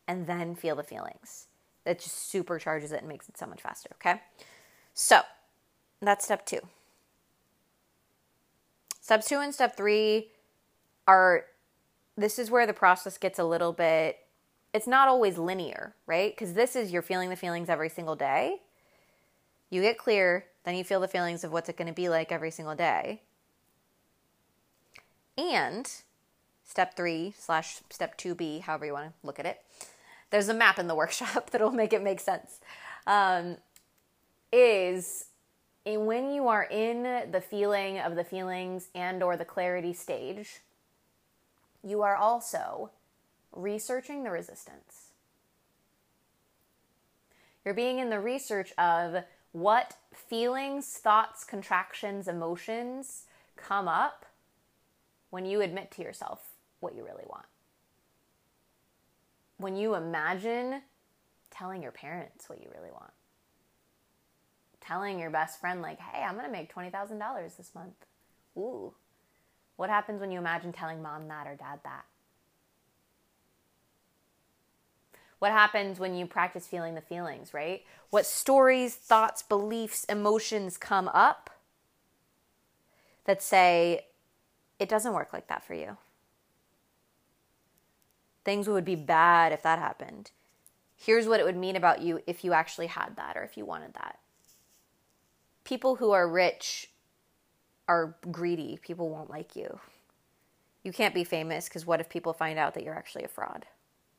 and 0.06 0.26
then 0.26 0.54
feel 0.54 0.76
the 0.76 0.82
feelings. 0.82 1.46
That 1.84 2.00
just 2.00 2.32
supercharges 2.32 2.92
it 2.92 3.00
and 3.00 3.08
makes 3.08 3.28
it 3.28 3.38
so 3.38 3.46
much 3.46 3.62
faster, 3.62 3.90
okay? 3.94 4.20
So, 4.92 5.20
that's 6.00 6.24
step 6.24 6.44
two. 6.44 6.60
Step 9.00 9.24
two 9.24 9.38
and 9.38 9.54
step 9.54 9.76
three 9.76 10.32
are 11.06 11.44
this 12.16 12.38
is 12.38 12.50
where 12.50 12.66
the 12.66 12.72
process 12.72 13.18
gets 13.18 13.38
a 13.38 13.44
little 13.44 13.72
bit 13.72 14.18
it's 14.72 14.86
not 14.86 15.08
always 15.08 15.38
linear, 15.38 15.94
right? 16.06 16.32
Because 16.32 16.54
this 16.54 16.76
is 16.76 16.92
you're 16.92 17.02
feeling 17.02 17.30
the 17.30 17.36
feelings 17.36 17.68
every 17.68 17.88
single 17.88 18.16
day. 18.16 18.60
You 19.70 19.82
get 19.82 19.98
clear, 19.98 20.46
then 20.64 20.74
you 20.74 20.84
feel 20.84 21.00
the 21.00 21.08
feelings 21.08 21.44
of 21.44 21.52
what's 21.52 21.68
it 21.68 21.76
going 21.76 21.88
to 21.88 21.94
be 21.94 22.08
like 22.08 22.30
every 22.30 22.50
single 22.50 22.74
day. 22.74 23.22
And 25.38 25.90
step 26.64 26.96
three 26.96 27.34
slash 27.38 27.80
step 27.90 28.18
2B, 28.18 28.62
however 28.62 28.86
you 28.86 28.92
want 28.92 29.06
to 29.06 29.26
look 29.26 29.38
at 29.38 29.46
it, 29.46 29.62
there's 30.30 30.48
a 30.48 30.54
map 30.54 30.78
in 30.78 30.86
the 30.86 30.94
workshop 30.96 31.50
that'll 31.50 31.72
make 31.72 31.92
it 31.92 32.02
make 32.02 32.20
sense. 32.20 32.60
Um, 33.06 33.56
is 34.52 35.26
when 35.84 36.32
you 36.32 36.48
are 36.48 36.64
in 36.64 37.30
the 37.30 37.40
feeling 37.40 37.98
of 37.98 38.16
the 38.16 38.24
feelings 38.24 38.88
and 38.94 39.22
or 39.22 39.36
the 39.36 39.44
clarity 39.44 39.92
stage, 39.92 40.60
you 41.84 42.02
are 42.02 42.16
also 42.16 42.90
researching 43.56 44.22
the 44.22 44.30
resistance. 44.30 45.10
You're 47.64 47.74
being 47.74 47.98
in 47.98 48.10
the 48.10 48.20
research 48.20 48.72
of 48.78 49.24
what 49.52 49.94
feelings, 50.14 50.86
thoughts, 50.86 51.42
contractions, 51.42 52.28
emotions 52.28 53.24
come 53.56 53.88
up 53.88 54.26
when 55.30 55.46
you 55.46 55.60
admit 55.60 55.90
to 55.92 56.02
yourself 56.02 56.50
what 56.80 56.94
you 56.94 57.04
really 57.04 57.24
want. 57.28 57.46
When 59.56 59.74
you 59.74 59.94
imagine 59.94 60.82
telling 61.50 61.82
your 61.82 61.92
parents 61.92 62.48
what 62.48 62.60
you 62.60 62.68
really 62.72 62.90
want 62.92 63.10
telling 64.86 65.18
your 65.18 65.30
best 65.30 65.60
friend, 65.60 65.82
like, 65.82 65.98
hey, 65.98 66.22
I'm 66.22 66.34
to 66.46 66.52
make 66.52 66.72
$20,000 66.72 67.56
this 67.56 67.74
month. 67.74 67.94
Ooh. 68.56 68.94
What 69.76 69.90
happens 69.90 70.20
when 70.20 70.30
you 70.30 70.38
imagine 70.38 70.72
telling 70.72 71.02
mom 71.02 71.28
that 71.28 71.46
or 71.46 71.56
dad 71.56 71.80
that? 71.84 72.04
What 75.46 75.52
happens 75.52 76.00
when 76.00 76.16
you 76.16 76.26
practice 76.26 76.66
feeling 76.66 76.96
the 76.96 77.00
feelings, 77.00 77.54
right? 77.54 77.84
What 78.10 78.26
stories, 78.26 78.96
thoughts, 78.96 79.44
beliefs, 79.44 80.02
emotions 80.06 80.76
come 80.76 81.06
up 81.14 81.50
that 83.26 83.40
say, 83.40 84.06
it 84.80 84.88
doesn't 84.88 85.12
work 85.12 85.32
like 85.32 85.46
that 85.46 85.62
for 85.62 85.74
you. 85.74 85.98
Things 88.44 88.66
would 88.66 88.84
be 88.84 88.96
bad 88.96 89.52
if 89.52 89.62
that 89.62 89.78
happened. 89.78 90.32
Here's 90.96 91.28
what 91.28 91.38
it 91.38 91.46
would 91.46 91.56
mean 91.56 91.76
about 91.76 92.02
you 92.02 92.20
if 92.26 92.42
you 92.42 92.52
actually 92.52 92.88
had 92.88 93.14
that 93.14 93.36
or 93.36 93.44
if 93.44 93.56
you 93.56 93.64
wanted 93.64 93.94
that. 93.94 94.18
People 95.62 95.94
who 95.94 96.10
are 96.10 96.28
rich 96.28 96.90
are 97.86 98.16
greedy. 98.32 98.80
People 98.82 99.10
won't 99.10 99.30
like 99.30 99.54
you. 99.54 99.78
You 100.82 100.90
can't 100.90 101.14
be 101.14 101.22
famous 101.22 101.68
because 101.68 101.86
what 101.86 102.00
if 102.00 102.08
people 102.08 102.32
find 102.32 102.58
out 102.58 102.74
that 102.74 102.82
you're 102.82 102.98
actually 102.98 103.22
a 103.22 103.28
fraud? 103.28 103.64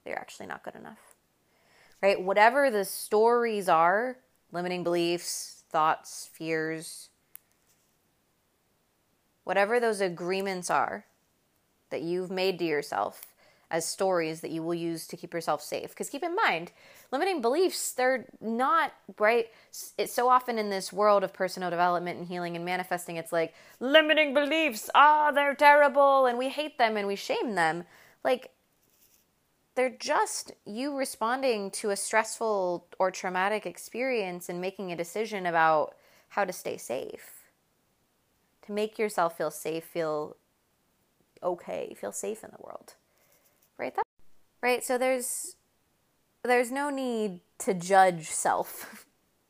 They're 0.06 0.18
actually 0.18 0.48
not 0.48 0.64
good 0.64 0.76
enough. 0.76 1.07
Right? 2.02 2.22
Whatever 2.22 2.70
the 2.70 2.86
stories 2.86 3.68
are, 3.68 4.18
limiting 4.52 4.84
beliefs, 4.84 5.64
thoughts, 5.70 6.30
fears, 6.32 7.10
whatever 9.44 9.80
those 9.80 10.02
agreements 10.02 10.70
are 10.70 11.06
that 11.90 12.02
you've 12.02 12.30
made 12.30 12.60
to 12.60 12.66
yourself 12.66 13.26
as 13.70 13.86
stories 13.86 14.42
that 14.42 14.52
you 14.52 14.64
will 14.64 14.74
use 14.74 15.08
to 15.08 15.18
keep 15.18 15.34
yourself 15.34 15.62
safe. 15.62 15.90
Because 15.90 16.10
keep 16.10 16.24
in 16.24 16.36
mind, 16.36 16.72
limiting 17.12 17.42
beliefs, 17.42 17.92
they're 17.92 18.26
not, 18.40 18.94
right? 19.20 19.48
It's 19.98 20.14
so 20.14 20.30
often 20.30 20.58
in 20.58 20.70
this 20.70 20.94
world 20.94 21.24
of 21.24 21.34
personal 21.34 21.70
development 21.70 22.18
and 22.18 22.28
healing 22.28 22.56
and 22.56 22.64
manifesting, 22.64 23.18
it's 23.18 23.34
like, 23.34 23.54
limiting 23.80 24.34
beliefs, 24.34 24.90
ah, 24.96 25.30
oh, 25.30 25.34
they're 25.34 25.56
terrible, 25.56 26.28
and 26.28 26.38
we 26.38 26.50
hate 26.50 26.78
them 26.78 26.96
and 26.96 27.08
we 27.08 27.16
shame 27.16 27.56
them. 27.56 27.84
Like, 28.24 28.52
they're 29.78 29.90
just 29.92 30.52
you 30.66 30.98
responding 30.98 31.70
to 31.70 31.92
a 31.92 31.96
stressful 31.96 32.88
or 32.98 33.12
traumatic 33.12 33.68
experience 33.68 34.50
and 34.50 34.60
making 34.60 34.92
a 34.92 34.96
decision 34.96 35.46
about 35.46 35.94
how 36.30 36.44
to 36.44 36.52
stay 36.52 36.78
safe 36.78 37.44
to 38.66 38.72
make 38.72 38.98
yourself 38.98 39.38
feel 39.38 39.52
safe, 39.52 39.84
feel 39.84 40.36
okay, 41.44 41.96
feel 41.96 42.12
safe 42.12 42.44
in 42.44 42.50
the 42.50 42.62
world. 42.62 42.96
Right? 43.78 43.96
That, 43.96 44.04
right? 44.62 44.84
So 44.84 44.98
there's 44.98 45.56
there's 46.42 46.72
no 46.72 46.90
need 46.90 47.42
to 47.60 47.76
judge 47.76 48.30
self 48.30 49.06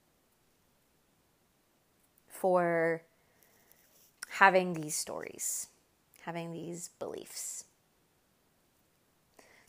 for 2.27 3.01
having 4.27 4.73
these 4.73 4.97
stories, 4.97 5.69
having 6.23 6.51
these 6.51 6.89
beliefs. 6.99 7.63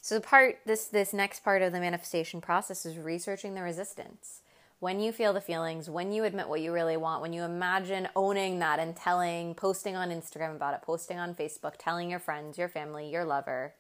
So 0.09 0.15
the 0.15 0.23
part 0.23 0.61
this 0.65 0.87
this 0.87 1.13
next 1.13 1.45
part 1.45 1.61
of 1.61 1.71
the 1.71 1.81
manifestation 1.81 2.41
process 2.41 2.87
is 2.87 2.97
researching 2.97 3.55
the 3.55 3.61
resistance 3.61 4.41
when 4.79 5.01
you 5.01 5.13
feel 5.13 5.35
the 5.35 5.41
feelings, 5.43 5.91
when 5.91 6.13
you 6.13 6.25
admit 6.25 6.49
what 6.49 6.63
you 6.63 6.73
really 6.73 6.97
want, 6.97 7.21
when 7.21 7.35
you 7.35 7.43
imagine 7.43 8.09
owning 8.17 8.59
that 8.61 8.79
and 8.79 8.97
telling, 8.97 9.55
posting 9.55 9.97
on 9.97 10.09
Instagram 10.09 10.57
about 10.57 10.73
it, 10.73 10.81
posting 10.81 11.19
on 11.19 11.35
Facebook, 11.35 11.75
telling 11.77 12.09
your 12.09 12.21
friends, 12.21 12.57
your 12.57 12.71
family, 12.71 13.11
your 13.11 13.27
lover, 13.27 13.75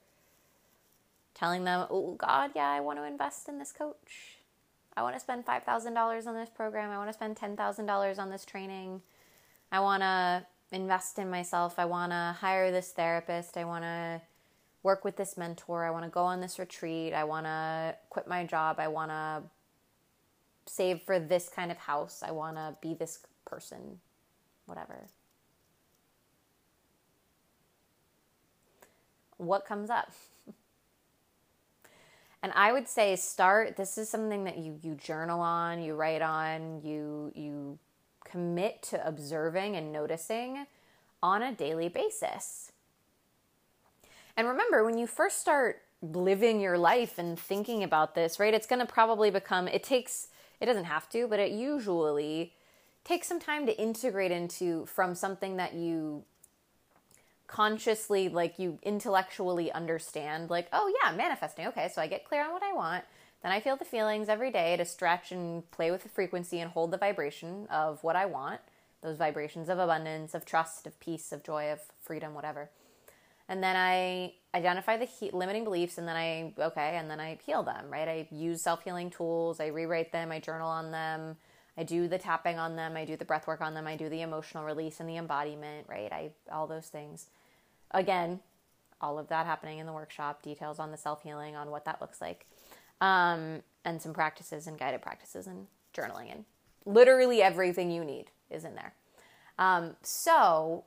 telling 1.32 1.64
them, 1.64 1.86
oh, 1.88 2.12
God, 2.18 2.50
yeah, 2.54 2.68
I 2.68 2.80
want 2.80 2.98
to 2.98 3.04
invest 3.04 3.48
in 3.48 3.58
this 3.58 3.72
coach. 3.72 4.36
I 4.98 5.02
want 5.02 5.16
to 5.16 5.20
spend 5.20 5.46
$5,000 5.46 6.26
on 6.26 6.34
this 6.34 6.50
program. 6.50 6.90
I 6.90 6.98
want 6.98 7.08
to 7.08 7.14
spend 7.14 7.38
$10,000 7.38 8.18
on 8.18 8.28
this 8.28 8.44
training. 8.44 9.00
I 9.72 9.80
want 9.80 10.02
to 10.02 10.44
invest 10.72 11.18
in 11.18 11.30
myself. 11.30 11.78
I 11.78 11.86
want 11.86 12.12
to 12.12 12.36
hire 12.38 12.70
this 12.70 12.90
therapist. 12.90 13.56
I 13.56 13.64
want 13.64 13.84
to 13.84 14.20
work 14.82 15.04
with 15.04 15.16
this 15.16 15.36
mentor. 15.36 15.84
I 15.84 15.90
want 15.90 16.04
to 16.04 16.10
go 16.10 16.22
on 16.24 16.40
this 16.40 16.58
retreat. 16.58 17.12
I 17.12 17.24
want 17.24 17.46
to 17.46 17.96
quit 18.10 18.26
my 18.26 18.44
job. 18.44 18.76
I 18.78 18.88
want 18.88 19.10
to 19.10 19.42
save 20.66 21.02
for 21.02 21.18
this 21.18 21.48
kind 21.48 21.70
of 21.70 21.78
house. 21.78 22.22
I 22.26 22.30
want 22.30 22.56
to 22.56 22.76
be 22.80 22.94
this 22.94 23.20
person, 23.44 24.00
whatever. 24.66 25.06
What 29.36 29.64
comes 29.66 29.88
up? 29.90 30.12
and 32.42 32.52
I 32.54 32.72
would 32.72 32.88
say 32.88 33.16
start 33.16 33.76
this 33.76 33.98
is 33.98 34.08
something 34.08 34.44
that 34.44 34.58
you 34.58 34.78
you 34.82 34.94
journal 34.94 35.40
on, 35.40 35.82
you 35.82 35.94
write 35.94 36.22
on, 36.22 36.80
you 36.82 37.32
you 37.34 37.78
commit 38.24 38.82
to 38.82 39.06
observing 39.06 39.76
and 39.76 39.92
noticing 39.92 40.66
on 41.22 41.42
a 41.42 41.52
daily 41.52 41.88
basis. 41.88 42.72
And 44.38 44.46
remember, 44.46 44.84
when 44.84 44.96
you 44.96 45.08
first 45.08 45.40
start 45.40 45.82
living 46.00 46.60
your 46.60 46.78
life 46.78 47.18
and 47.18 47.36
thinking 47.36 47.82
about 47.82 48.14
this, 48.14 48.38
right, 48.38 48.54
it's 48.54 48.68
going 48.68 48.78
to 48.78 48.86
probably 48.86 49.32
become, 49.32 49.66
it 49.66 49.82
takes 49.82 50.28
it 50.60 50.66
doesn't 50.66 50.84
have 50.84 51.08
to, 51.10 51.26
but 51.26 51.40
it 51.40 51.50
usually 51.50 52.52
takes 53.02 53.26
some 53.26 53.40
time 53.40 53.66
to 53.66 53.76
integrate 53.80 54.30
into 54.30 54.86
from 54.86 55.14
something 55.16 55.56
that 55.56 55.74
you 55.74 56.24
consciously 57.48 58.28
like 58.28 58.58
you 58.58 58.78
intellectually 58.82 59.72
understand 59.72 60.50
like 60.50 60.68
oh 60.74 60.92
yeah 61.02 61.10
manifesting 61.16 61.66
okay 61.66 61.90
so 61.90 62.02
i 62.02 62.06
get 62.06 62.22
clear 62.22 62.44
on 62.44 62.52
what 62.52 62.62
i 62.62 62.74
want 62.74 63.02
then 63.42 63.50
i 63.50 63.58
feel 63.58 63.74
the 63.74 63.86
feelings 63.86 64.28
every 64.28 64.50
day 64.50 64.76
to 64.76 64.84
stretch 64.84 65.32
and 65.32 65.68
play 65.70 65.90
with 65.90 66.02
the 66.02 66.10
frequency 66.10 66.60
and 66.60 66.70
hold 66.72 66.90
the 66.90 66.98
vibration 66.98 67.66
of 67.70 68.04
what 68.04 68.14
i 68.14 68.26
want 68.26 68.60
those 69.00 69.16
vibrations 69.16 69.70
of 69.70 69.78
abundance 69.78 70.34
of 70.34 70.44
trust 70.44 70.86
of 70.86 71.00
peace 71.00 71.32
of 71.32 71.42
joy 71.42 71.72
of 71.72 71.80
freedom 72.02 72.34
whatever 72.34 72.68
and 73.48 73.62
then 73.62 73.76
I 73.76 74.34
identify 74.54 74.96
the 74.96 75.04
he- 75.04 75.30
limiting 75.30 75.64
beliefs 75.64 75.98
and 75.98 76.06
then 76.06 76.16
I 76.16 76.52
okay 76.58 76.96
and 76.96 77.10
then 77.10 77.20
I 77.20 77.38
heal 77.44 77.62
them 77.62 77.86
right? 77.90 78.08
I 78.08 78.28
use 78.30 78.62
self-healing 78.62 79.10
tools 79.10 79.60
I 79.60 79.66
rewrite 79.66 80.12
them 80.12 80.32
I 80.32 80.40
journal 80.40 80.68
on 80.68 80.90
them 80.90 81.36
I 81.76 81.82
do 81.84 82.08
the 82.08 82.18
tapping 82.18 82.58
on 82.58 82.76
them 82.76 82.96
I 82.96 83.04
do 83.04 83.16
the 83.16 83.24
breath 83.24 83.46
work 83.46 83.60
on 83.60 83.74
them 83.74 83.86
I 83.86 83.96
do 83.96 84.08
the 84.08 84.22
emotional 84.22 84.64
release 84.64 85.00
and 85.00 85.08
the 85.08 85.16
embodiment 85.16 85.86
right? 85.88 86.12
I 86.12 86.30
all 86.52 86.66
those 86.66 86.86
things. 86.86 87.26
Again 87.90 88.40
all 89.00 89.18
of 89.18 89.28
that 89.28 89.46
happening 89.46 89.78
in 89.78 89.86
the 89.86 89.92
workshop 89.92 90.42
details 90.42 90.78
on 90.78 90.90
the 90.90 90.96
self-healing 90.96 91.54
on 91.54 91.70
what 91.70 91.84
that 91.84 92.00
looks 92.00 92.20
like 92.20 92.46
um, 93.00 93.62
and 93.84 94.02
some 94.02 94.12
practices 94.12 94.66
and 94.66 94.78
guided 94.78 95.02
practices 95.02 95.46
and 95.46 95.66
journaling 95.94 96.32
and 96.32 96.44
literally 96.84 97.42
everything 97.42 97.90
you 97.90 98.04
need 98.04 98.26
is 98.50 98.64
in 98.64 98.74
there. 98.74 98.94
Um, 99.58 99.96
so 100.02 100.84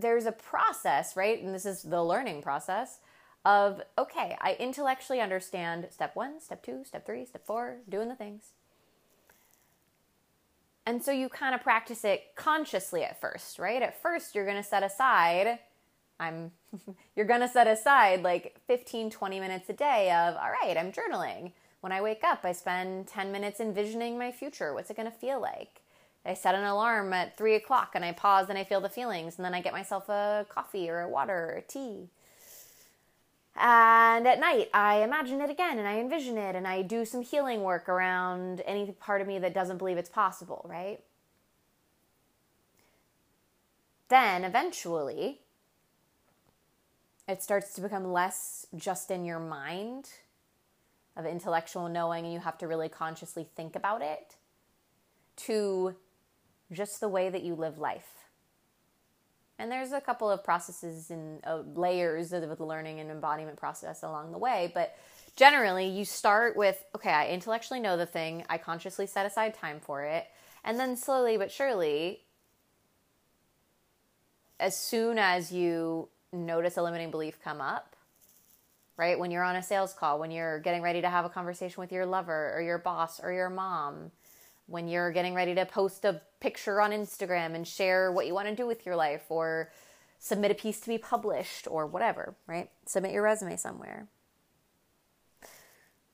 there's 0.00 0.26
a 0.26 0.32
process, 0.32 1.16
right? 1.16 1.42
And 1.42 1.54
this 1.54 1.66
is 1.66 1.82
the 1.82 2.02
learning 2.02 2.42
process 2.42 2.98
of 3.44 3.80
okay, 3.98 4.36
I 4.40 4.56
intellectually 4.58 5.20
understand 5.20 5.88
step 5.90 6.14
one, 6.14 6.40
step 6.40 6.62
two, 6.62 6.84
step 6.84 7.06
three, 7.06 7.24
step 7.24 7.46
four, 7.46 7.78
doing 7.88 8.08
the 8.08 8.14
things. 8.14 8.52
And 10.86 11.02
so 11.02 11.12
you 11.12 11.28
kind 11.28 11.54
of 11.54 11.62
practice 11.62 12.04
it 12.04 12.34
consciously 12.34 13.04
at 13.04 13.20
first, 13.20 13.58
right? 13.58 13.82
At 13.82 14.00
first, 14.00 14.34
you're 14.34 14.44
going 14.44 14.56
to 14.56 14.68
set 14.68 14.82
aside, 14.82 15.58
I'm, 16.18 16.52
you're 17.16 17.26
going 17.26 17.40
to 17.40 17.48
set 17.48 17.66
aside 17.66 18.22
like 18.22 18.56
15, 18.66 19.10
20 19.10 19.40
minutes 19.40 19.68
a 19.68 19.72
day 19.72 20.10
of, 20.10 20.36
all 20.36 20.50
right, 20.50 20.76
I'm 20.76 20.90
journaling. 20.90 21.52
When 21.80 21.92
I 21.92 22.02
wake 22.02 22.24
up, 22.24 22.40
I 22.44 22.52
spend 22.52 23.06
10 23.06 23.30
minutes 23.30 23.60
envisioning 23.60 24.18
my 24.18 24.32
future. 24.32 24.74
What's 24.74 24.90
it 24.90 24.96
going 24.96 25.10
to 25.10 25.16
feel 25.16 25.40
like? 25.40 25.80
I 26.24 26.34
set 26.34 26.54
an 26.54 26.64
alarm 26.64 27.12
at 27.12 27.36
three 27.36 27.54
o'clock 27.54 27.92
and 27.94 28.04
I 28.04 28.12
pause 28.12 28.48
and 28.50 28.58
I 28.58 28.64
feel 28.64 28.80
the 28.80 28.88
feelings 28.88 29.36
and 29.36 29.44
then 29.44 29.54
I 29.54 29.62
get 29.62 29.72
myself 29.72 30.08
a 30.08 30.46
coffee 30.48 30.90
or 30.90 31.00
a 31.00 31.08
water 31.08 31.52
or 31.52 31.56
a 31.56 31.62
tea. 31.62 32.08
And 33.56 34.26
at 34.26 34.38
night, 34.38 34.68
I 34.72 35.02
imagine 35.02 35.40
it 35.40 35.50
again 35.50 35.78
and 35.78 35.88
I 35.88 35.98
envision 35.98 36.36
it 36.38 36.54
and 36.54 36.66
I 36.66 36.82
do 36.82 37.04
some 37.04 37.22
healing 37.22 37.62
work 37.62 37.88
around 37.88 38.60
any 38.66 38.92
part 38.92 39.20
of 39.20 39.26
me 39.26 39.38
that 39.38 39.54
doesn't 39.54 39.78
believe 39.78 39.96
it's 39.96 40.10
possible, 40.10 40.64
right? 40.68 41.00
Then 44.08 44.44
eventually, 44.44 45.40
it 47.26 47.42
starts 47.42 47.72
to 47.74 47.80
become 47.80 48.12
less 48.12 48.66
just 48.76 49.10
in 49.10 49.24
your 49.24 49.38
mind 49.38 50.10
of 51.16 51.26
intellectual 51.26 51.88
knowing 51.88 52.24
and 52.24 52.32
you 52.32 52.40
have 52.40 52.58
to 52.58 52.66
really 52.66 52.88
consciously 52.88 53.48
think 53.56 53.76
about 53.76 54.02
it 54.02 54.36
to 55.36 55.94
just 56.72 57.00
the 57.00 57.08
way 57.08 57.28
that 57.28 57.42
you 57.42 57.54
live 57.54 57.78
life. 57.78 58.08
And 59.58 59.70
there's 59.70 59.92
a 59.92 60.00
couple 60.00 60.30
of 60.30 60.42
processes 60.42 61.10
and 61.10 61.44
uh, 61.44 61.62
layers 61.74 62.32
of 62.32 62.56
the 62.56 62.64
learning 62.64 62.98
and 63.00 63.10
embodiment 63.10 63.58
process 63.58 64.02
along 64.02 64.32
the 64.32 64.38
way, 64.38 64.70
but 64.72 64.96
generally 65.36 65.86
you 65.86 66.04
start 66.04 66.56
with 66.56 66.82
okay, 66.94 67.10
I 67.10 67.28
intellectually 67.28 67.80
know 67.80 67.96
the 67.96 68.06
thing, 68.06 68.44
I 68.48 68.56
consciously 68.56 69.06
set 69.06 69.26
aside 69.26 69.54
time 69.54 69.80
for 69.80 70.02
it, 70.04 70.26
and 70.64 70.78
then 70.78 70.96
slowly 70.96 71.36
but 71.36 71.52
surely, 71.52 72.20
as 74.58 74.76
soon 74.76 75.18
as 75.18 75.52
you 75.52 76.08
notice 76.32 76.76
a 76.76 76.82
limiting 76.82 77.10
belief 77.10 77.38
come 77.42 77.60
up, 77.60 77.96
right? 78.96 79.18
When 79.18 79.30
you're 79.30 79.42
on 79.42 79.56
a 79.56 79.62
sales 79.62 79.92
call, 79.92 80.18
when 80.18 80.30
you're 80.30 80.60
getting 80.60 80.82
ready 80.82 81.00
to 81.00 81.08
have 81.08 81.24
a 81.24 81.30
conversation 81.30 81.80
with 81.80 81.92
your 81.92 82.06
lover 82.06 82.52
or 82.54 82.62
your 82.62 82.78
boss 82.78 83.20
or 83.20 83.32
your 83.32 83.50
mom, 83.50 84.10
when 84.70 84.88
you're 84.88 85.10
getting 85.12 85.34
ready 85.34 85.54
to 85.54 85.66
post 85.66 86.04
a 86.04 86.22
picture 86.40 86.80
on 86.80 86.92
Instagram 86.92 87.54
and 87.54 87.66
share 87.66 88.12
what 88.12 88.26
you 88.26 88.34
want 88.34 88.48
to 88.48 88.54
do 88.54 88.66
with 88.66 88.86
your 88.86 88.96
life 88.96 89.24
or 89.28 89.70
submit 90.18 90.50
a 90.50 90.54
piece 90.54 90.80
to 90.80 90.88
be 90.88 90.98
published 90.98 91.66
or 91.70 91.86
whatever, 91.86 92.34
right? 92.46 92.70
Submit 92.86 93.12
your 93.12 93.22
resume 93.22 93.56
somewhere. 93.56 94.06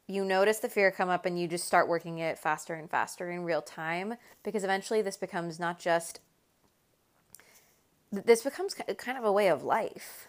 you 0.07 0.25
notice 0.25 0.59
the 0.59 0.69
fear 0.69 0.91
come 0.91 1.09
up 1.09 1.27
and 1.27 1.39
you 1.41 1.49
just 1.49 1.65
start 1.67 1.89
working 1.89 2.19
it 2.19 2.39
faster 2.39 2.75
and 2.75 2.91
faster 2.91 3.31
in 3.31 3.43
real 3.43 3.63
time 3.63 4.15
because 4.43 4.63
eventually 4.65 5.03
this 5.03 5.17
becomes 5.17 5.59
not 5.59 5.79
just 5.79 6.21
this 8.13 8.43
becomes 8.43 8.75
kind 8.99 9.19
of 9.19 9.25
a 9.25 9.33
way 9.33 9.49
of 9.49 9.65
life 9.65 10.29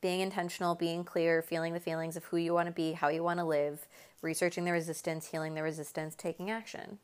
being 0.00 0.20
intentional 0.20 0.74
being 0.74 1.04
clear 1.04 1.40
feeling 1.42 1.72
the 1.72 1.80
feelings 1.80 2.16
of 2.16 2.24
who 2.26 2.36
you 2.36 2.52
want 2.52 2.66
to 2.66 2.72
be 2.72 2.92
how 2.92 3.08
you 3.08 3.22
want 3.22 3.38
to 3.38 3.44
live 3.44 3.86
researching 4.22 4.64
the 4.64 4.72
resistance 4.72 5.28
healing 5.28 5.54
the 5.54 5.62
resistance 5.62 6.14
taking 6.14 6.50
action 6.50 6.98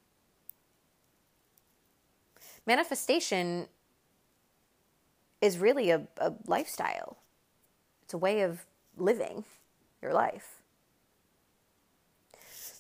manifestation 2.67 3.67
is 5.41 5.59
really 5.59 5.91
a, 5.91 6.07
a 6.19 6.33
lifestyle 6.47 7.19
it's 8.03 8.15
a 8.15 8.19
way 8.19 8.41
of 8.41 8.65
living 8.97 9.45
your 10.03 10.13
life 10.13 10.61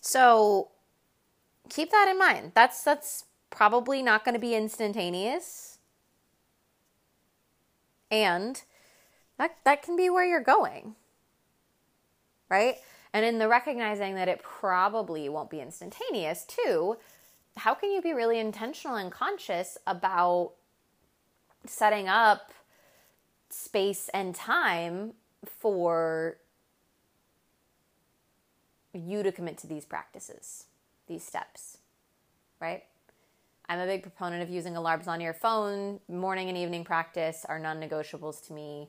so 0.00 0.68
keep 1.68 1.90
that 1.90 2.08
in 2.08 2.18
mind. 2.18 2.52
That's 2.54 2.82
that's 2.82 3.24
probably 3.50 4.02
not 4.02 4.24
going 4.24 4.34
to 4.34 4.40
be 4.40 4.54
instantaneous. 4.54 5.78
And 8.10 8.62
that 9.38 9.56
that 9.64 9.82
can 9.82 9.96
be 9.96 10.10
where 10.10 10.24
you're 10.24 10.42
going. 10.42 10.94
Right? 12.48 12.76
And 13.14 13.24
in 13.24 13.38
the 13.38 13.48
recognizing 13.48 14.16
that 14.16 14.26
it 14.26 14.42
probably 14.42 15.28
won't 15.28 15.48
be 15.48 15.60
instantaneous 15.60 16.44
too, 16.44 16.96
how 17.56 17.72
can 17.72 17.92
you 17.92 18.02
be 18.02 18.12
really 18.12 18.40
intentional 18.40 18.96
and 18.96 19.10
conscious 19.10 19.78
about 19.86 20.54
setting 21.64 22.08
up 22.08 22.52
space 23.48 24.10
and 24.12 24.34
time 24.34 25.12
for 25.46 26.38
you 28.92 29.22
to 29.22 29.30
commit 29.30 29.58
to 29.58 29.68
these 29.68 29.84
practices, 29.84 30.64
these 31.06 31.22
steps, 31.24 31.78
right? 32.60 32.82
I'm 33.68 33.78
a 33.78 33.86
big 33.86 34.02
proponent 34.02 34.42
of 34.42 34.50
using 34.50 34.76
alarms 34.76 35.06
on 35.06 35.20
your 35.20 35.34
phone. 35.34 36.00
Morning 36.08 36.48
and 36.48 36.58
evening 36.58 36.84
practice 36.84 37.46
are 37.48 37.60
non-negotiables 37.60 38.44
to 38.48 38.52
me. 38.52 38.88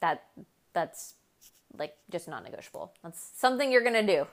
That 0.00 0.24
that's 0.72 1.14
like 1.78 1.96
just 2.10 2.28
non-negotiable. 2.28 2.92
That's 3.02 3.30
something 3.36 3.70
you're 3.70 3.82
going 3.82 4.06
to 4.06 4.06
do. 4.06 4.26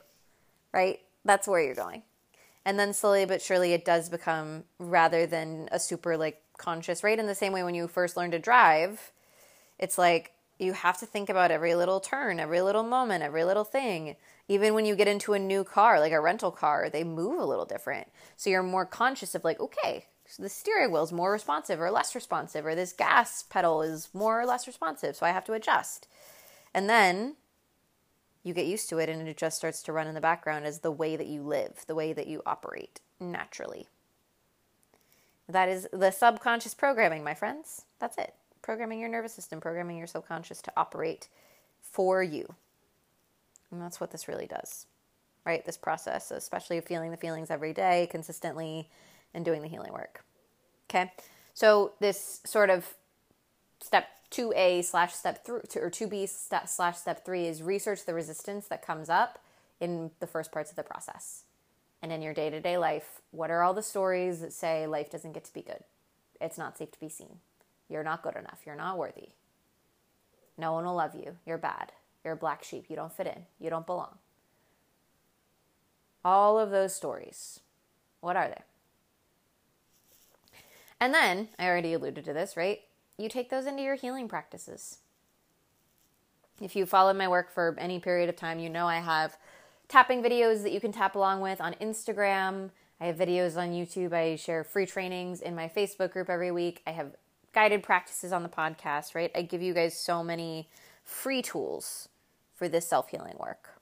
Right? 0.73 0.99
That's 1.25 1.47
where 1.47 1.61
you're 1.61 1.75
going. 1.75 2.03
And 2.65 2.77
then 2.77 2.93
slowly 2.93 3.25
but 3.25 3.41
surely 3.41 3.73
it 3.73 3.85
does 3.85 4.09
become 4.09 4.65
rather 4.79 5.25
than 5.25 5.69
a 5.71 5.79
super 5.79 6.17
like 6.17 6.41
conscious, 6.57 7.03
right? 7.03 7.17
In 7.17 7.27
the 7.27 7.35
same 7.35 7.53
way 7.53 7.63
when 7.63 7.75
you 7.75 7.87
first 7.87 8.17
learn 8.17 8.31
to 8.31 8.39
drive, 8.39 9.11
it's 9.79 9.97
like 9.97 10.31
you 10.59 10.73
have 10.73 10.97
to 10.97 11.05
think 11.05 11.29
about 11.29 11.51
every 11.51 11.75
little 11.75 11.99
turn, 11.99 12.39
every 12.39 12.61
little 12.61 12.83
moment, 12.83 13.23
every 13.23 13.43
little 13.43 13.63
thing. 13.63 14.15
Even 14.47 14.73
when 14.73 14.85
you 14.85 14.95
get 14.95 15.07
into 15.07 15.33
a 15.33 15.39
new 15.39 15.63
car, 15.63 15.99
like 15.99 16.11
a 16.11 16.19
rental 16.19 16.51
car, 16.51 16.89
they 16.89 17.03
move 17.03 17.39
a 17.39 17.45
little 17.45 17.65
different. 17.65 18.07
So 18.37 18.49
you're 18.49 18.63
more 18.63 18.85
conscious 18.85 19.35
of, 19.35 19.43
like, 19.43 19.59
okay, 19.59 20.05
so 20.25 20.41
the 20.41 20.49
steering 20.49 20.91
wheel 20.91 21.03
is 21.03 21.11
more 21.11 21.31
responsive 21.31 21.79
or 21.79 21.91
less 21.91 22.15
responsive, 22.15 22.65
or 22.65 22.73
this 22.73 22.93
gas 22.93 23.43
pedal 23.43 23.81
is 23.81 24.09
more 24.13 24.41
or 24.41 24.45
less 24.45 24.65
responsive. 24.65 25.15
So 25.15 25.25
I 25.25 25.31
have 25.31 25.45
to 25.45 25.53
adjust. 25.53 26.07
And 26.77 26.87
then 26.87 27.37
you 28.43 28.53
get 28.53 28.67
used 28.67 28.87
to 28.89 28.99
it 28.99 29.09
and 29.09 29.27
it 29.27 29.35
just 29.35 29.57
starts 29.57 29.81
to 29.81 29.91
run 29.91 30.05
in 30.05 30.13
the 30.13 30.21
background 30.21 30.67
as 30.67 30.81
the 30.81 30.91
way 30.91 31.15
that 31.15 31.25
you 31.25 31.41
live, 31.41 31.83
the 31.87 31.95
way 31.95 32.13
that 32.13 32.27
you 32.27 32.43
operate 32.45 33.01
naturally. 33.19 33.87
That 35.49 35.69
is 35.69 35.87
the 35.91 36.11
subconscious 36.11 36.75
programming, 36.75 37.23
my 37.23 37.33
friends. 37.33 37.85
That's 37.97 38.15
it 38.19 38.35
programming 38.61 38.99
your 38.99 39.09
nervous 39.09 39.33
system, 39.33 39.59
programming 39.59 39.97
your 39.97 40.05
subconscious 40.05 40.61
to 40.61 40.71
operate 40.77 41.29
for 41.81 42.21
you. 42.21 42.53
And 43.71 43.81
that's 43.81 43.99
what 43.99 44.11
this 44.11 44.27
really 44.27 44.45
does, 44.45 44.85
right? 45.47 45.65
This 45.65 45.77
process, 45.77 46.29
especially 46.29 46.79
feeling 46.81 47.09
the 47.09 47.17
feelings 47.17 47.49
every 47.49 47.73
day 47.73 48.07
consistently 48.11 48.87
and 49.33 49.43
doing 49.43 49.63
the 49.63 49.67
healing 49.67 49.93
work. 49.93 50.23
Okay. 50.91 51.11
So, 51.55 51.93
this 51.99 52.41
sort 52.45 52.69
of 52.69 52.93
step 53.79 54.09
2A 54.31 54.83
slash 54.83 55.13
step 55.13 55.45
three 55.45 55.59
or 55.75 55.89
2B 55.89 56.27
step 56.27 56.67
slash 56.67 56.97
step 56.97 57.25
three 57.25 57.45
is 57.45 57.63
research 57.63 58.05
the 58.05 58.13
resistance 58.13 58.67
that 58.67 58.85
comes 58.85 59.09
up 59.09 59.39
in 59.79 60.11
the 60.19 60.27
first 60.27 60.51
parts 60.51 60.69
of 60.69 60.75
the 60.75 60.83
process. 60.83 61.43
And 62.01 62.11
in 62.11 62.21
your 62.21 62.33
day 62.33 62.49
to 62.49 62.59
day 62.59 62.77
life, 62.77 63.21
what 63.31 63.49
are 63.49 63.63
all 63.63 63.73
the 63.73 63.81
stories 63.81 64.41
that 64.41 64.53
say 64.53 64.85
life 64.85 65.09
doesn't 65.09 65.33
get 65.33 65.45
to 65.45 65.53
be 65.53 65.61
good? 65.61 65.83
It's 66.39 66.57
not 66.57 66.77
safe 66.77 66.91
to 66.91 66.99
be 66.99 67.09
seen. 67.09 67.39
You're 67.89 68.03
not 68.03 68.21
good 68.21 68.35
enough. 68.35 68.61
You're 68.65 68.75
not 68.75 68.97
worthy. 68.97 69.29
No 70.57 70.73
one 70.73 70.85
will 70.85 70.95
love 70.95 71.15
you. 71.15 71.37
You're 71.45 71.57
bad. 71.57 71.91
You're 72.23 72.33
a 72.33 72.37
black 72.37 72.63
sheep. 72.63 72.85
You 72.89 72.95
don't 72.95 73.13
fit 73.13 73.27
in. 73.27 73.45
You 73.59 73.69
don't 73.69 73.85
belong. 73.85 74.17
All 76.25 76.59
of 76.59 76.71
those 76.71 76.93
stories. 76.93 77.61
What 78.19 78.35
are 78.35 78.49
they? 78.49 78.61
And 80.99 81.13
then, 81.13 81.49
I 81.59 81.67
already 81.67 81.93
alluded 81.93 82.25
to 82.25 82.33
this, 82.33 82.57
right? 82.57 82.81
You 83.17 83.29
take 83.29 83.49
those 83.49 83.65
into 83.65 83.81
your 83.81 83.95
healing 83.95 84.27
practices. 84.27 84.99
If 86.61 86.75
you 86.75 86.85
followed 86.85 87.17
my 87.17 87.27
work 87.27 87.51
for 87.51 87.75
any 87.79 87.99
period 87.99 88.29
of 88.29 88.35
time, 88.35 88.59
you 88.59 88.69
know 88.69 88.87
I 88.87 88.97
have 88.97 89.37
tapping 89.87 90.23
videos 90.23 90.63
that 90.63 90.71
you 90.71 90.79
can 90.79 90.91
tap 90.91 91.15
along 91.15 91.41
with 91.41 91.61
on 91.61 91.73
Instagram. 91.75 92.71
I 92.99 93.05
have 93.05 93.15
videos 93.15 93.57
on 93.57 93.69
YouTube. 93.69 94.13
I 94.13 94.35
share 94.35 94.63
free 94.63 94.85
trainings 94.85 95.41
in 95.41 95.55
my 95.55 95.67
Facebook 95.67 96.11
group 96.11 96.29
every 96.29 96.51
week. 96.51 96.81
I 96.85 96.91
have 96.91 97.11
guided 97.53 97.83
practices 97.83 98.31
on 98.31 98.43
the 98.43 98.49
podcast, 98.49 99.15
right? 99.15 99.31
I 99.35 99.43
give 99.43 99.61
you 99.61 99.73
guys 99.73 99.97
so 99.97 100.23
many 100.23 100.69
free 101.03 101.41
tools 101.41 102.09
for 102.55 102.67
this 102.67 102.87
self 102.87 103.09
healing 103.09 103.35
work. 103.39 103.79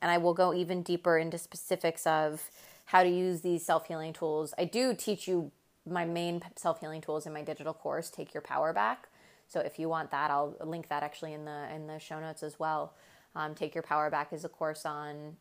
And 0.00 0.10
I 0.10 0.18
will 0.18 0.34
go 0.34 0.52
even 0.52 0.82
deeper 0.82 1.16
into 1.16 1.38
specifics 1.38 2.06
of 2.06 2.50
how 2.86 3.02
to 3.02 3.08
use 3.08 3.42
these 3.42 3.64
self 3.64 3.86
healing 3.86 4.12
tools. 4.12 4.52
I 4.58 4.64
do 4.64 4.94
teach 4.94 5.28
you 5.28 5.50
my 5.88 6.04
main 6.04 6.42
self 6.56 6.80
healing 6.80 7.00
tools 7.00 7.26
in 7.26 7.32
my 7.32 7.42
digital 7.42 7.74
course, 7.74 8.10
Take 8.10 8.34
Your 8.34 8.42
Power 8.42 8.72
Back. 8.72 9.08
So 9.48 9.60
if 9.60 9.78
you 9.78 9.88
want 9.88 10.10
that, 10.10 10.30
I'll 10.30 10.56
link 10.64 10.88
that 10.88 11.02
actually 11.02 11.34
in 11.34 11.44
the 11.44 11.66
in 11.74 11.86
the 11.86 11.98
show 11.98 12.20
notes 12.20 12.42
as 12.42 12.58
well. 12.58 12.94
Um, 13.34 13.54
Take 13.54 13.74
Your 13.74 13.82
Power 13.82 14.10
Back 14.10 14.32
is 14.32 14.44
a 14.44 14.48
course 14.48 14.86
on 14.86 15.36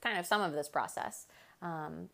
kind 0.00 0.18
of 0.18 0.26
some 0.26 0.42
of 0.42 0.52
this 0.52 0.68
process. 0.68 1.26
Um, 1.62 2.10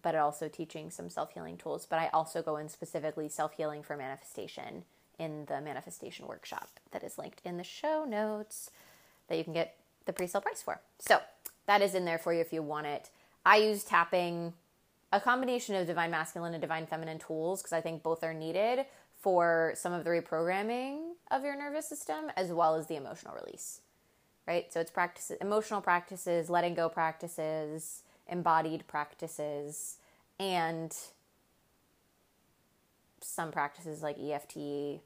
but 0.00 0.14
also 0.14 0.48
teaching 0.48 0.90
some 0.90 1.10
self 1.10 1.32
healing 1.32 1.56
tools. 1.56 1.86
But 1.86 1.98
I 1.98 2.08
also 2.12 2.42
go 2.42 2.56
in 2.56 2.68
specifically 2.68 3.28
self 3.28 3.54
healing 3.54 3.82
for 3.82 3.96
manifestation 3.96 4.84
in 5.18 5.44
the 5.46 5.60
manifestation 5.60 6.26
workshop 6.26 6.80
that 6.92 7.04
is 7.04 7.18
linked 7.18 7.42
in 7.44 7.56
the 7.56 7.64
show 7.64 8.04
notes 8.04 8.70
that 9.28 9.36
you 9.36 9.44
can 9.44 9.52
get 9.52 9.76
the 10.06 10.12
pre 10.12 10.26
sale 10.26 10.40
price 10.40 10.62
for. 10.62 10.80
So 10.98 11.20
that 11.66 11.82
is 11.82 11.94
in 11.94 12.04
there 12.04 12.18
for 12.18 12.32
you 12.32 12.40
if 12.40 12.52
you 12.52 12.62
want 12.62 12.86
it. 12.86 13.10
I 13.44 13.56
use 13.56 13.84
tapping, 13.84 14.54
a 15.12 15.20
combination 15.20 15.74
of 15.76 15.86
divine 15.86 16.10
masculine 16.10 16.54
and 16.54 16.60
divine 16.60 16.86
feminine 16.86 17.18
tools 17.18 17.60
because 17.60 17.72
I 17.72 17.80
think 17.80 18.02
both 18.02 18.24
are 18.24 18.34
needed 18.34 18.86
for 19.20 19.72
some 19.76 19.92
of 19.92 20.04
the 20.04 20.10
reprogramming 20.10 21.12
of 21.30 21.44
your 21.44 21.56
nervous 21.56 21.88
system 21.88 22.30
as 22.36 22.50
well 22.50 22.74
as 22.74 22.86
the 22.86 22.96
emotional 22.96 23.34
release. 23.34 23.80
Right? 24.46 24.72
So 24.72 24.80
it's 24.80 24.90
practices, 24.90 25.36
emotional 25.40 25.80
practices, 25.80 26.50
letting 26.50 26.74
go 26.74 26.88
practices, 26.88 28.02
embodied 28.28 28.86
practices 28.88 29.98
and 30.40 30.96
some 33.20 33.52
practices 33.52 34.02
like 34.02 34.18
EFT, 34.18 35.00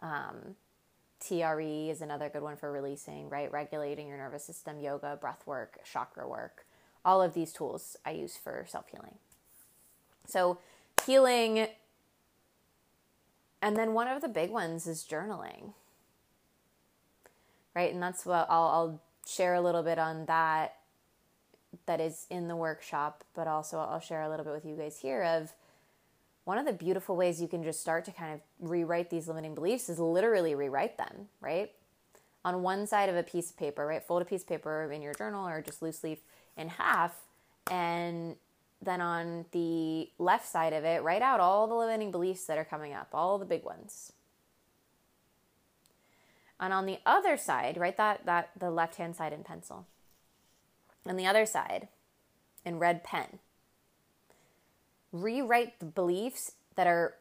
um, 0.00 0.56
TRE 1.20 1.90
is 1.90 2.02
another 2.02 2.28
good 2.28 2.42
one 2.42 2.56
for 2.56 2.70
releasing, 2.70 3.28
right? 3.28 3.50
Regulating 3.50 4.08
your 4.08 4.18
nervous 4.18 4.44
system, 4.44 4.80
yoga, 4.80 5.16
breath 5.20 5.46
work, 5.46 5.78
chakra 5.84 6.28
work. 6.28 6.65
All 7.06 7.22
of 7.22 7.32
these 7.32 7.52
tools 7.52 7.96
I 8.04 8.10
use 8.10 8.36
for 8.36 8.66
self 8.68 8.88
healing. 8.90 9.14
So, 10.26 10.58
healing, 11.06 11.68
and 13.62 13.76
then 13.76 13.94
one 13.94 14.08
of 14.08 14.20
the 14.20 14.28
big 14.28 14.50
ones 14.50 14.86
is 14.86 15.06
journaling, 15.08 15.72
right? 17.74 17.92
And 17.92 18.02
that's 18.02 18.26
what 18.26 18.46
I'll, 18.50 18.68
I'll 18.68 19.00
share 19.26 19.54
a 19.54 19.60
little 19.60 19.82
bit 19.82 19.98
on 19.98 20.26
that 20.26 20.74
that 21.86 22.00
is 22.00 22.26
in 22.30 22.48
the 22.48 22.56
workshop, 22.56 23.24
but 23.34 23.46
also 23.46 23.78
I'll 23.78 24.00
share 24.00 24.22
a 24.22 24.28
little 24.28 24.44
bit 24.44 24.54
with 24.54 24.64
you 24.64 24.76
guys 24.76 24.98
here 24.98 25.22
of 25.22 25.52
one 26.44 26.58
of 26.58 26.66
the 26.66 26.72
beautiful 26.72 27.16
ways 27.16 27.40
you 27.40 27.48
can 27.48 27.62
just 27.64 27.80
start 27.80 28.04
to 28.04 28.12
kind 28.12 28.34
of 28.34 28.40
rewrite 28.60 29.10
these 29.10 29.26
limiting 29.26 29.54
beliefs 29.54 29.88
is 29.88 29.98
literally 29.98 30.54
rewrite 30.54 30.96
them, 30.96 31.28
right? 31.40 31.72
On 32.44 32.62
one 32.62 32.86
side 32.86 33.08
of 33.08 33.16
a 33.16 33.24
piece 33.24 33.50
of 33.50 33.56
paper, 33.56 33.84
right? 33.84 34.02
Fold 34.02 34.22
a 34.22 34.24
piece 34.24 34.42
of 34.42 34.48
paper 34.48 34.90
in 34.92 35.02
your 35.02 35.14
journal 35.14 35.46
or 35.46 35.60
just 35.60 35.82
loose 35.82 36.04
leaf 36.04 36.18
in 36.56 36.68
half 36.68 37.14
and 37.70 38.36
then 38.80 39.00
on 39.00 39.46
the 39.52 40.10
left 40.18 40.46
side 40.46 40.72
of 40.72 40.84
it, 40.84 41.02
write 41.02 41.22
out 41.22 41.40
all 41.40 41.66
the 41.66 41.74
limiting 41.74 42.10
beliefs 42.10 42.44
that 42.44 42.58
are 42.58 42.64
coming 42.64 42.92
up, 42.92 43.08
all 43.12 43.38
the 43.38 43.44
big 43.44 43.64
ones. 43.64 44.12
And 46.58 46.72
on 46.72 46.86
the 46.86 46.98
other 47.04 47.36
side, 47.36 47.76
write 47.76 47.96
that 47.96 48.24
that 48.26 48.50
the 48.58 48.70
left 48.70 48.96
hand 48.96 49.16
side 49.16 49.32
in 49.32 49.44
pencil. 49.44 49.86
On 51.06 51.16
the 51.16 51.26
other 51.26 51.46
side, 51.46 51.88
in 52.64 52.78
red 52.78 53.04
pen, 53.04 53.38
rewrite 55.12 55.78
the 55.78 55.86
beliefs 55.86 56.52
that 56.74 56.86
are, 56.86 57.14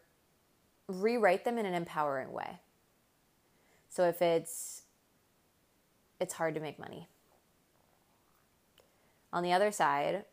rewrite 0.88 1.46
them 1.46 1.58
in 1.58 1.66
an 1.66 1.74
empowering 1.74 2.32
way. 2.32 2.60
So 3.90 4.04
if 4.04 4.22
it's, 4.22 4.84
it's 6.20 6.34
hard 6.34 6.56
to 6.56 6.60
make 6.60 6.80
money, 6.80 7.08
On 9.32 9.44
the 9.44 9.52
other 9.52 9.72
side, 9.72 10.26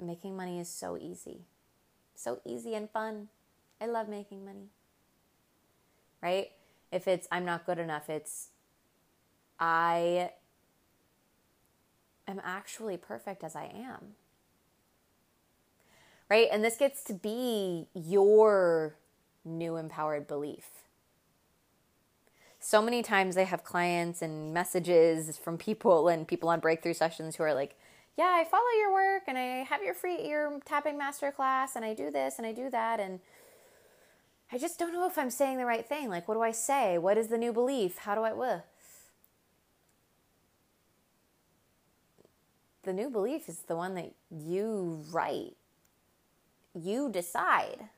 making 0.00 0.36
money 0.36 0.58
is 0.58 0.68
so 0.68 0.96
easy. 0.96 1.42
So 2.14 2.40
easy 2.44 2.74
and 2.74 2.90
fun. 2.90 3.28
I 3.80 3.86
love 3.86 4.08
making 4.08 4.44
money. 4.44 4.68
Right? 6.22 6.50
If 6.92 7.08
it's 7.08 7.26
I'm 7.30 7.44
not 7.44 7.64
good 7.64 7.78
enough, 7.78 8.10
it's 8.10 8.48
I 9.58 10.32
am 12.26 12.40
actually 12.44 12.96
perfect 12.96 13.42
as 13.42 13.56
I 13.56 13.64
am. 13.64 14.14
Right? 16.28 16.48
And 16.52 16.62
this 16.62 16.76
gets 16.76 17.02
to 17.04 17.14
be 17.14 17.88
your 17.94 18.96
new 19.44 19.76
empowered 19.76 20.26
belief. 20.26 20.66
So 22.62 22.82
many 22.82 23.02
times 23.02 23.38
I 23.38 23.44
have 23.44 23.64
clients 23.64 24.20
and 24.20 24.52
messages 24.52 25.38
from 25.38 25.56
people 25.56 26.08
and 26.08 26.28
people 26.28 26.50
on 26.50 26.60
breakthrough 26.60 26.92
sessions 26.92 27.36
who 27.36 27.42
are 27.42 27.54
like, 27.54 27.74
yeah, 28.18 28.36
I 28.38 28.44
follow 28.44 28.62
your 28.78 28.92
work 28.92 29.22
and 29.28 29.38
I 29.38 29.64
have 29.64 29.82
your 29.82 29.94
free 29.94 30.18
ear 30.26 30.60
tapping 30.66 30.98
master 30.98 31.32
class 31.32 31.74
and 31.74 31.86
I 31.86 31.94
do 31.94 32.10
this 32.10 32.36
and 32.36 32.46
I 32.46 32.52
do 32.52 32.68
that 32.68 33.00
and 33.00 33.20
I 34.52 34.58
just 34.58 34.78
don't 34.78 34.92
know 34.92 35.06
if 35.06 35.16
I'm 35.16 35.30
saying 35.30 35.56
the 35.56 35.64
right 35.64 35.88
thing. 35.88 36.10
Like, 36.10 36.28
what 36.28 36.34
do 36.34 36.42
I 36.42 36.50
say? 36.50 36.98
What 36.98 37.16
is 37.16 37.28
the 37.28 37.38
new 37.38 37.52
belief? 37.52 37.98
How 37.98 38.14
do 38.14 38.22
I? 38.22 38.32
Uh. 38.32 38.60
The 42.82 42.92
new 42.92 43.08
belief 43.08 43.48
is 43.48 43.60
the 43.60 43.76
one 43.76 43.94
that 43.94 44.12
you 44.30 45.04
write. 45.10 45.56
You 46.74 47.10
decide. 47.10 47.88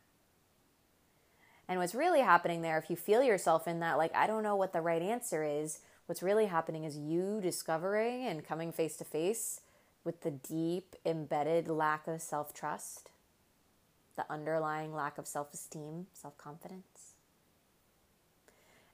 And 1.72 1.78
what's 1.80 1.94
really 1.94 2.20
happening 2.20 2.60
there, 2.60 2.76
if 2.76 2.90
you 2.90 2.96
feel 2.96 3.22
yourself 3.22 3.66
in 3.66 3.80
that, 3.80 3.96
like, 3.96 4.14
I 4.14 4.26
don't 4.26 4.42
know 4.42 4.56
what 4.56 4.74
the 4.74 4.82
right 4.82 5.00
answer 5.00 5.42
is, 5.42 5.78
what's 6.04 6.22
really 6.22 6.44
happening 6.44 6.84
is 6.84 6.98
you 6.98 7.40
discovering 7.40 8.26
and 8.26 8.44
coming 8.44 8.72
face 8.72 8.98
to 8.98 9.04
face 9.04 9.62
with 10.04 10.20
the 10.20 10.32
deep 10.32 10.94
embedded 11.06 11.68
lack 11.68 12.06
of 12.06 12.20
self 12.20 12.52
trust, 12.52 13.08
the 14.16 14.30
underlying 14.30 14.94
lack 14.94 15.16
of 15.16 15.26
self 15.26 15.54
esteem, 15.54 16.08
self 16.12 16.36
confidence, 16.36 17.14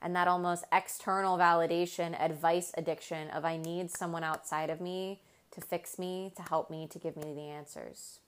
and 0.01 0.15
that 0.15 0.29
almost 0.29 0.65
external 0.71 1.37
validation, 1.37 2.15
advice 2.21 2.71
addiction 2.77 3.29
of 3.31 3.45
I 3.45 3.57
need 3.57 3.91
someone 3.91 4.23
outside 4.23 4.71
of 4.71 4.81
me 4.81 5.21
to 5.51 5.61
fix 5.61 5.99
me, 5.99 6.33
to 6.37 6.43
help 6.43 6.71
me, 6.71 6.87
to 6.93 6.99
give 7.01 7.17
me 7.17 7.35
the 7.35 7.49
answers. 7.51 8.21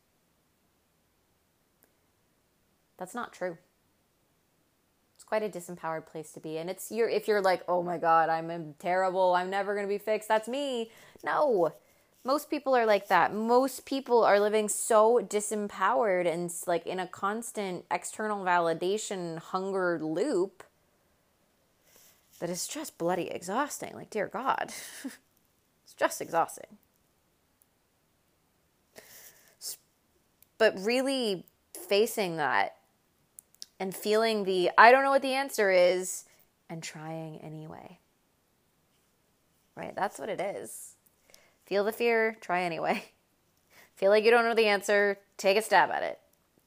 That's 2.98 3.14
not 3.14 3.32
true. 3.32 3.56
Quite 5.30 5.42
a 5.42 5.48
disempowered 5.48 6.06
place 6.06 6.32
to 6.32 6.40
be. 6.40 6.58
And 6.58 6.68
it's 6.68 6.92
your 6.92 7.08
if 7.08 7.26
you're 7.26 7.40
like, 7.40 7.62
"Oh 7.66 7.82
my 7.82 7.96
god, 7.96 8.28
I'm 8.28 8.74
terrible. 8.78 9.34
I'm 9.34 9.48
never 9.48 9.74
to 9.80 9.88
be 9.88 9.96
fixed." 9.96 10.28
That's 10.28 10.48
me. 10.48 10.90
No 11.24 11.72
most 12.24 12.50
people 12.50 12.76
are 12.76 12.86
like 12.86 13.08
that. 13.08 13.34
Most 13.34 13.86
people 13.86 14.24
are 14.24 14.38
living 14.38 14.68
so 14.68 15.20
disempowered 15.22 16.30
and 16.30 16.52
like 16.66 16.86
in 16.86 17.00
a 17.00 17.06
constant 17.06 17.84
external 17.90 18.44
validation 18.44 19.38
hunger 19.38 19.98
loop 20.02 20.64
that 22.38 22.50
it's 22.50 22.68
just 22.68 22.98
bloody 22.98 23.30
exhausting. 23.30 23.94
Like, 23.94 24.10
dear 24.10 24.26
God, 24.26 24.72
it's 25.84 25.94
just 25.96 26.20
exhausting. 26.20 26.78
But 30.58 30.78
really 30.78 31.46
facing 31.88 32.36
that 32.36 32.76
and 33.80 33.96
feeling 33.96 34.44
the 34.44 34.70
I 34.78 34.92
don't 34.92 35.02
know 35.02 35.10
what 35.10 35.22
the 35.22 35.34
answer 35.34 35.70
is 35.70 36.24
and 36.68 36.82
trying 36.82 37.38
anyway. 37.38 37.98
Right? 39.74 39.96
That's 39.96 40.18
what 40.18 40.28
it 40.28 40.40
is. 40.40 40.94
Feel 41.64 41.82
the 41.82 41.92
fear, 41.92 42.36
try 42.40 42.62
anyway. 42.62 43.02
Feel 43.96 44.10
like 44.10 44.24
you 44.24 44.30
don't 44.30 44.44
know 44.44 44.54
the 44.54 44.66
answer, 44.66 45.18
take 45.36 45.56
a 45.56 45.62
stab 45.62 45.90
at 45.90 46.02
it. 46.02 46.18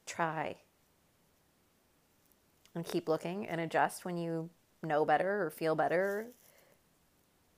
Try. 0.05 0.55
And 2.75 2.85
keep 2.85 3.07
looking 3.07 3.47
and 3.47 3.61
adjust 3.61 4.05
when 4.05 4.17
you 4.17 4.49
know 4.81 5.05
better 5.05 5.43
or 5.43 5.49
feel 5.49 5.75
better 5.75 6.27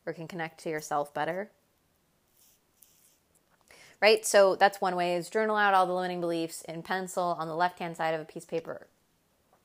or 0.05 0.13
can 0.13 0.27
connect 0.27 0.61
to 0.61 0.69
yourself 0.69 1.13
better. 1.13 1.51
Right? 4.01 4.25
So 4.25 4.55
that's 4.55 4.81
one 4.81 4.95
way 4.95 5.15
is 5.15 5.29
journal 5.29 5.55
out 5.55 5.73
all 5.73 5.87
the 5.87 5.93
limiting 5.93 6.21
beliefs 6.21 6.61
in 6.63 6.81
pencil 6.81 7.35
on 7.39 7.47
the 7.47 7.55
left-hand 7.55 7.97
side 7.97 8.13
of 8.13 8.21
a 8.21 8.25
piece 8.25 8.43
of 8.43 8.49
paper. 8.49 8.87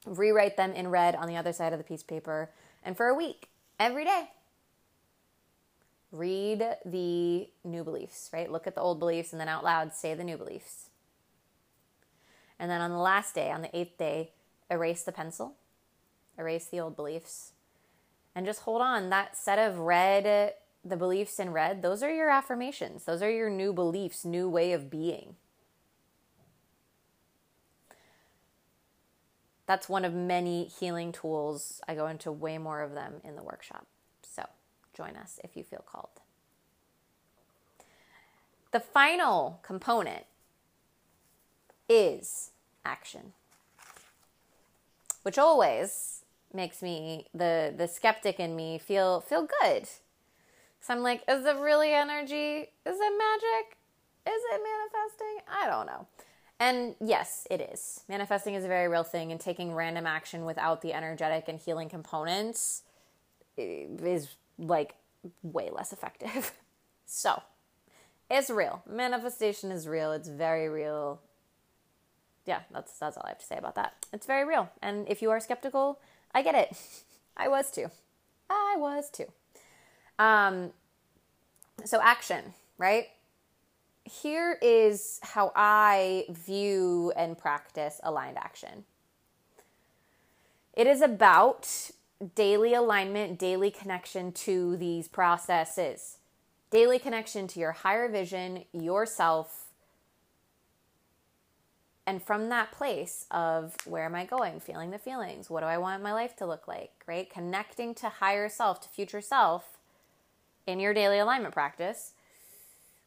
Rewrite 0.06 0.56
them 0.56 0.72
in 0.72 0.88
red 0.88 1.14
on 1.14 1.28
the 1.28 1.36
other 1.36 1.52
side 1.52 1.72
of 1.72 1.78
the 1.78 1.84
piece 1.84 2.00
of 2.00 2.08
paper 2.08 2.50
and 2.82 2.96
for 2.96 3.08
a 3.08 3.14
week 3.14 3.48
every 3.78 4.04
day 4.04 4.30
read 6.12 6.76
the 6.84 7.48
new 7.64 7.84
beliefs, 7.84 8.30
right? 8.32 8.50
Look 8.50 8.66
at 8.66 8.74
the 8.74 8.80
old 8.80 8.98
beliefs 8.98 9.32
and 9.32 9.40
then 9.40 9.48
out 9.48 9.64
loud 9.64 9.94
say 9.94 10.14
the 10.14 10.24
new 10.24 10.36
beliefs. 10.36 10.90
And 12.58 12.70
then 12.70 12.80
on 12.80 12.90
the 12.90 12.98
last 12.98 13.34
day, 13.34 13.50
on 13.50 13.62
the 13.62 13.76
eighth 13.76 13.96
day, 13.96 14.32
erase 14.70 15.02
the 15.02 15.12
pencil, 15.12 15.54
erase 16.38 16.66
the 16.66 16.80
old 16.80 16.96
beliefs, 16.96 17.52
and 18.34 18.44
just 18.44 18.62
hold 18.62 18.82
on. 18.82 19.08
That 19.08 19.36
set 19.36 19.58
of 19.58 19.78
red, 19.78 20.54
the 20.84 20.96
beliefs 20.96 21.38
in 21.38 21.52
red, 21.52 21.80
those 21.80 22.02
are 22.02 22.12
your 22.12 22.28
affirmations. 22.28 23.04
Those 23.04 23.22
are 23.22 23.30
your 23.30 23.50
new 23.50 23.72
beliefs, 23.72 24.24
new 24.24 24.48
way 24.48 24.72
of 24.72 24.90
being. 24.90 25.36
That's 29.70 29.88
one 29.88 30.04
of 30.04 30.12
many 30.12 30.64
healing 30.64 31.12
tools. 31.12 31.80
I 31.86 31.94
go 31.94 32.08
into 32.08 32.32
way 32.32 32.58
more 32.58 32.82
of 32.82 32.92
them 32.92 33.20
in 33.22 33.36
the 33.36 33.44
workshop 33.44 33.86
So 34.20 34.42
join 34.92 35.14
us 35.14 35.38
if 35.44 35.56
you 35.56 35.62
feel 35.62 35.84
called. 35.86 36.08
The 38.72 38.80
final 38.80 39.60
component 39.62 40.24
is 41.88 42.50
action, 42.84 43.32
which 45.22 45.38
always 45.38 46.24
makes 46.52 46.82
me 46.82 47.26
the 47.32 47.72
the 47.76 47.86
skeptic 47.86 48.40
in 48.40 48.56
me 48.56 48.76
feel 48.76 49.20
feel 49.20 49.46
good. 49.62 49.86
So 50.80 50.94
I'm 50.94 51.04
like, 51.04 51.22
is 51.28 51.46
it 51.46 51.56
really 51.58 51.92
energy? 51.92 52.72
Is 52.84 52.98
it 52.98 53.12
magic? 53.16 53.76
Is 54.26 54.42
it 54.52 54.60
manifesting? 54.64 55.38
I 55.48 55.68
don't 55.68 55.86
know. 55.86 56.08
And 56.60 56.94
yes, 57.00 57.46
it 57.50 57.62
is. 57.72 58.02
Manifesting 58.06 58.54
is 58.54 58.64
a 58.64 58.68
very 58.68 58.86
real 58.86 59.02
thing, 59.02 59.32
and 59.32 59.40
taking 59.40 59.74
random 59.74 60.06
action 60.06 60.44
without 60.44 60.82
the 60.82 60.92
energetic 60.92 61.48
and 61.48 61.58
healing 61.58 61.88
components 61.88 62.82
is 63.56 64.36
like 64.58 64.94
way 65.42 65.70
less 65.72 65.92
effective. 65.92 66.52
so, 67.06 67.42
it's 68.30 68.50
real. 68.50 68.82
Manifestation 68.88 69.72
is 69.72 69.88
real. 69.88 70.12
It's 70.12 70.28
very 70.28 70.68
real. 70.68 71.20
Yeah, 72.44 72.60
that's 72.70 72.98
that's 72.98 73.16
all 73.16 73.24
I 73.24 73.30
have 73.30 73.38
to 73.38 73.46
say 73.46 73.56
about 73.56 73.74
that. 73.76 73.94
It's 74.12 74.26
very 74.26 74.46
real. 74.46 74.70
And 74.82 75.08
if 75.08 75.22
you 75.22 75.30
are 75.30 75.40
skeptical, 75.40 75.98
I 76.34 76.42
get 76.42 76.54
it. 76.54 76.76
I 77.36 77.48
was 77.48 77.70
too. 77.70 77.90
I 78.50 78.74
was 78.78 79.10
too. 79.10 79.26
Um 80.18 80.72
so 81.84 82.00
action, 82.02 82.54
right? 82.76 83.08
Here 84.10 84.58
is 84.60 85.20
how 85.22 85.52
I 85.54 86.24
view 86.30 87.12
and 87.14 87.38
practice 87.38 88.00
aligned 88.02 88.38
action. 88.38 88.84
It 90.74 90.88
is 90.88 91.00
about 91.00 91.90
daily 92.34 92.74
alignment, 92.74 93.38
daily 93.38 93.70
connection 93.70 94.32
to 94.32 94.76
these 94.76 95.06
processes, 95.06 96.18
daily 96.72 96.98
connection 96.98 97.46
to 97.48 97.60
your 97.60 97.70
higher 97.70 98.08
vision, 98.08 98.64
yourself. 98.72 99.66
And 102.04 102.20
from 102.20 102.48
that 102.48 102.72
place 102.72 103.26
of 103.30 103.76
where 103.84 104.06
am 104.06 104.16
I 104.16 104.24
going, 104.24 104.58
feeling 104.58 104.90
the 104.90 104.98
feelings, 104.98 105.48
what 105.48 105.60
do 105.60 105.66
I 105.66 105.78
want 105.78 106.02
my 106.02 106.12
life 106.12 106.34
to 106.36 106.46
look 106.46 106.66
like, 106.66 106.90
right? 107.06 107.30
Connecting 107.30 107.94
to 107.96 108.08
higher 108.08 108.48
self, 108.48 108.80
to 108.80 108.88
future 108.88 109.20
self 109.20 109.78
in 110.66 110.80
your 110.80 110.94
daily 110.94 111.20
alignment 111.20 111.54
practice, 111.54 112.14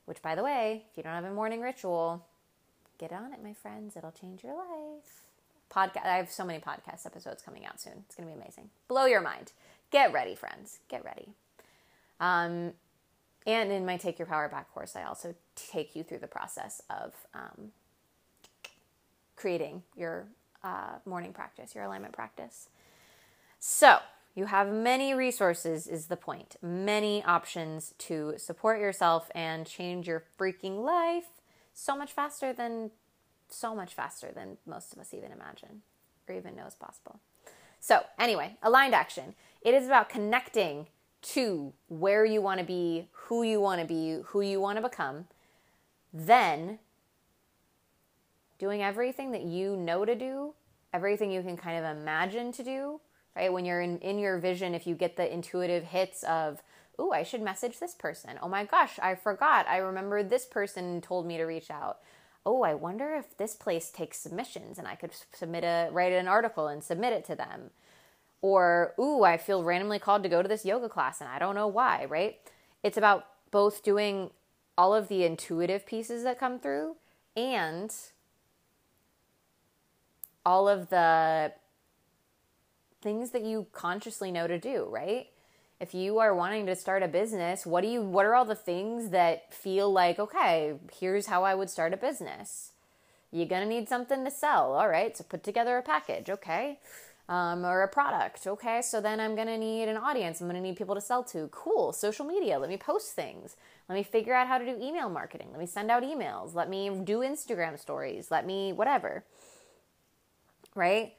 which, 0.05 0.21
by 0.21 0.35
the 0.35 0.43
way, 0.43 0.85
if 0.89 0.97
you 0.97 1.03
don't 1.03 1.13
have 1.13 1.23
a 1.23 1.33
morning 1.33 1.61
ritual, 1.61 2.25
get 2.97 3.11
on 3.11 3.33
it, 3.33 3.43
my 3.43 3.53
friends. 3.53 3.95
It'll 3.95 4.11
change 4.11 4.43
your 4.43 4.55
life 4.55 5.23
podcast. 5.73 6.05
I 6.05 6.17
have 6.17 6.29
so 6.29 6.45
many 6.45 6.59
podcast 6.59 7.05
episodes 7.05 7.41
coming 7.41 7.65
out 7.65 7.81
soon. 7.81 8.03
It's 8.05 8.15
going 8.15 8.29
to 8.29 8.35
be 8.35 8.39
amazing. 8.39 8.69
Blow 8.87 9.05
your 9.05 9.21
mind. 9.21 9.51
Get 9.91 10.13
ready, 10.13 10.35
friends. 10.35 10.79
Get 10.87 11.03
ready. 11.03 11.29
Um, 12.19 12.73
and 13.45 13.71
in 13.71 13.85
my 13.85 13.97
Take 13.97 14.19
Your 14.19 14.27
Power 14.27 14.47
Back 14.47 14.73
course, 14.73 14.95
I 14.95 15.03
also 15.03 15.35
take 15.55 15.95
you 15.95 16.03
through 16.03 16.19
the 16.19 16.27
process 16.27 16.81
of 16.89 17.13
um, 17.33 17.71
creating 19.35 19.83
your 19.95 20.27
uh, 20.63 20.99
morning 21.05 21.33
practice, 21.33 21.75
your 21.75 21.83
alignment 21.83 22.13
practice. 22.13 22.69
So, 23.59 23.99
you 24.36 24.45
have 24.45 24.71
many 24.71 25.13
resources, 25.13 25.88
is 25.88 26.07
the 26.07 26.17
point. 26.17 26.55
Many 26.61 27.23
options 27.23 27.93
to 27.99 28.34
support 28.38 28.79
yourself 28.79 29.29
and 29.36 29.65
change 29.67 30.07
your 30.07 30.23
freaking 30.39 30.84
life 30.84 31.25
so 31.73 31.95
much 31.95 32.11
faster 32.11 32.51
than 32.51 32.91
so 33.47 33.75
much 33.75 33.93
faster 33.93 34.31
than 34.34 34.57
most 34.65 34.93
of 34.93 34.99
us 34.99 35.13
even 35.13 35.31
imagine 35.31 35.81
or 36.27 36.36
even 36.36 36.55
know 36.55 36.65
is 36.65 36.73
possible. 36.73 37.19
So, 37.79 38.01
anyway, 38.17 38.55
aligned 38.63 38.95
action. 38.95 39.36
It 39.61 39.73
is 39.73 39.86
about 39.86 40.09
connecting 40.09 40.88
to 41.21 41.73
where 41.88 42.25
you 42.25 42.41
want 42.41 42.59
to 42.59 42.65
be, 42.65 43.09
who 43.11 43.43
you 43.43 43.59
want 43.59 43.81
to 43.81 43.88
be, 43.88 44.19
who 44.27 44.41
you 44.41 44.59
want 44.59 44.77
to 44.77 44.81
become, 44.81 45.25
then 46.13 46.79
doing 48.57 48.81
everything 48.81 49.31
that 49.31 49.43
you 49.43 49.75
know 49.75 50.05
to 50.05 50.15
do, 50.15 50.53
everything 50.93 51.31
you 51.31 51.41
can 51.41 51.57
kind 51.57 51.77
of 51.77 51.97
imagine 51.97 52.51
to 52.53 52.63
do, 52.63 52.99
right? 53.36 53.51
When 53.51 53.65
you're 53.65 53.81
in, 53.81 53.99
in 53.99 54.19
your 54.19 54.38
vision, 54.38 54.75
if 54.75 54.86
you 54.86 54.95
get 54.95 55.15
the 55.17 55.31
intuitive 55.31 55.86
hits 55.86 56.23
of, 56.23 56.61
oh, 56.99 57.11
I 57.11 57.23
should 57.23 57.41
message 57.41 57.79
this 57.79 57.95
person. 57.95 58.38
Oh 58.41 58.47
my 58.47 58.65
gosh, 58.65 58.99
I 59.01 59.15
forgot. 59.15 59.67
I 59.67 59.77
remember 59.77 60.23
this 60.23 60.45
person 60.45 61.01
told 61.01 61.25
me 61.25 61.38
to 61.38 61.43
reach 61.43 61.71
out. 61.71 61.99
Oh, 62.45 62.63
I 62.63 62.73
wonder 62.73 63.15
if 63.15 63.38
this 63.38 63.55
place 63.55 63.89
takes 63.89 64.19
submissions 64.19 64.77
and 64.77 64.88
I 64.88 64.95
could 64.95 65.11
submit 65.34 65.63
a 65.63 65.89
write 65.91 66.11
an 66.11 66.27
article 66.27 66.67
and 66.67 66.84
submit 66.84 67.13
it 67.13 67.25
to 67.25 67.36
them. 67.36 67.71
Or, 68.41 68.93
ooh, 68.99 69.23
I 69.23 69.38
feel 69.38 69.63
randomly 69.63 69.99
called 69.99 70.23
to 70.23 70.29
go 70.29 70.41
to 70.41 70.49
this 70.49 70.65
yoga 70.65 70.89
class 70.89 71.21
and 71.21 71.29
I 71.29 71.39
don't 71.39 71.55
know 71.55 71.67
why, 71.67 72.05
right? 72.05 72.36
It's 72.84 72.97
about 72.97 73.25
both 73.49 73.84
doing 73.84 74.31
all 74.77 74.93
of 74.93 75.07
the 75.07 75.23
intuitive 75.23 75.86
pieces 75.86 76.23
that 76.23 76.39
come 76.39 76.59
through 76.59 76.97
and 77.38 77.95
all 80.45 80.67
of 80.67 80.89
the 80.89 81.53
things 83.03 83.31
that 83.31 83.43
you 83.43 83.67
consciously 83.73 84.31
know 84.31 84.47
to 84.47 84.57
do, 84.57 84.87
right? 84.89 85.27
If 85.79 85.93
you 85.93 86.19
are 86.19 86.33
wanting 86.33 86.65
to 86.67 86.75
start 86.75 87.03
a 87.03 87.07
business, 87.07 87.65
what 87.65 87.81
do 87.81 87.87
you 87.87 88.01
what 88.01 88.25
are 88.25 88.35
all 88.35 88.45
the 88.45 88.55
things 88.55 89.09
that 89.09 89.53
feel 89.53 89.91
like, 89.91 90.17
okay, 90.17 90.75
here's 90.97 91.25
how 91.25 91.43
I 91.43 91.55
would 91.55 91.69
start 91.69 91.93
a 91.93 91.97
business. 91.97 92.71
You're 93.31 93.47
going 93.47 93.63
to 93.63 93.67
need 93.67 93.89
something 93.89 94.23
to 94.23 94.31
sell. 94.31 94.73
All 94.73 94.87
right, 94.87 95.17
so 95.17 95.23
put 95.23 95.43
together 95.43 95.77
a 95.77 95.81
package, 95.81 96.29
okay? 96.29 96.79
Um, 97.27 97.65
or 97.65 97.81
a 97.81 97.87
product. 97.87 98.45
Okay, 98.47 98.81
so 98.81 99.01
then 99.01 99.19
I'm 99.19 99.33
gonna 99.33 99.57
need 99.57 99.87
an 99.87 99.95
audience. 99.95 100.41
I'm 100.41 100.47
gonna 100.47 100.59
need 100.59 100.75
people 100.75 100.93
to 100.93 100.99
sell 100.99 101.23
to. 101.25 101.47
Cool. 101.51 101.93
Social 101.93 102.25
media. 102.25 102.59
Let 102.59 102.69
me 102.69 102.75
post 102.75 103.13
things. 103.13 103.55
Let 103.87 103.95
me 103.95 104.03
figure 104.03 104.33
out 104.33 104.47
how 104.47 104.57
to 104.57 104.65
do 104.65 104.77
email 104.81 105.09
marketing. 105.09 105.47
Let 105.51 105.59
me 105.59 105.65
send 105.65 105.89
out 105.89 106.03
emails. 106.03 106.53
Let 106.53 106.69
me 106.69 106.89
do 106.89 107.19
Instagram 107.19 107.79
stories. 107.79 108.29
Let 108.29 108.45
me 108.45 108.73
whatever. 108.73 109.23
Right? 110.75 111.13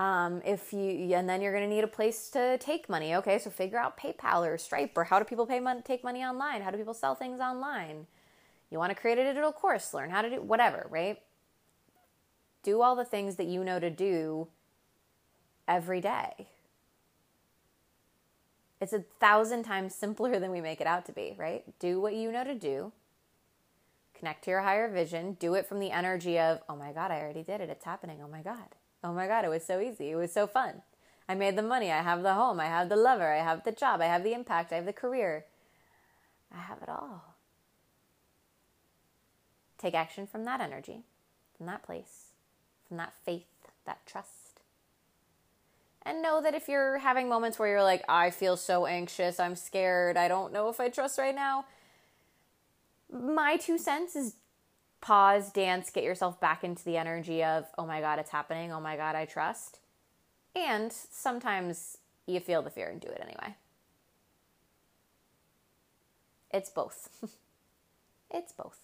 Um, 0.00 0.40
if 0.46 0.72
you 0.72 1.14
and 1.14 1.28
then 1.28 1.42
you're 1.42 1.52
going 1.52 1.68
to 1.68 1.68
need 1.68 1.84
a 1.84 1.86
place 1.86 2.30
to 2.30 2.56
take 2.56 2.88
money. 2.88 3.14
Okay, 3.16 3.38
so 3.38 3.50
figure 3.50 3.76
out 3.76 3.98
PayPal 3.98 4.48
or 4.48 4.56
Stripe 4.56 4.92
or 4.96 5.04
how 5.04 5.18
do 5.18 5.26
people 5.26 5.44
pay 5.44 5.60
money, 5.60 5.82
take 5.84 6.02
money 6.02 6.24
online? 6.24 6.62
How 6.62 6.70
do 6.70 6.78
people 6.78 6.94
sell 6.94 7.14
things 7.14 7.38
online? 7.38 8.06
You 8.70 8.78
want 8.78 8.92
to 8.92 8.94
create 8.98 9.18
a 9.18 9.24
digital 9.24 9.52
course, 9.52 9.92
learn 9.92 10.08
how 10.08 10.22
to 10.22 10.30
do 10.30 10.40
whatever, 10.40 10.86
right? 10.88 11.20
Do 12.62 12.80
all 12.80 12.96
the 12.96 13.04
things 13.04 13.36
that 13.36 13.44
you 13.44 13.62
know 13.62 13.78
to 13.78 13.90
do 13.90 14.48
every 15.68 16.00
day. 16.00 16.48
It's 18.80 18.94
a 18.94 19.04
thousand 19.20 19.64
times 19.64 19.94
simpler 20.04 20.38
than 20.38 20.50
we 20.50 20.62
make 20.62 20.80
it 20.80 20.86
out 20.86 21.04
to 21.06 21.12
be, 21.12 21.36
right? 21.38 21.62
Do 21.78 22.00
what 22.00 22.14
you 22.14 22.32
know 22.32 22.44
to 22.44 22.54
do. 22.54 22.92
Connect 24.14 24.44
to 24.44 24.50
your 24.50 24.62
higher 24.62 24.90
vision. 24.90 25.36
Do 25.38 25.52
it 25.52 25.66
from 25.66 25.78
the 25.78 25.90
energy 25.90 26.38
of, 26.38 26.60
oh 26.70 26.76
my 26.76 26.92
God, 26.92 27.10
I 27.10 27.20
already 27.20 27.42
did 27.42 27.60
it. 27.60 27.68
It's 27.68 27.84
happening. 27.84 28.20
Oh 28.24 28.28
my 28.28 28.40
God. 28.40 28.76
Oh 29.02 29.12
my 29.12 29.26
God, 29.26 29.44
it 29.44 29.48
was 29.48 29.64
so 29.64 29.80
easy. 29.80 30.10
It 30.10 30.16
was 30.16 30.32
so 30.32 30.46
fun. 30.46 30.82
I 31.28 31.34
made 31.34 31.56
the 31.56 31.62
money. 31.62 31.90
I 31.90 32.02
have 32.02 32.22
the 32.22 32.34
home. 32.34 32.60
I 32.60 32.66
have 32.66 32.88
the 32.88 32.96
lover. 32.96 33.32
I 33.32 33.38
have 33.38 33.64
the 33.64 33.72
job. 33.72 34.00
I 34.00 34.06
have 34.06 34.24
the 34.24 34.34
impact. 34.34 34.72
I 34.72 34.76
have 34.76 34.86
the 34.86 34.92
career. 34.92 35.46
I 36.52 36.58
have 36.58 36.82
it 36.82 36.88
all. 36.88 37.36
Take 39.78 39.94
action 39.94 40.26
from 40.26 40.44
that 40.44 40.60
energy, 40.60 41.04
from 41.56 41.66
that 41.66 41.82
place, 41.82 42.32
from 42.86 42.98
that 42.98 43.14
faith, 43.24 43.46
that 43.86 44.04
trust. 44.04 44.60
And 46.02 46.22
know 46.22 46.42
that 46.42 46.54
if 46.54 46.68
you're 46.68 46.98
having 46.98 47.28
moments 47.28 47.58
where 47.58 47.68
you're 47.68 47.82
like, 47.82 48.04
I 48.08 48.30
feel 48.30 48.56
so 48.56 48.86
anxious, 48.86 49.38
I'm 49.38 49.56
scared, 49.56 50.16
I 50.16 50.28
don't 50.28 50.52
know 50.52 50.68
if 50.68 50.80
I 50.80 50.88
trust 50.88 51.18
right 51.18 51.34
now, 51.34 51.64
my 53.12 53.56
two 53.56 53.78
cents 53.78 54.16
is 54.16 54.34
pause, 55.00 55.50
dance, 55.50 55.90
get 55.90 56.04
yourself 56.04 56.40
back 56.40 56.64
into 56.64 56.84
the 56.84 56.96
energy 56.96 57.42
of, 57.42 57.66
oh 57.78 57.86
my 57.86 58.00
God, 58.00 58.18
it's 58.18 58.30
happening. 58.30 58.72
Oh 58.72 58.80
my 58.80 58.96
God, 58.96 59.14
I 59.14 59.24
trust. 59.24 59.78
And 60.54 60.92
sometimes 60.92 61.98
you 62.26 62.40
feel 62.40 62.62
the 62.62 62.70
fear 62.70 62.88
and 62.88 63.00
do 63.00 63.08
it 63.08 63.20
anyway. 63.22 63.56
It's 66.50 66.70
both. 66.70 67.08
it's 68.30 68.52
both. 68.52 68.78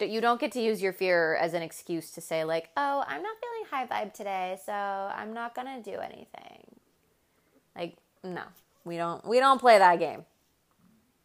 You 0.00 0.20
don't 0.20 0.40
get 0.40 0.52
to 0.52 0.60
use 0.60 0.80
your 0.80 0.92
fear 0.92 1.34
as 1.34 1.54
an 1.54 1.62
excuse 1.62 2.12
to 2.12 2.20
say, 2.20 2.44
like, 2.44 2.70
oh, 2.76 3.04
I'm 3.08 3.22
not 3.22 3.36
feeling 3.40 3.66
high 3.68 3.86
vibe 3.86 4.14
today, 4.14 4.58
so 4.64 4.72
I'm 4.72 5.34
not 5.34 5.56
going 5.56 5.82
to 5.82 5.90
do 5.90 5.98
anything. 5.98 6.76
Like, 7.74 7.96
no, 8.22 8.42
we 8.84 8.96
don't, 8.96 9.26
we 9.26 9.40
don't 9.40 9.60
play 9.60 9.78
that 9.78 9.98
game. 9.98 10.24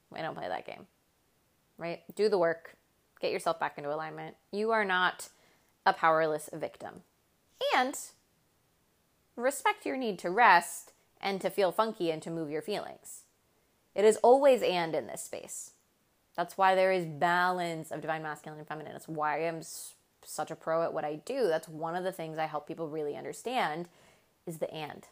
We 0.09 0.21
don't 0.21 0.35
play 0.35 0.47
that 0.47 0.65
game. 0.65 0.87
Right? 1.77 2.01
Do 2.15 2.29
the 2.29 2.37
work 2.39 2.75
Get 3.23 3.31
yourself 3.31 3.57
back 3.57 3.77
into 3.77 3.89
alignment. 3.89 4.35
You 4.51 4.71
are 4.71 4.83
not 4.83 5.29
a 5.85 5.93
powerless 5.93 6.49
victim. 6.51 7.03
And 7.73 7.97
respect 9.37 9.85
your 9.85 9.95
need 9.95 10.19
to 10.19 10.29
rest 10.29 10.91
and 11.21 11.39
to 11.39 11.49
feel 11.49 11.71
funky 11.71 12.11
and 12.11 12.21
to 12.21 12.29
move 12.29 12.49
your 12.49 12.61
feelings. 12.61 13.21
It 13.95 14.03
is 14.03 14.17
always 14.17 14.61
and 14.61 14.93
in 14.93 15.07
this 15.07 15.23
space. 15.23 15.71
That's 16.35 16.57
why 16.57 16.75
there 16.75 16.91
is 16.91 17.05
balance 17.05 17.91
of 17.91 18.01
divine 18.01 18.23
masculine 18.23 18.59
and 18.59 18.67
feminine. 18.67 18.91
That's 18.91 19.07
why 19.07 19.47
I'm 19.47 19.61
such 20.25 20.51
a 20.51 20.55
pro 20.57 20.83
at 20.83 20.93
what 20.93 21.05
I 21.05 21.15
do. 21.15 21.47
That's 21.47 21.69
one 21.69 21.95
of 21.95 22.03
the 22.03 22.11
things 22.11 22.37
I 22.37 22.47
help 22.47 22.67
people 22.67 22.89
really 22.89 23.15
understand 23.15 23.87
is 24.45 24.57
the 24.57 24.69
and 24.73 25.07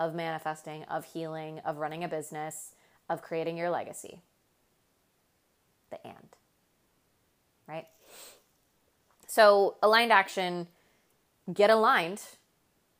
of 0.00 0.14
manifesting, 0.14 0.84
of 0.84 1.04
healing, 1.04 1.58
of 1.66 1.76
running 1.76 2.02
a 2.02 2.08
business, 2.08 2.76
of 3.10 3.20
creating 3.20 3.58
your 3.58 3.68
legacy 3.68 4.22
the 5.92 6.04
and. 6.06 6.36
Right? 7.68 7.86
So, 9.28 9.76
aligned 9.82 10.12
action, 10.12 10.66
get 11.52 11.70
aligned, 11.70 12.22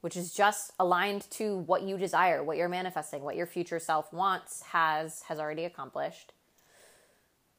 which 0.00 0.16
is 0.16 0.32
just 0.32 0.72
aligned 0.78 1.28
to 1.30 1.56
what 1.58 1.82
you 1.82 1.98
desire, 1.98 2.42
what 2.42 2.56
you're 2.56 2.68
manifesting, 2.68 3.22
what 3.22 3.36
your 3.36 3.46
future 3.46 3.78
self 3.78 4.12
wants, 4.12 4.62
has 4.62 5.22
has 5.22 5.38
already 5.38 5.64
accomplished. 5.64 6.32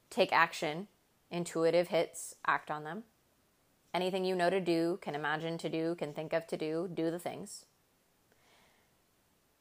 Take 0.09 0.31
action, 0.31 0.88
intuitive 1.31 1.89
hits, 1.89 2.36
act 2.45 2.71
on 2.71 2.84
them. 2.84 3.03
Anything 3.93 4.25
you 4.25 4.36
know 4.36 4.49
to 4.49 4.59
do, 4.59 4.99
can 5.01 5.15
imagine 5.15 5.57
to 5.59 5.69
do, 5.69 5.95
can 5.95 6.13
think 6.13 6.34
of 6.34 6.47
to 6.47 6.57
do, 6.57 6.89
do 6.91 7.11
the 7.11 7.19
things. 7.19 7.65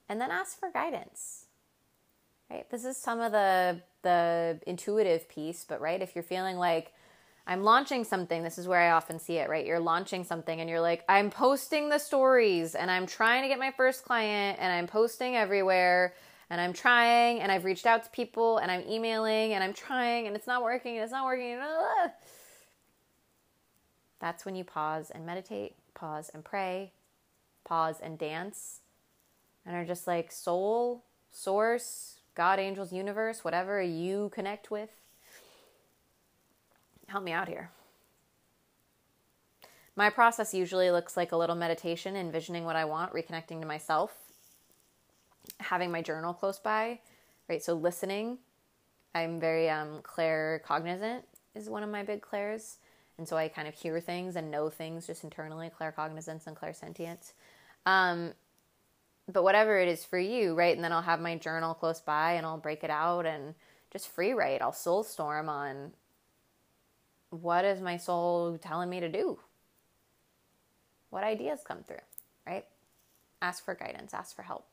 And 0.08 0.20
then 0.20 0.30
ask 0.30 0.58
for 0.58 0.70
guidance. 0.70 1.41
Right? 2.52 2.68
This 2.70 2.84
is 2.84 2.96
some 2.96 3.20
of 3.20 3.32
the 3.32 3.80
the 4.02 4.58
intuitive 4.66 5.28
piece, 5.28 5.64
but 5.66 5.80
right, 5.80 6.02
if 6.02 6.14
you're 6.14 6.24
feeling 6.24 6.56
like 6.56 6.92
I'm 7.46 7.62
launching 7.62 8.04
something, 8.04 8.42
this 8.42 8.58
is 8.58 8.68
where 8.68 8.80
I 8.80 8.90
often 8.90 9.18
see 9.18 9.38
it, 9.38 9.48
right? 9.48 9.64
You're 9.64 9.80
launching 9.80 10.22
something 10.22 10.60
and 10.60 10.68
you're 10.68 10.80
like, 10.80 11.04
I'm 11.08 11.30
posting 11.30 11.88
the 11.88 11.98
stories 11.98 12.74
and 12.74 12.90
I'm 12.90 13.06
trying 13.06 13.42
to 13.42 13.48
get 13.48 13.58
my 13.58 13.72
first 13.72 14.04
client 14.04 14.58
and 14.60 14.72
I'm 14.72 14.86
posting 14.86 15.34
everywhere 15.34 16.14
and 16.50 16.60
I'm 16.60 16.72
trying 16.72 17.40
and 17.40 17.50
I've 17.50 17.64
reached 17.64 17.86
out 17.86 18.04
to 18.04 18.10
people 18.10 18.58
and 18.58 18.70
I'm 18.70 18.82
emailing 18.88 19.54
and 19.54 19.64
I'm 19.64 19.72
trying 19.72 20.26
and 20.26 20.36
it's 20.36 20.46
not 20.46 20.62
working 20.62 20.96
and 20.96 21.04
it's 21.04 21.12
not 21.12 21.24
working. 21.24 21.58
That's 24.20 24.44
when 24.44 24.54
you 24.54 24.64
pause 24.64 25.10
and 25.10 25.24
meditate, 25.24 25.74
pause 25.94 26.30
and 26.34 26.44
pray, 26.44 26.92
pause 27.64 27.96
and 28.00 28.18
dance, 28.18 28.80
and 29.64 29.74
are 29.74 29.84
just 29.84 30.06
like, 30.06 30.30
soul, 30.30 31.04
source, 31.32 32.11
God, 32.34 32.58
angels, 32.58 32.92
universe, 32.92 33.44
whatever 33.44 33.80
you 33.82 34.30
connect 34.34 34.70
with. 34.70 34.90
Help 37.08 37.24
me 37.24 37.32
out 37.32 37.48
here. 37.48 37.70
My 39.94 40.08
process 40.08 40.54
usually 40.54 40.90
looks 40.90 41.16
like 41.16 41.32
a 41.32 41.36
little 41.36 41.56
meditation, 41.56 42.16
envisioning 42.16 42.64
what 42.64 42.76
I 42.76 42.86
want, 42.86 43.12
reconnecting 43.12 43.60
to 43.60 43.66
myself, 43.66 44.14
having 45.60 45.90
my 45.90 46.00
journal 46.00 46.32
close 46.32 46.58
by, 46.58 47.00
right? 47.48 47.62
So 47.62 47.74
listening. 47.74 48.38
I'm 49.14 49.38
very 49.38 49.68
um, 49.68 50.00
claircognizant 50.02 51.22
is 51.54 51.68
one 51.68 51.82
of 51.82 51.90
my 51.90 52.02
big 52.02 52.22
clairs. 52.22 52.78
And 53.18 53.28
so 53.28 53.36
I 53.36 53.48
kind 53.48 53.68
of 53.68 53.74
hear 53.74 54.00
things 54.00 54.36
and 54.36 54.50
know 54.50 54.70
things 54.70 55.06
just 55.06 55.22
internally, 55.22 55.70
claircognizance 55.78 56.46
and 56.46 56.56
clairsentience. 56.56 57.32
Um, 57.84 58.32
but 59.32 59.42
whatever 59.42 59.78
it 59.78 59.88
is 59.88 60.04
for 60.04 60.18
you, 60.18 60.54
right? 60.54 60.74
And 60.74 60.84
then 60.84 60.92
I'll 60.92 61.02
have 61.02 61.20
my 61.20 61.36
journal 61.36 61.74
close 61.74 62.00
by 62.00 62.32
and 62.32 62.44
I'll 62.44 62.58
break 62.58 62.84
it 62.84 62.90
out 62.90 63.26
and 63.26 63.54
just 63.92 64.08
free 64.08 64.32
write. 64.32 64.62
I'll 64.62 64.72
soul 64.72 65.02
storm 65.02 65.48
on 65.48 65.92
what 67.30 67.64
is 67.64 67.80
my 67.80 67.96
soul 67.96 68.58
telling 68.58 68.90
me 68.90 69.00
to 69.00 69.08
do? 69.08 69.38
What 71.10 71.24
ideas 71.24 71.60
come 71.66 71.82
through, 71.82 71.96
right? 72.46 72.66
Ask 73.40 73.64
for 73.64 73.74
guidance, 73.74 74.14
ask 74.14 74.34
for 74.34 74.42
help. 74.42 74.66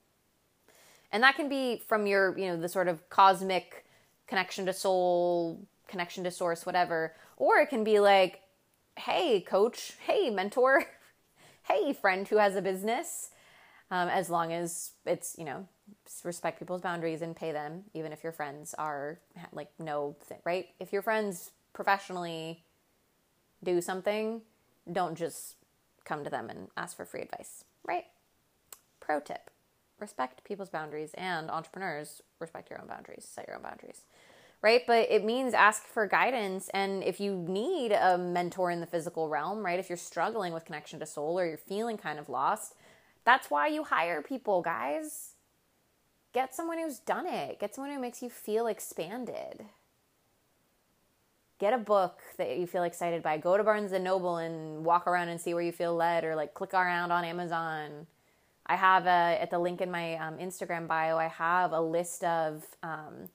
And 1.12 1.24
that 1.24 1.36
can 1.36 1.50
be 1.50 1.82
from 1.88 2.06
your, 2.06 2.38
you 2.38 2.48
know, 2.48 2.58
the 2.58 2.70
sort 2.70 2.88
of 2.88 3.10
cosmic 3.10 3.86
connection 4.28 4.66
to 4.68 4.74
soul, 4.74 5.66
connection 5.88 6.24
to 6.24 6.32
source, 6.32 6.66
whatever. 6.66 7.16
Or 7.38 7.58
it 7.58 7.70
can 7.70 7.84
be 7.84 8.00
like, 8.00 8.42
hey, 8.96 9.42
coach, 9.42 9.94
hey, 10.06 10.30
mentor, 10.30 10.86
hey, 11.64 11.94
friend 11.94 12.28
who 12.28 12.38
has 12.38 12.56
a 12.56 12.62
business 12.62 13.32
um, 13.92 14.10
as 14.10 14.30
long 14.30 14.54
as 14.54 14.92
it's 15.06 15.36
you 15.38 15.46
know 15.46 15.68
respect 16.24 16.60
people's 16.60 16.82
boundaries 16.82 17.22
and 17.22 17.36
pay 17.36 17.52
them, 17.52 17.84
even 17.94 18.12
if 18.12 18.24
your 18.24 18.32
friends 18.32 18.74
are 18.78 19.20
like 19.52 19.70
no 19.80 20.16
thing, 20.22 20.40
right? 20.46 20.68
If 20.80 20.94
your 20.94 21.02
friends 21.02 21.52
professionally 21.74 22.64
do 23.64 23.82
something, 23.82 24.42
don't 24.92 25.18
just 25.18 25.56
come 26.06 26.24
to 26.24 26.30
them 26.30 26.50
and 26.50 26.68
ask 26.78 26.96
for 26.96 27.06
free 27.06 27.22
advice, 27.22 27.64
right? 27.86 28.06
Pro 29.00 29.20
tip 29.20 29.50
respect 30.00 30.44
people's 30.44 30.70
boundaries 30.70 31.12
and 31.16 31.50
entrepreneurs 31.50 32.22
respect 32.40 32.70
your 32.70 32.82
own 32.82 32.88
boundaries, 32.88 33.28
set 33.30 33.48
your 33.48 33.58
own 33.58 33.64
boundaries, 33.64 34.04
right? 34.62 34.82
But 34.88 35.10
it 35.10 35.24
means 35.24 35.54
ask 35.54 35.84
for 35.84 36.08
guidance. 36.08 36.70
And 36.74 37.04
if 37.04 37.20
you 37.20 37.36
need 37.36 37.92
a 37.92 38.18
mentor 38.18 38.72
in 38.72 38.80
the 38.80 38.86
physical 38.86 39.30
realm, 39.30 39.66
right? 39.66 39.80
If 39.80 39.90
you're 39.90 39.98
struggling 39.98 40.54
with 40.54 40.66
connection 40.66 41.00
to 41.00 41.06
soul 41.06 41.40
or 41.40 41.46
you're 41.46 41.58
feeling 41.58 41.98
kind 41.98 42.20
of 42.20 42.30
lost, 42.30 42.76
that's 43.26 43.50
why 43.50 43.68
you 43.68 43.84
hire 43.84 44.22
people, 44.22 44.62
guys. 44.62 45.34
Get 46.34 46.54
someone 46.54 46.78
who's 46.78 47.00
done 47.00 47.28
it, 47.28 47.60
get 47.60 47.74
someone 47.74 47.94
who 47.94 48.00
makes 48.00 48.22
you 48.22 48.30
feel 48.30 48.68
expanded 48.68 49.66
get 51.60 51.74
a 51.74 51.78
book 51.78 52.22
that 52.38 52.58
you 52.58 52.66
feel 52.66 52.84
excited 52.84 53.22
by. 53.22 53.38
Go 53.38 53.58
to 53.58 53.64
Barnes 53.64 53.92
and 53.92 54.04
Noble 54.04 54.38
and 54.38 54.84
walk 54.84 55.06
around 55.06 55.28
and 55.28 55.40
see 55.40 55.54
where 55.54 55.62
you 55.62 55.74
feel 55.74 55.94
led, 55.94 56.24
or 56.24 56.36
like 56.36 56.54
click 56.54 56.74
around 56.74 57.12
on 57.12 57.24
Amazon. 57.24 58.08
I 58.66 58.76
have 58.76 59.06
a, 59.06 59.38
at 59.42 59.52
the 59.52 59.60
link 59.60 59.82
in 59.82 59.92
my 59.92 60.16
um, 60.16 60.38
Instagram 60.38 60.88
bio. 60.88 61.18
I 61.18 61.28
have 61.28 61.74
a 61.74 61.82
list 61.82 62.24
of 62.24 62.66
um, 62.82 63.30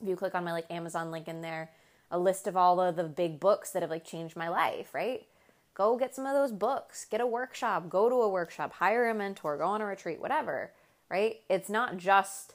if 0.00 0.08
you 0.08 0.16
click 0.16 0.34
on 0.34 0.44
my 0.44 0.52
like 0.52 0.70
Amazon 0.70 1.10
link 1.10 1.26
in 1.26 1.42
there, 1.42 1.70
a 2.10 2.18
list 2.18 2.46
of 2.46 2.56
all 2.56 2.80
of 2.80 2.96
the 2.96 3.04
big 3.04 3.40
books 3.40 3.70
that 3.70 3.82
have 3.82 3.90
like 3.90 4.04
changed 4.04 4.36
my 4.36 4.48
life. 4.48 4.94
Right? 4.94 5.26
Go 5.74 5.96
get 5.96 6.14
some 6.14 6.26
of 6.26 6.34
those 6.34 6.52
books. 6.52 7.04
Get 7.04 7.20
a 7.20 7.26
workshop. 7.26 7.88
Go 7.88 8.08
to 8.08 8.14
a 8.16 8.28
workshop. 8.28 8.74
Hire 8.74 9.08
a 9.08 9.14
mentor. 9.14 9.58
Go 9.58 9.64
on 9.64 9.80
a 9.80 9.86
retreat. 9.86 10.20
Whatever. 10.20 10.72
Right? 11.10 11.40
It's 11.50 11.68
not 11.68 11.96
just, 11.96 12.54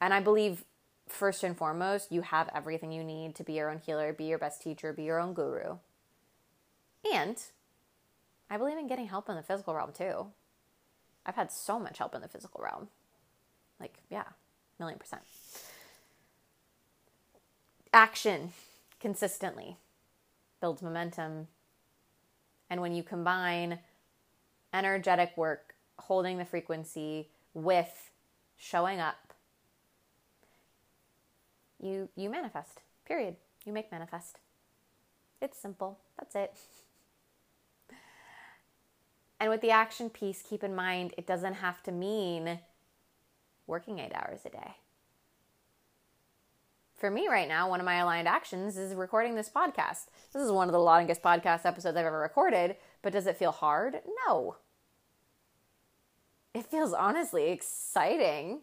and 0.00 0.14
I 0.14 0.20
believe 0.20 0.64
first 1.08 1.44
and 1.44 1.56
foremost, 1.56 2.10
you 2.10 2.22
have 2.22 2.48
everything 2.54 2.92
you 2.92 3.04
need 3.04 3.34
to 3.34 3.44
be 3.44 3.54
your 3.54 3.70
own 3.70 3.78
healer, 3.78 4.12
be 4.12 4.24
your 4.24 4.38
best 4.38 4.62
teacher, 4.62 4.92
be 4.92 5.04
your 5.04 5.20
own 5.20 5.34
guru. 5.34 5.76
And 7.12 7.36
I 8.48 8.56
believe 8.56 8.78
in 8.78 8.86
getting 8.86 9.08
help 9.08 9.28
in 9.28 9.36
the 9.36 9.42
physical 9.42 9.74
realm 9.74 9.92
too. 9.92 10.28
I've 11.26 11.34
had 11.34 11.52
so 11.52 11.78
much 11.78 11.98
help 11.98 12.14
in 12.14 12.20
the 12.20 12.28
physical 12.28 12.62
realm. 12.62 12.88
Like, 13.80 13.98
yeah, 14.10 14.24
million 14.78 14.98
percent. 14.98 15.22
Action 17.92 18.52
consistently 19.00 19.76
builds 20.60 20.82
momentum. 20.82 21.48
And 22.74 22.80
when 22.80 22.92
you 22.92 23.04
combine 23.04 23.78
energetic 24.72 25.36
work, 25.36 25.76
holding 25.96 26.38
the 26.38 26.44
frequency 26.44 27.28
with 27.54 28.10
showing 28.56 28.98
up 28.98 29.32
you 31.80 32.08
you 32.16 32.28
manifest. 32.28 32.80
Period. 33.04 33.36
You 33.64 33.72
make 33.72 33.92
manifest. 33.92 34.40
It's 35.40 35.56
simple. 35.56 36.00
That's 36.18 36.34
it. 36.34 36.58
And 39.38 39.50
with 39.50 39.60
the 39.60 39.70
action 39.70 40.10
piece, 40.10 40.42
keep 40.42 40.64
in 40.64 40.74
mind 40.74 41.14
it 41.16 41.28
doesn't 41.28 41.54
have 41.54 41.80
to 41.84 41.92
mean 41.92 42.58
working 43.68 44.00
8 44.00 44.10
hours 44.14 44.40
a 44.46 44.48
day. 44.48 44.74
For 46.94 47.10
me 47.10 47.28
right 47.28 47.48
now, 47.48 47.68
one 47.68 47.80
of 47.80 47.86
my 47.86 47.96
aligned 47.96 48.28
actions 48.28 48.78
is 48.78 48.94
recording 48.94 49.34
this 49.34 49.50
podcast. 49.50 50.06
This 50.32 50.42
is 50.42 50.52
one 50.52 50.68
of 50.68 50.72
the 50.72 50.78
longest 50.78 51.22
podcast 51.22 51.66
episodes 51.66 51.96
I've 51.96 52.06
ever 52.06 52.20
recorded, 52.20 52.76
but 53.02 53.12
does 53.12 53.26
it 53.26 53.36
feel 53.36 53.52
hard? 53.52 54.00
No. 54.26 54.56
It 56.54 56.66
feels 56.66 56.92
honestly 56.92 57.50
exciting 57.50 58.60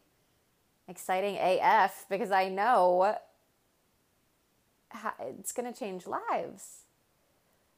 exciting 0.87 1.37
AF 1.39 2.05
because 2.09 2.31
I 2.31 2.49
know 2.49 3.15
it's 5.21 5.51
going 5.51 5.71
to 5.71 5.77
change 5.77 6.05
lives. 6.05 6.81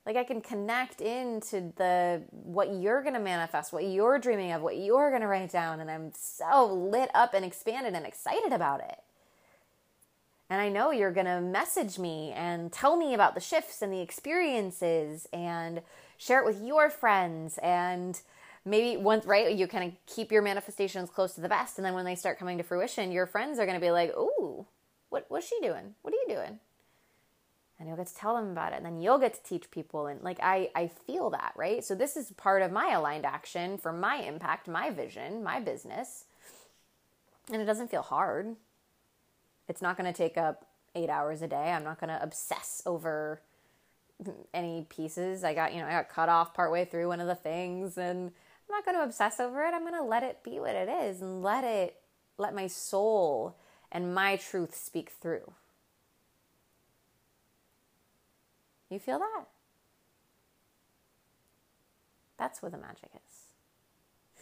Like 0.06 0.18
I 0.18 0.24
can 0.26 0.42
connect 0.42 1.00
into 1.00 1.72
the 1.78 2.24
what 2.30 2.74
you're 2.74 3.02
going 3.02 3.14
to 3.14 3.20
manifest, 3.20 3.72
what 3.72 3.86
you're 3.86 4.20
dreaming 4.20 4.52
of, 4.52 4.62
what 4.62 4.78
you're 4.78 5.10
going 5.10 5.22
to 5.22 5.28
write 5.28 5.52
down 5.52 5.80
and 5.80 5.90
I'm 5.90 6.12
so 6.16 6.74
lit 6.74 7.10
up 7.14 7.34
and 7.34 7.46
expanded 7.46 7.94
and 7.94 8.06
excited 8.06 8.52
about 8.52 8.82
it. 8.82 9.00
And 10.54 10.62
I 10.62 10.70
know 10.70 10.92
you're 10.92 11.12
going 11.12 11.26
to 11.26 11.42
message 11.42 11.98
me 11.98 12.32
and 12.36 12.72
tell 12.72 12.96
me 12.96 13.16
about 13.16 13.34
the 13.34 13.42
shifts 13.42 13.82
and 13.82 13.92
the 13.92 14.02
experiences 14.02 15.28
and 15.34 15.82
share 16.20 16.42
it 16.42 16.46
with 16.46 16.62
your 16.62 16.92
friends. 16.92 17.58
And 17.64 18.22
maybe 18.64 18.96
once 19.02 19.26
right 19.26 19.52
you 19.52 19.66
kind 19.66 19.86
of 19.86 19.94
keep 20.06 20.32
your 20.32 20.44
manifestations 20.44 21.10
close 21.10 21.34
to 21.34 21.42
the 21.42 21.48
vest. 21.48 21.80
And 21.80 21.86
then 21.86 21.96
when 21.96 22.06
they 22.06 22.14
start 22.14 22.38
coming 22.38 22.60
to 22.60 22.64
fruition 22.64 23.12
your 23.12 23.26
friends 23.26 23.58
are 23.58 23.66
going 23.66 23.80
to 23.80 23.84
be 23.84 23.90
like 23.90 24.16
ooh 24.16 24.68
what 25.10 25.26
what's 25.28 25.48
she 25.48 25.60
doing? 25.60 25.96
What 26.04 26.14
are 26.14 26.18
you 26.18 26.36
doing? 26.36 26.60
And 27.80 27.88
you'll 27.88 27.98
get 27.98 28.06
to 28.06 28.16
tell 28.16 28.36
them 28.36 28.52
about 28.52 28.74
it. 28.74 28.76
And 28.76 28.86
then 28.86 29.02
you'll 29.02 29.18
get 29.18 29.34
to 29.34 29.42
teach 29.42 29.72
people. 29.72 30.06
And 30.06 30.22
like 30.22 30.38
i 30.40 30.70
i 30.76 30.86
feel 30.86 31.32
that 31.32 31.54
right? 31.56 31.84
So 31.84 31.96
this 31.96 32.16
is 32.16 32.32
part 32.34 32.62
of 32.62 32.72
my 32.72 32.92
aligned 32.92 33.26
action 33.26 33.80
for 33.80 33.92
my 33.92 34.18
impact 34.18 34.68
my 34.68 34.92
vision 34.92 35.44
my 35.44 35.60
business. 35.60 36.26
And 37.52 37.60
it 37.60 37.66
doesn't 37.66 37.90
feel 37.90 38.04
hard 38.04 38.56
it's 39.68 39.82
not 39.82 39.98
going 39.98 40.12
to 40.12 40.18
take 40.18 40.38
up 40.38 40.68
eight 40.96 41.10
hours 41.10 41.42
a 41.42 41.48
day 41.48 41.72
i'm 41.72 41.84
not 41.84 42.00
going 42.00 42.10
to 42.10 42.22
obsess 42.22 42.82
over 42.86 43.42
any 44.54 44.86
pieces 44.90 45.44
i 45.44 45.54
got 45.54 45.74
you 45.74 45.82
know 45.82 45.88
i 45.88 45.92
got 45.92 46.10
cut 46.10 46.30
off 46.30 46.54
partway 46.54 46.86
through 46.86 47.08
one 47.08 47.20
of 47.20 47.28
the 47.28 47.36
things 47.36 47.98
and 47.98 48.32
I'm 48.70 48.76
not 48.76 48.86
going 48.86 48.98
to 48.98 49.04
obsess 49.04 49.40
over 49.40 49.64
it. 49.64 49.74
I'm 49.74 49.82
going 49.82 49.94
to 49.94 50.04
let 50.04 50.24
it 50.24 50.44
be 50.44 50.60
what 50.60 50.76
it 50.76 50.90
is 50.90 51.22
and 51.22 51.44
let 51.44 51.64
it, 51.64 52.02
let 52.38 52.56
my 52.56 52.68
soul 52.68 53.58
and 53.92 54.16
my 54.16 54.38
truth 54.38 54.76
speak 54.76 55.12
through. 55.22 55.54
You 58.90 59.00
feel 59.00 59.20
that? 59.20 59.46
That's 62.38 62.62
where 62.62 62.72
the 62.72 62.78
magic 62.78 63.10
is. 63.14 64.42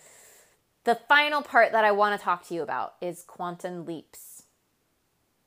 The 0.83 0.95
final 0.95 1.41
part 1.41 1.71
that 1.73 1.85
I 1.85 1.91
want 1.91 2.17
to 2.17 2.23
talk 2.23 2.47
to 2.47 2.53
you 2.53 2.61
about 2.61 2.95
is 3.01 3.23
quantum 3.23 3.85
leaps. 3.85 4.30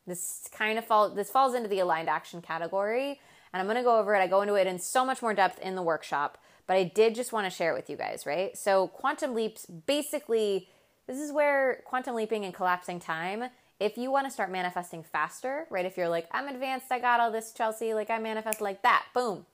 This 0.06 0.48
kind 0.52 0.78
of 0.78 0.84
fall 0.84 1.10
this 1.10 1.30
falls 1.30 1.54
into 1.54 1.68
the 1.68 1.80
aligned 1.80 2.08
action 2.08 2.42
category, 2.42 3.20
and 3.52 3.60
I'm 3.60 3.66
going 3.66 3.76
to 3.76 3.82
go 3.82 3.98
over 3.98 4.14
it. 4.14 4.20
I 4.20 4.26
go 4.26 4.42
into 4.42 4.54
it 4.54 4.66
in 4.66 4.78
so 4.78 5.04
much 5.04 5.22
more 5.22 5.34
depth 5.34 5.60
in 5.60 5.74
the 5.74 5.82
workshop 5.82 6.38
but 6.66 6.76
I 6.76 6.84
did 6.84 7.14
just 7.14 7.32
want 7.32 7.46
to 7.46 7.50
share 7.50 7.72
it 7.72 7.76
with 7.76 7.90
you 7.90 7.96
guys, 7.96 8.26
right? 8.26 8.56
So, 8.56 8.88
quantum 8.88 9.34
leaps 9.34 9.66
basically, 9.66 10.68
this 11.06 11.18
is 11.18 11.32
where 11.32 11.82
quantum 11.84 12.14
leaping 12.14 12.44
and 12.44 12.54
collapsing 12.54 13.00
time, 13.00 13.44
if 13.80 13.98
you 13.98 14.10
want 14.10 14.26
to 14.26 14.30
start 14.30 14.50
manifesting 14.50 15.02
faster, 15.02 15.66
right? 15.68 15.84
If 15.84 15.96
you're 15.96 16.08
like, 16.08 16.26
I'm 16.32 16.48
advanced, 16.48 16.86
I 16.90 17.00
got 17.00 17.20
all 17.20 17.30
this, 17.30 17.52
Chelsea, 17.52 17.92
like 17.92 18.08
I 18.08 18.18
manifest 18.18 18.60
like 18.60 18.82
that, 18.82 19.06
boom, 19.12 19.46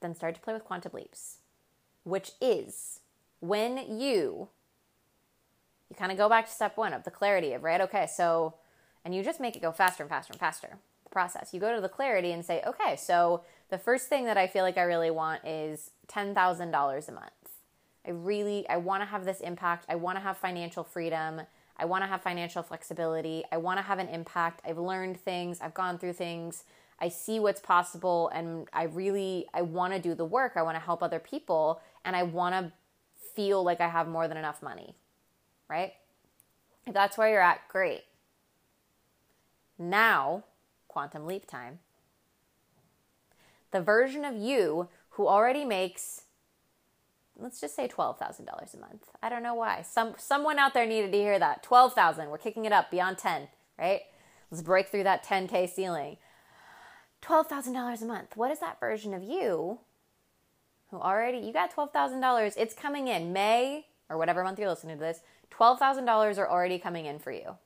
then 0.00 0.14
start 0.14 0.34
to 0.34 0.40
play 0.40 0.52
with 0.52 0.64
quantum 0.64 0.92
leaps, 0.92 1.38
which 2.04 2.32
is 2.40 3.00
when 3.40 3.78
you 3.98 4.48
you 5.88 5.94
kind 5.96 6.10
of 6.10 6.18
go 6.18 6.28
back 6.28 6.46
to 6.46 6.52
step 6.52 6.76
one 6.76 6.92
of 6.92 7.04
the 7.04 7.10
clarity 7.12 7.52
of 7.52 7.62
right 7.62 7.80
okay 7.80 8.08
so 8.12 8.54
and 9.06 9.14
you 9.14 9.22
just 9.22 9.40
make 9.40 9.56
it 9.56 9.62
go 9.62 9.72
faster 9.72 10.02
and 10.02 10.10
faster 10.10 10.34
and 10.34 10.40
faster 10.40 10.76
the 11.04 11.10
process 11.10 11.54
you 11.54 11.60
go 11.60 11.74
to 11.74 11.80
the 11.80 11.88
clarity 11.88 12.32
and 12.32 12.44
say 12.44 12.60
okay 12.66 12.96
so 12.96 13.42
the 13.68 13.78
first 13.78 14.08
thing 14.08 14.26
that 14.26 14.36
I 14.36 14.46
feel 14.46 14.62
like 14.62 14.78
I 14.78 14.82
really 14.82 15.10
want 15.10 15.44
is 15.44 15.90
$10,000 16.08 17.08
a 17.08 17.12
month. 17.12 17.30
I 18.06 18.10
really 18.10 18.68
I 18.68 18.76
want 18.76 19.02
to 19.02 19.06
have 19.06 19.24
this 19.24 19.40
impact. 19.40 19.86
I 19.88 19.96
want 19.96 20.16
to 20.16 20.22
have 20.22 20.36
financial 20.36 20.84
freedom. 20.84 21.42
I 21.76 21.84
want 21.84 22.04
to 22.04 22.08
have 22.08 22.22
financial 22.22 22.62
flexibility. 22.62 23.42
I 23.50 23.56
want 23.56 23.78
to 23.78 23.82
have 23.82 23.98
an 23.98 24.08
impact. 24.08 24.62
I've 24.64 24.78
learned 24.78 25.20
things. 25.20 25.60
I've 25.60 25.74
gone 25.74 25.98
through 25.98 26.12
things. 26.12 26.62
I 27.00 27.08
see 27.08 27.40
what's 27.40 27.60
possible 27.60 28.30
and 28.32 28.68
I 28.72 28.84
really 28.84 29.46
I 29.52 29.62
want 29.62 29.92
to 29.94 29.98
do 29.98 30.14
the 30.14 30.24
work. 30.24 30.52
I 30.54 30.62
want 30.62 30.76
to 30.76 30.80
help 30.80 31.02
other 31.02 31.18
people 31.18 31.80
and 32.04 32.14
I 32.14 32.22
want 32.22 32.54
to 32.54 32.72
feel 33.34 33.64
like 33.64 33.80
I 33.80 33.88
have 33.88 34.06
more 34.06 34.28
than 34.28 34.36
enough 34.36 34.62
money. 34.62 34.94
Right? 35.68 35.94
If 36.86 36.94
that's 36.94 37.18
where 37.18 37.28
you're 37.28 37.42
at, 37.42 37.66
great. 37.68 38.04
Now, 39.78 40.44
quantum 40.88 41.26
leap 41.26 41.46
time 41.46 41.80
the 43.72 43.80
version 43.80 44.24
of 44.24 44.34
you 44.34 44.88
who 45.10 45.26
already 45.26 45.64
makes 45.64 46.22
let's 47.38 47.60
just 47.60 47.76
say 47.76 47.86
$12,000 47.86 48.40
a 48.46 48.78
month. 48.78 49.10
I 49.22 49.28
don't 49.28 49.42
know 49.42 49.54
why. 49.54 49.82
Some 49.82 50.14
someone 50.16 50.58
out 50.58 50.72
there 50.72 50.86
needed 50.86 51.12
to 51.12 51.18
hear 51.18 51.38
that. 51.38 51.62
12,000. 51.62 52.30
We're 52.30 52.38
kicking 52.38 52.64
it 52.64 52.72
up 52.72 52.90
beyond 52.90 53.18
10, 53.18 53.48
right? 53.78 54.00
Let's 54.50 54.62
break 54.62 54.88
through 54.88 55.04
that 55.04 55.24
10k 55.24 55.68
ceiling. 55.68 56.16
$12,000 57.22 58.00
a 58.00 58.04
month. 58.06 58.36
What 58.36 58.50
is 58.50 58.60
that 58.60 58.80
version 58.80 59.12
of 59.12 59.22
you 59.22 59.80
who 60.90 60.98
already 60.98 61.38
you 61.38 61.52
got 61.52 61.74
$12,000. 61.74 62.54
It's 62.56 62.74
coming 62.74 63.08
in 63.08 63.32
May 63.32 63.86
or 64.08 64.16
whatever 64.16 64.42
month 64.44 64.58
you're 64.58 64.68
listening 64.68 64.96
to 64.96 65.00
this. 65.00 65.20
$12,000 65.50 66.38
are 66.38 66.48
already 66.48 66.78
coming 66.78 67.06
in 67.06 67.18
for 67.18 67.32
you. 67.32 67.56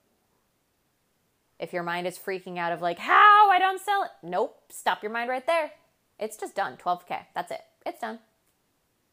If 1.61 1.73
your 1.73 1.83
mind 1.85 2.07
is 2.07 2.19
freaking 2.19 2.59
out 2.59 2.73
of 2.73 2.81
like, 2.81 2.99
"How? 2.99 3.51
I 3.51 3.59
don't 3.61 3.81
sell 3.81 4.03
it." 4.03 4.11
Nope, 4.23 4.61
stop 4.71 5.03
your 5.03 5.13
mind 5.13 5.31
right 5.31 5.47
there. 5.47 5.73
It's 6.19 6.37
just 6.37 6.57
done. 6.57 6.77
12K. 6.77 7.27
That's 7.35 7.53
it. 7.53 7.61
It's 7.87 8.01
done. 8.01 8.19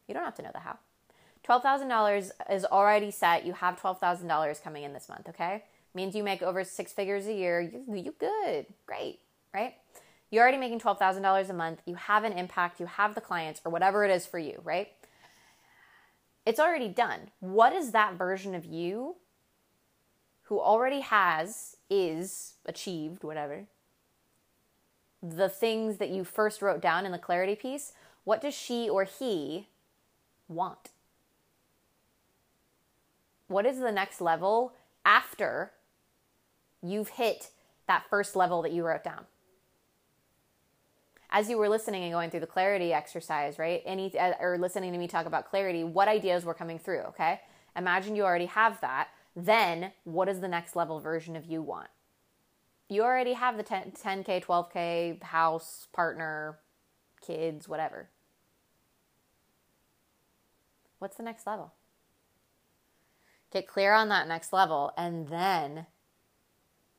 You 0.06 0.14
don't 0.14 0.24
have 0.24 0.34
to 0.36 0.42
know 0.42 0.50
the 0.52 0.60
how. 0.60 0.78
$12,000 1.46 2.30
is 2.50 2.64
already 2.64 3.10
set. 3.10 3.46
You 3.46 3.52
have 3.54 3.80
$12,000 3.80 4.62
coming 4.62 4.84
in 4.84 4.92
this 4.92 5.08
month, 5.08 5.28
okay? 5.28 5.64
Means 5.94 6.14
you 6.14 6.22
make 6.22 6.42
over 6.42 6.64
six 6.64 6.92
figures 6.92 7.26
a 7.26 7.32
year. 7.32 7.60
You, 7.60 7.94
you 7.94 8.14
good. 8.18 8.66
Great, 8.86 9.20
right? 9.54 9.74
You're 10.30 10.42
already 10.42 10.58
making 10.58 10.80
$12,000 10.80 11.48
a 11.48 11.52
month. 11.54 11.80
You 11.86 11.94
have 11.94 12.24
an 12.24 12.34
impact. 12.34 12.80
You 12.80 12.86
have 12.86 13.14
the 13.14 13.20
clients 13.20 13.60
or 13.64 13.72
whatever 13.72 14.04
it 14.04 14.10
is 14.10 14.26
for 14.26 14.38
you, 14.38 14.60
right? 14.62 14.88
It's 16.44 16.60
already 16.60 16.88
done. 16.88 17.30
What 17.40 17.72
is 17.72 17.92
that 17.92 18.14
version 18.14 18.54
of 18.54 18.64
you 18.64 19.16
who 20.48 20.58
already 20.58 21.00
has, 21.00 21.76
is, 21.90 22.54
achieved, 22.64 23.22
whatever, 23.22 23.66
the 25.22 25.48
things 25.48 25.98
that 25.98 26.08
you 26.08 26.24
first 26.24 26.62
wrote 26.62 26.80
down 26.80 27.04
in 27.04 27.12
the 27.12 27.18
clarity 27.18 27.54
piece? 27.54 27.92
What 28.24 28.40
does 28.40 28.54
she 28.54 28.88
or 28.88 29.04
he 29.04 29.68
want? 30.48 30.90
What 33.46 33.66
is 33.66 33.78
the 33.78 33.92
next 33.92 34.22
level 34.22 34.72
after 35.04 35.72
you've 36.82 37.10
hit 37.10 37.50
that 37.86 38.04
first 38.08 38.34
level 38.34 38.62
that 38.62 38.72
you 38.72 38.86
wrote 38.86 39.04
down? 39.04 39.26
As 41.30 41.50
you 41.50 41.58
were 41.58 41.68
listening 41.68 42.04
and 42.04 42.12
going 42.12 42.30
through 42.30 42.40
the 42.40 42.46
clarity 42.46 42.94
exercise, 42.94 43.58
right? 43.58 43.82
Any 43.84 44.18
uh, 44.18 44.32
or 44.40 44.56
listening 44.56 44.92
to 44.92 44.98
me 44.98 45.08
talk 45.08 45.26
about 45.26 45.50
clarity, 45.50 45.84
what 45.84 46.08
ideas 46.08 46.46
were 46.46 46.54
coming 46.54 46.78
through, 46.78 47.00
okay? 47.00 47.40
Imagine 47.76 48.16
you 48.16 48.24
already 48.24 48.46
have 48.46 48.80
that. 48.80 49.08
Then, 49.40 49.92
what 50.02 50.24
does 50.24 50.40
the 50.40 50.48
next 50.48 50.74
level 50.74 50.98
version 50.98 51.36
of 51.36 51.46
you 51.46 51.62
want? 51.62 51.90
You 52.88 53.04
already 53.04 53.34
have 53.34 53.56
the 53.56 53.62
10, 53.62 53.92
10K, 53.92 54.44
12K, 54.44 55.22
house, 55.22 55.86
partner, 55.92 56.58
kids, 57.24 57.68
whatever. 57.68 58.08
What's 60.98 61.16
the 61.16 61.22
next 61.22 61.46
level? 61.46 61.72
Get 63.52 63.68
clear 63.68 63.92
on 63.92 64.08
that 64.08 64.26
next 64.26 64.52
level 64.52 64.92
and 64.96 65.28
then 65.28 65.86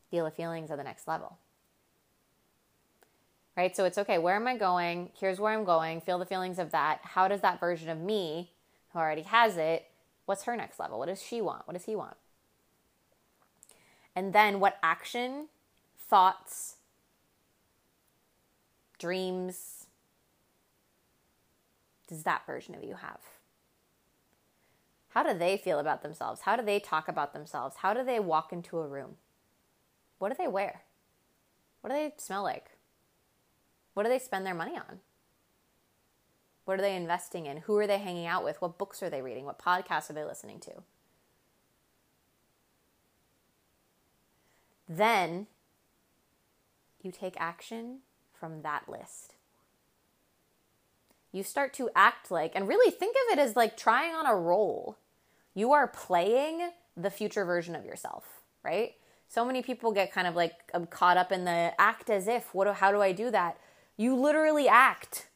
feel 0.10 0.24
the 0.24 0.32
feelings 0.32 0.72
of 0.72 0.78
the 0.78 0.84
next 0.86 1.10
level. 1.10 1.40
Right? 3.58 3.76
So 3.76 3.84
it's 3.84 3.98
okay. 3.98 4.18
Where 4.18 4.38
am 4.38 4.48
I 4.48 4.56
going? 4.56 5.10
Here's 5.20 5.42
where 5.42 5.52
I'm 5.52 5.66
going. 5.66 6.00
Feel 6.00 6.20
the 6.20 6.26
feelings 6.26 6.58
of 6.58 6.72
that. 6.72 7.02
How 7.04 7.28
does 7.28 7.42
that 7.42 7.60
version 7.60 7.90
of 7.90 8.00
me 8.00 8.52
who 8.94 9.00
already 9.00 9.24
has 9.24 9.58
it, 9.58 9.88
what's 10.26 10.44
her 10.44 10.56
next 10.56 10.80
level? 10.80 11.00
What 11.00 11.10
does 11.10 11.22
she 11.22 11.42
want? 11.42 11.68
What 11.68 11.74
does 11.74 11.84
he 11.84 11.98
want? 11.98 12.16
And 14.20 14.34
then 14.34 14.60
what 14.60 14.78
action, 14.84 15.48
thoughts, 15.98 16.76
dreams 18.98 19.86
does 22.06 22.24
that 22.24 22.46
version 22.46 22.76
of 22.76 22.84
you 22.84 22.96
have? 22.96 23.22
How 25.12 25.24
do 25.24 25.34
they 25.34 25.56
feel 25.56 25.80
about 25.80 26.04
themselves? 26.04 26.42
How 26.42 26.58
do 26.58 26.66
they 26.66 26.82
talk 26.82 27.08
about 27.08 27.32
themselves? 27.32 27.78
How 27.78 27.94
do 27.94 28.04
they 28.04 28.20
walk 28.20 28.52
into 28.52 28.80
a 28.80 28.88
room? 28.90 29.16
What 30.18 30.28
do 30.28 30.36
they 30.38 30.50
wear? 30.50 30.82
What 31.80 31.92
do 31.92 31.96
they 31.96 32.12
smell 32.18 32.44
like? 32.44 32.72
What 33.94 34.04
do 34.04 34.10
they 34.10 34.20
spend 34.20 34.46
their 34.46 34.54
money 34.54 34.76
on? 34.76 35.00
What 36.66 36.78
are 36.78 36.82
they 36.82 36.98
investing 36.98 37.46
in? 37.46 37.56
Who 37.56 37.78
are 37.78 37.88
they 37.88 38.00
hanging 38.00 38.26
out 38.26 38.44
with? 38.44 38.62
What 38.62 38.78
books 38.78 39.02
are 39.02 39.10
they 39.10 39.22
reading? 39.22 39.46
What 39.46 39.60
podcasts 39.60 40.10
are 40.10 40.14
they 40.14 40.26
listening 40.26 40.60
to? 40.60 40.84
Then 44.90 45.46
you 47.04 47.12
take 47.12 47.36
action 47.38 48.00
from 48.34 48.64
that 48.64 48.90
list. 48.90 49.36
You 51.32 51.44
start 51.44 51.74
to 51.76 51.92
act 51.96 52.32
like, 52.32 52.54
and 52.56 52.68
really 52.68 52.90
think 52.92 53.16
of 53.16 53.38
it 53.38 53.42
as 53.42 53.56
like 53.56 53.78
trying 53.78 54.16
on 54.16 54.26
a 54.26 54.36
role. 54.36 54.98
You 55.54 55.72
are 55.74 55.88
playing 55.88 56.72
the 56.98 57.12
future 57.12 57.46
version 57.46 57.76
of 57.76 57.86
yourself, 57.86 58.42
right? 58.64 58.94
So 59.28 59.46
many 59.46 59.62
people 59.62 59.92
get 59.92 60.12
kind 60.12 60.28
of 60.28 60.36
like 60.36 60.54
um, 60.74 60.88
caught 60.88 61.18
up 61.18 61.32
in 61.32 61.46
the 61.46 61.72
act 61.78 62.10
as 62.10 62.28
if, 62.28 62.56
what, 62.56 62.74
how 62.76 62.92
do 62.92 63.00
I 63.00 63.12
do 63.12 63.30
that? 63.30 63.58
You 63.96 64.16
literally 64.16 64.68
act. 64.68 65.28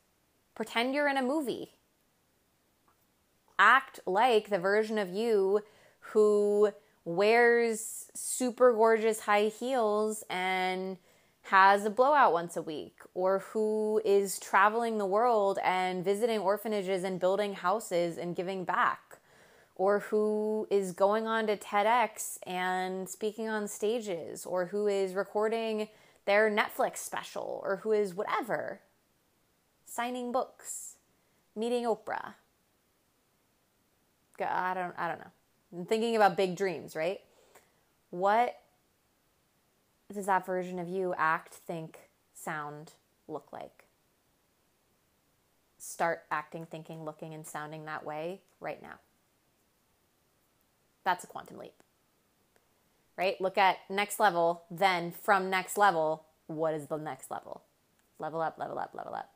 Pretend 0.56 0.96
you're 0.96 1.08
in 1.08 1.18
a 1.18 1.22
movie. 1.22 1.74
Act 3.60 4.00
like 4.08 4.50
the 4.50 4.58
version 4.58 4.98
of 4.98 5.10
you 5.14 5.62
who 6.00 6.72
wears 7.06 8.10
super 8.14 8.74
gorgeous 8.74 9.22
high 9.22 9.48
heels 9.48 10.24
and 10.30 10.98
has 11.48 11.86
a 11.86 11.90
blowout 11.90 12.32
once 12.32 12.56
a 12.56 12.62
week, 12.62 13.00
or 13.14 13.40
who 13.40 14.02
is 14.06 14.40
traveling 14.40 14.98
the 14.98 15.06
world 15.06 15.60
and 15.64 16.04
visiting 16.04 16.40
orphanages 16.40 17.04
and 17.04 17.20
building 17.20 17.54
houses 17.54 18.18
and 18.18 18.36
giving 18.36 18.64
back, 18.64 19.20
or 19.76 20.00
who 20.00 20.66
is 20.72 20.94
going 20.94 21.28
on 21.28 21.46
to 21.48 21.58
TEDx 21.58 22.38
and 22.48 23.10
speaking 23.10 23.50
on 23.50 23.68
stages, 23.68 24.46
or 24.46 24.68
who 24.68 24.88
is 24.88 25.14
recording 25.14 25.90
their 26.26 26.50
Netflix 26.50 26.98
special, 27.00 27.60
or 27.66 27.78
who 27.84 27.92
is 27.92 28.16
whatever, 28.16 28.80
signing 29.84 30.32
books, 30.32 30.96
meeting 31.58 31.84
Oprah. 31.84 32.36
I 34.40 34.74
don't, 34.74 34.94
I 34.98 35.10
don't 35.10 35.20
know. 35.20 35.32
I'm 35.76 35.86
thinking 35.86 36.16
about 36.16 36.38
big 36.38 36.56
dreams, 36.56 36.96
right? 36.96 37.20
What 38.12 38.60
does 40.14 40.28
that 40.28 40.46
version 40.46 40.78
of 40.78 40.88
you 40.88 41.16
act, 41.18 41.54
think, 41.54 41.98
sound, 42.36 42.92
look 43.28 43.48
like? 43.52 43.86
Start 45.80 46.24
acting, 46.30 46.66
thinking, 46.66 47.04
looking, 47.04 47.34
and 47.34 47.46
sounding 47.46 47.86
that 47.86 48.06
way 48.06 48.42
right 48.60 48.82
now. 48.82 49.00
That's 51.04 51.24
a 51.24 51.28
quantum 51.28 51.58
leap. 51.58 51.74
Right? 53.18 53.40
Look 53.42 53.58
at 53.58 53.78
next 53.90 54.20
level, 54.20 54.64
then 54.72 55.12
from 55.12 55.50
next 55.50 55.78
level, 55.78 56.26
what 56.48 56.74
is 56.74 56.88
the 56.88 56.98
next 56.98 57.32
level? 57.32 57.64
Level 58.20 58.42
up, 58.42 58.58
level 58.58 58.78
up, 58.78 58.92
level 58.94 59.14
up. 59.14 59.30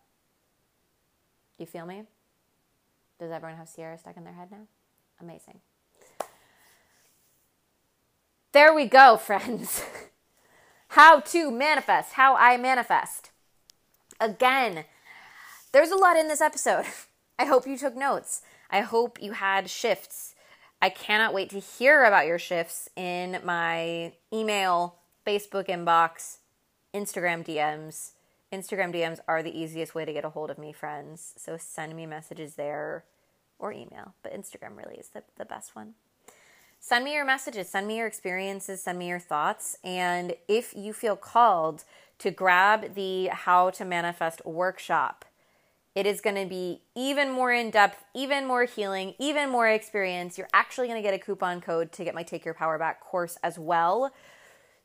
You 1.58 1.66
feel 1.66 1.86
me? 1.86 2.04
Does 3.20 3.32
everyone 3.32 3.58
have 3.58 3.74
Ciara 3.74 3.98
stuck 3.98 4.18
in 4.18 4.24
their 4.24 4.34
head 4.34 4.52
now? 4.52 4.68
Amazing. 5.20 5.60
There 8.58 8.74
we 8.74 8.88
go, 8.88 9.18
friends. 9.18 9.84
how 10.88 11.20
to 11.20 11.52
manifest, 11.52 12.14
how 12.14 12.36
I 12.36 12.58
manifest. 12.58 13.30
Again, 14.20 14.86
there's 15.72 15.92
a 15.92 15.96
lot 15.96 16.18
in 16.18 16.28
this 16.28 16.42
episode. 16.42 16.86
I 17.38 17.46
hope 17.46 17.68
you 17.68 17.78
took 17.78 17.96
notes. 17.96 18.42
I 18.72 18.80
hope 18.80 19.22
you 19.22 19.34
had 19.34 19.70
shifts. 19.70 20.34
I 20.82 20.90
cannot 20.90 21.36
wait 21.36 21.52
to 21.52 21.60
hear 21.60 22.04
about 22.04 22.26
your 22.26 22.40
shifts 22.40 22.90
in 22.96 23.38
my 23.44 24.14
email, 24.34 24.96
Facebook 25.24 25.68
inbox, 25.68 26.38
Instagram 26.96 27.46
DMs. 27.46 28.14
Instagram 28.52 28.92
DMs 28.92 29.20
are 29.28 29.44
the 29.44 29.56
easiest 29.56 29.94
way 29.94 30.04
to 30.04 30.14
get 30.14 30.26
a 30.26 30.32
hold 30.32 30.50
of 30.50 30.58
me, 30.58 30.74
friends. 30.74 31.36
So 31.38 31.58
send 31.58 31.96
me 31.96 32.08
messages 32.08 32.56
there 32.56 33.06
or 33.60 33.72
email, 33.72 34.16
but 34.24 34.34
Instagram 34.34 34.76
really 34.76 34.96
is 34.96 35.10
the, 35.10 35.22
the 35.38 35.46
best 35.46 35.76
one 35.76 35.94
send 36.88 37.04
me 37.04 37.14
your 37.14 37.26
messages, 37.26 37.68
send 37.68 37.86
me 37.86 37.98
your 37.98 38.08
experiences, 38.08 38.82
send 38.82 38.98
me 38.98 39.10
your 39.10 39.20
thoughts. 39.20 39.78
And 39.84 40.36
if 40.48 40.74
you 40.74 40.94
feel 40.94 41.18
called 41.18 41.84
to 42.20 42.32
grab 42.32 42.94
the 42.96 43.28
How 43.28 43.72
to 43.72 43.84
Manifest 43.84 44.46
workshop, 44.46 45.26
it 45.96 46.06
is 46.06 46.22
going 46.22 46.38
to 46.38 46.46
be 46.46 46.84
even 46.96 47.30
more 47.30 47.52
in 47.52 47.72
depth, 47.72 48.06
even 48.16 48.48
more 48.48 48.64
healing, 48.64 49.16
even 49.20 49.50
more 49.50 49.68
experience. 49.68 50.38
You're 50.38 50.48
actually 50.54 50.88
going 50.88 50.98
to 50.98 51.06
get 51.06 51.14
a 51.14 51.20
coupon 51.20 51.60
code 51.60 51.92
to 51.92 52.06
get 52.06 52.16
my 52.16 52.24
Take 52.24 52.46
Your 52.46 52.54
Power 52.54 52.78
Back 52.78 53.02
course 53.02 53.38
as 53.44 53.60
well. 53.60 54.14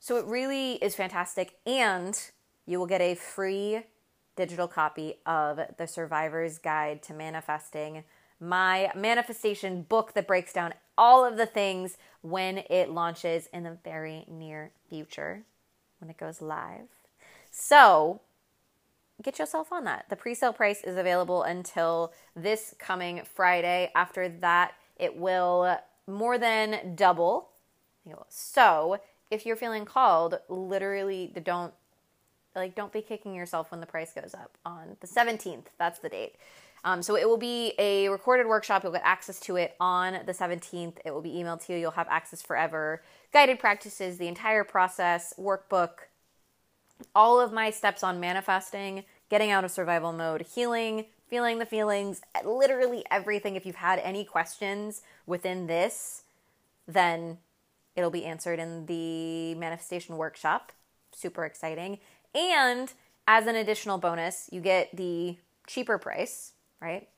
So 0.00 0.16
it 0.16 0.24
really 0.24 0.72
is 0.74 0.96
fantastic. 0.96 1.54
And 1.64 2.20
you 2.66 2.80
will 2.80 2.86
get 2.86 3.00
a 3.00 3.14
free 3.14 3.82
digital 4.34 4.66
copy 4.66 5.20
of 5.24 5.60
The 5.78 5.86
Survivor's 5.86 6.58
Guide 6.58 7.00
to 7.04 7.14
Manifesting, 7.14 8.02
my 8.40 8.90
manifestation 8.96 9.82
book 9.82 10.14
that 10.14 10.26
breaks 10.26 10.52
down 10.52 10.74
all 10.96 11.24
of 11.24 11.36
the 11.36 11.46
things 11.46 11.96
when 12.20 12.58
it 12.70 12.90
launches 12.90 13.48
in 13.52 13.64
the 13.64 13.78
very 13.84 14.24
near 14.28 14.70
future, 14.88 15.44
when 15.98 16.10
it 16.10 16.16
goes 16.16 16.40
live. 16.40 16.88
So, 17.50 18.20
get 19.22 19.38
yourself 19.38 19.72
on 19.72 19.84
that. 19.84 20.06
The 20.08 20.16
pre 20.16 20.34
sale 20.34 20.52
price 20.52 20.82
is 20.82 20.96
available 20.96 21.42
until 21.42 22.12
this 22.34 22.74
coming 22.78 23.22
Friday. 23.34 23.90
After 23.94 24.28
that, 24.28 24.72
it 24.96 25.16
will 25.16 25.78
more 26.06 26.38
than 26.38 26.94
double. 26.94 27.50
So, 28.28 28.98
if 29.30 29.46
you're 29.46 29.56
feeling 29.56 29.84
called, 29.84 30.38
literally 30.48 31.32
don't 31.42 31.72
like 32.54 32.74
don't 32.74 32.92
be 32.92 33.00
kicking 33.00 33.34
yourself 33.34 33.70
when 33.70 33.80
the 33.80 33.86
price 33.86 34.12
goes 34.12 34.34
up 34.34 34.58
on 34.64 34.96
the 35.00 35.06
17th. 35.06 35.66
That's 35.78 35.98
the 36.00 36.08
date. 36.08 36.34
Um, 36.84 37.02
so 37.02 37.16
it 37.16 37.28
will 37.28 37.38
be 37.38 37.74
a 37.78 38.08
recorded 38.08 38.46
workshop. 38.46 38.82
You'll 38.82 38.92
get 38.92 39.02
access 39.04 39.38
to 39.40 39.56
it 39.56 39.76
on 39.78 40.18
the 40.26 40.32
17th. 40.32 40.96
It 41.04 41.12
will 41.12 41.20
be 41.20 41.30
emailed 41.30 41.64
to 41.66 41.72
you. 41.72 41.78
You'll 41.78 41.92
have 41.92 42.08
access 42.10 42.42
forever. 42.42 43.02
Guided 43.32 43.58
practices, 43.60 44.18
the 44.18 44.26
entire 44.26 44.64
process, 44.64 45.32
workbook, 45.38 46.08
all 47.14 47.40
of 47.40 47.52
my 47.52 47.70
steps 47.70 48.02
on 48.02 48.20
manifesting, 48.20 49.04
getting 49.30 49.50
out 49.50 49.64
of 49.64 49.70
survival 49.70 50.12
mode, 50.12 50.42
healing, 50.54 51.06
feeling 51.28 51.58
the 51.58 51.66
feelings, 51.66 52.20
literally 52.44 53.04
everything. 53.10 53.56
If 53.56 53.64
you've 53.64 53.76
had 53.76 53.98
any 54.00 54.24
questions 54.24 55.02
within 55.24 55.66
this, 55.66 56.24
then 56.86 57.38
it'll 57.96 58.10
be 58.10 58.24
answered 58.24 58.58
in 58.58 58.86
the 58.86 59.54
manifestation 59.54 60.16
workshop. 60.16 60.72
Super 61.14 61.44
exciting. 61.44 61.98
And 62.34 62.92
as 63.26 63.46
an 63.46 63.54
additional 63.54 63.98
bonus, 63.98 64.48
you 64.52 64.60
get 64.60 64.94
the 64.96 65.36
cheaper 65.66 65.96
price, 65.96 66.52
right? 66.82 67.08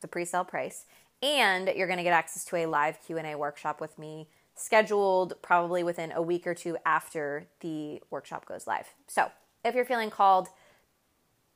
The 0.00 0.08
pre-sale 0.08 0.44
price, 0.44 0.84
and 1.22 1.70
you're 1.76 1.86
going 1.86 1.98
to 1.98 2.02
get 2.02 2.12
access 2.12 2.44
to 2.46 2.56
a 2.56 2.66
live 2.66 2.98
Q&A 3.06 3.36
workshop 3.36 3.80
with 3.80 3.98
me 3.98 4.28
scheduled 4.54 5.34
probably 5.40 5.82
within 5.82 6.12
a 6.12 6.20
week 6.20 6.46
or 6.46 6.54
two 6.54 6.76
after 6.84 7.46
the 7.60 8.02
workshop 8.10 8.44
goes 8.44 8.66
live. 8.66 8.88
So, 9.06 9.30
if 9.64 9.74
you're 9.74 9.84
feeling 9.84 10.10
called, 10.10 10.48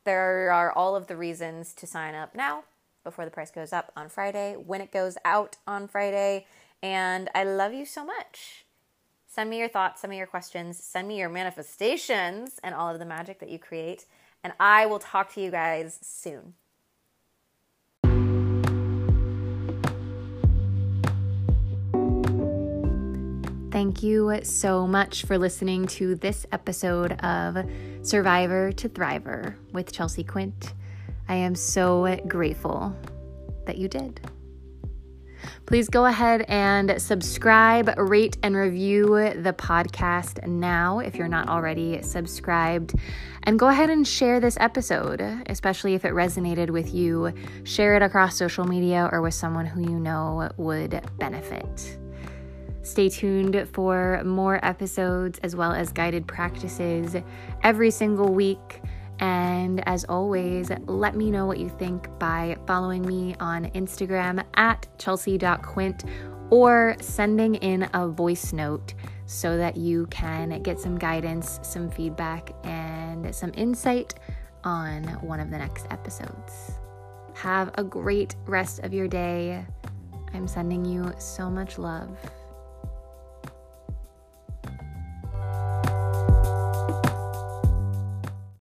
there 0.05 0.53
are 0.53 0.71
all 0.73 0.95
of 0.95 1.09
the 1.09 1.17
reasons 1.17 1.75
to 1.75 1.87
sign 1.87 2.15
up 2.15 2.35
now 2.35 2.65
before 3.03 3.25
the 3.25 3.31
price 3.31 3.51
goes 3.51 3.73
up 3.73 3.93
on 3.97 4.09
Friday, 4.09 4.55
when 4.55 4.81
it 4.81 4.93
goes 4.93 5.19
out 5.25 5.57
on 5.67 5.89
Friday, 5.89 6.47
and 6.83 7.29
I 7.35 7.45
love 7.45 7.73
you 7.73 7.85
so 7.85 8.05
much. 8.05 8.65
Send 9.27 9.51
me 9.51 9.59
your 9.59 9.69
thoughts, 9.69 10.01
send 10.01 10.11
me 10.11 10.19
your 10.19 10.27
questions, 10.27 10.83
send 10.83 11.09
me 11.09 11.19
your 11.19 11.29
manifestations 11.29 12.59
and 12.63 12.75
all 12.75 12.89
of 12.89 12.99
the 12.99 13.05
magic 13.05 13.39
that 13.41 13.51
you 13.51 13.59
create, 13.59 14.07
and 14.43 14.53
I 14.59 14.87
will 14.87 14.99
talk 14.99 15.33
to 15.35 15.41
you 15.41 15.51
guys 15.51 15.99
soon. 16.03 16.55
Thank 23.77 24.03
you 24.03 24.41
so 24.43 24.87
much 24.87 25.27
for 25.27 25.37
listening 25.37 25.87
to 25.89 26.15
this 26.15 26.47
episode 26.51 27.13
of 27.21 27.59
Survivor 28.01 28.73
to 28.73 28.89
Thriver 28.89 29.55
with 29.71 29.93
Chelsea 29.93 30.25
Quint. 30.25 30.73
I 31.29 31.35
am 31.35 31.55
so 31.55 32.19
grateful 32.27 32.97
that 33.67 33.77
you 33.77 33.87
did. 33.89 34.19
Please 35.67 35.91
go 35.91 36.07
ahead 36.07 36.47
and 36.49 37.03
subscribe, 37.03 37.93
rate, 37.99 38.39
and 38.43 38.57
review 38.57 39.09
the 39.43 39.53
podcast 39.53 40.47
now 40.47 41.01
if 41.01 41.17
you're 41.17 41.29
not 41.29 41.51
already 41.51 42.01
subscribed. 42.01 42.95
And 43.43 43.59
go 43.59 43.69
ahead 43.69 43.91
and 43.91 44.09
share 44.09 44.41
this 44.41 44.57
episode, 44.59 45.21
especially 45.49 45.93
if 45.93 46.07
it 46.07 46.15
resonated 46.15 46.71
with 46.71 46.95
you. 46.95 47.35
Share 47.65 47.95
it 47.95 48.01
across 48.01 48.39
social 48.39 48.65
media 48.65 49.11
or 49.13 49.21
with 49.21 49.35
someone 49.35 49.67
who 49.67 49.83
you 49.83 50.01
know 50.01 50.51
would 50.57 51.03
benefit. 51.19 51.99
Stay 52.87 53.09
tuned 53.09 53.69
for 53.73 54.23
more 54.25 54.65
episodes 54.65 55.41
as 55.43 55.57
well 55.57 55.73
as 55.73 55.91
guided 55.91 56.25
practices 56.25 57.17
every 57.65 57.91
single 57.91 58.33
week. 58.33 58.81
And 59.19 59.83
as 59.89 60.05
always, 60.05 60.71
let 60.87 61.17
me 61.17 61.33
know 61.33 61.47
what 61.47 61.59
you 61.59 61.69
think 61.69 62.09
by 62.21 62.57
following 62.65 63.05
me 63.05 63.35
on 63.41 63.65
Instagram 63.73 64.45
at 64.55 64.87
chelsea.quint 64.99 66.05
or 66.51 66.95
sending 67.01 67.57
in 67.57 67.91
a 67.93 68.07
voice 68.07 68.53
note 68.53 68.95
so 69.27 69.57
that 69.57 69.77
you 69.77 70.07
can 70.07 70.63
get 70.63 70.79
some 70.79 70.97
guidance, 70.97 71.59
some 71.65 71.91
feedback, 71.91 72.53
and 72.63 73.35
some 73.35 73.51
insight 73.57 74.15
on 74.63 75.03
one 75.23 75.41
of 75.41 75.51
the 75.51 75.59
next 75.59 75.89
episodes. 75.91 76.79
Have 77.35 77.73
a 77.79 77.83
great 77.83 78.37
rest 78.47 78.79
of 78.85 78.95
your 78.95 79.09
day. 79.09 79.67
I'm 80.33 80.47
sending 80.47 80.85
you 80.85 81.13
so 81.19 81.51
much 81.51 81.79
love. 81.79 82.17
Thank 85.47 85.91
you 85.91 85.96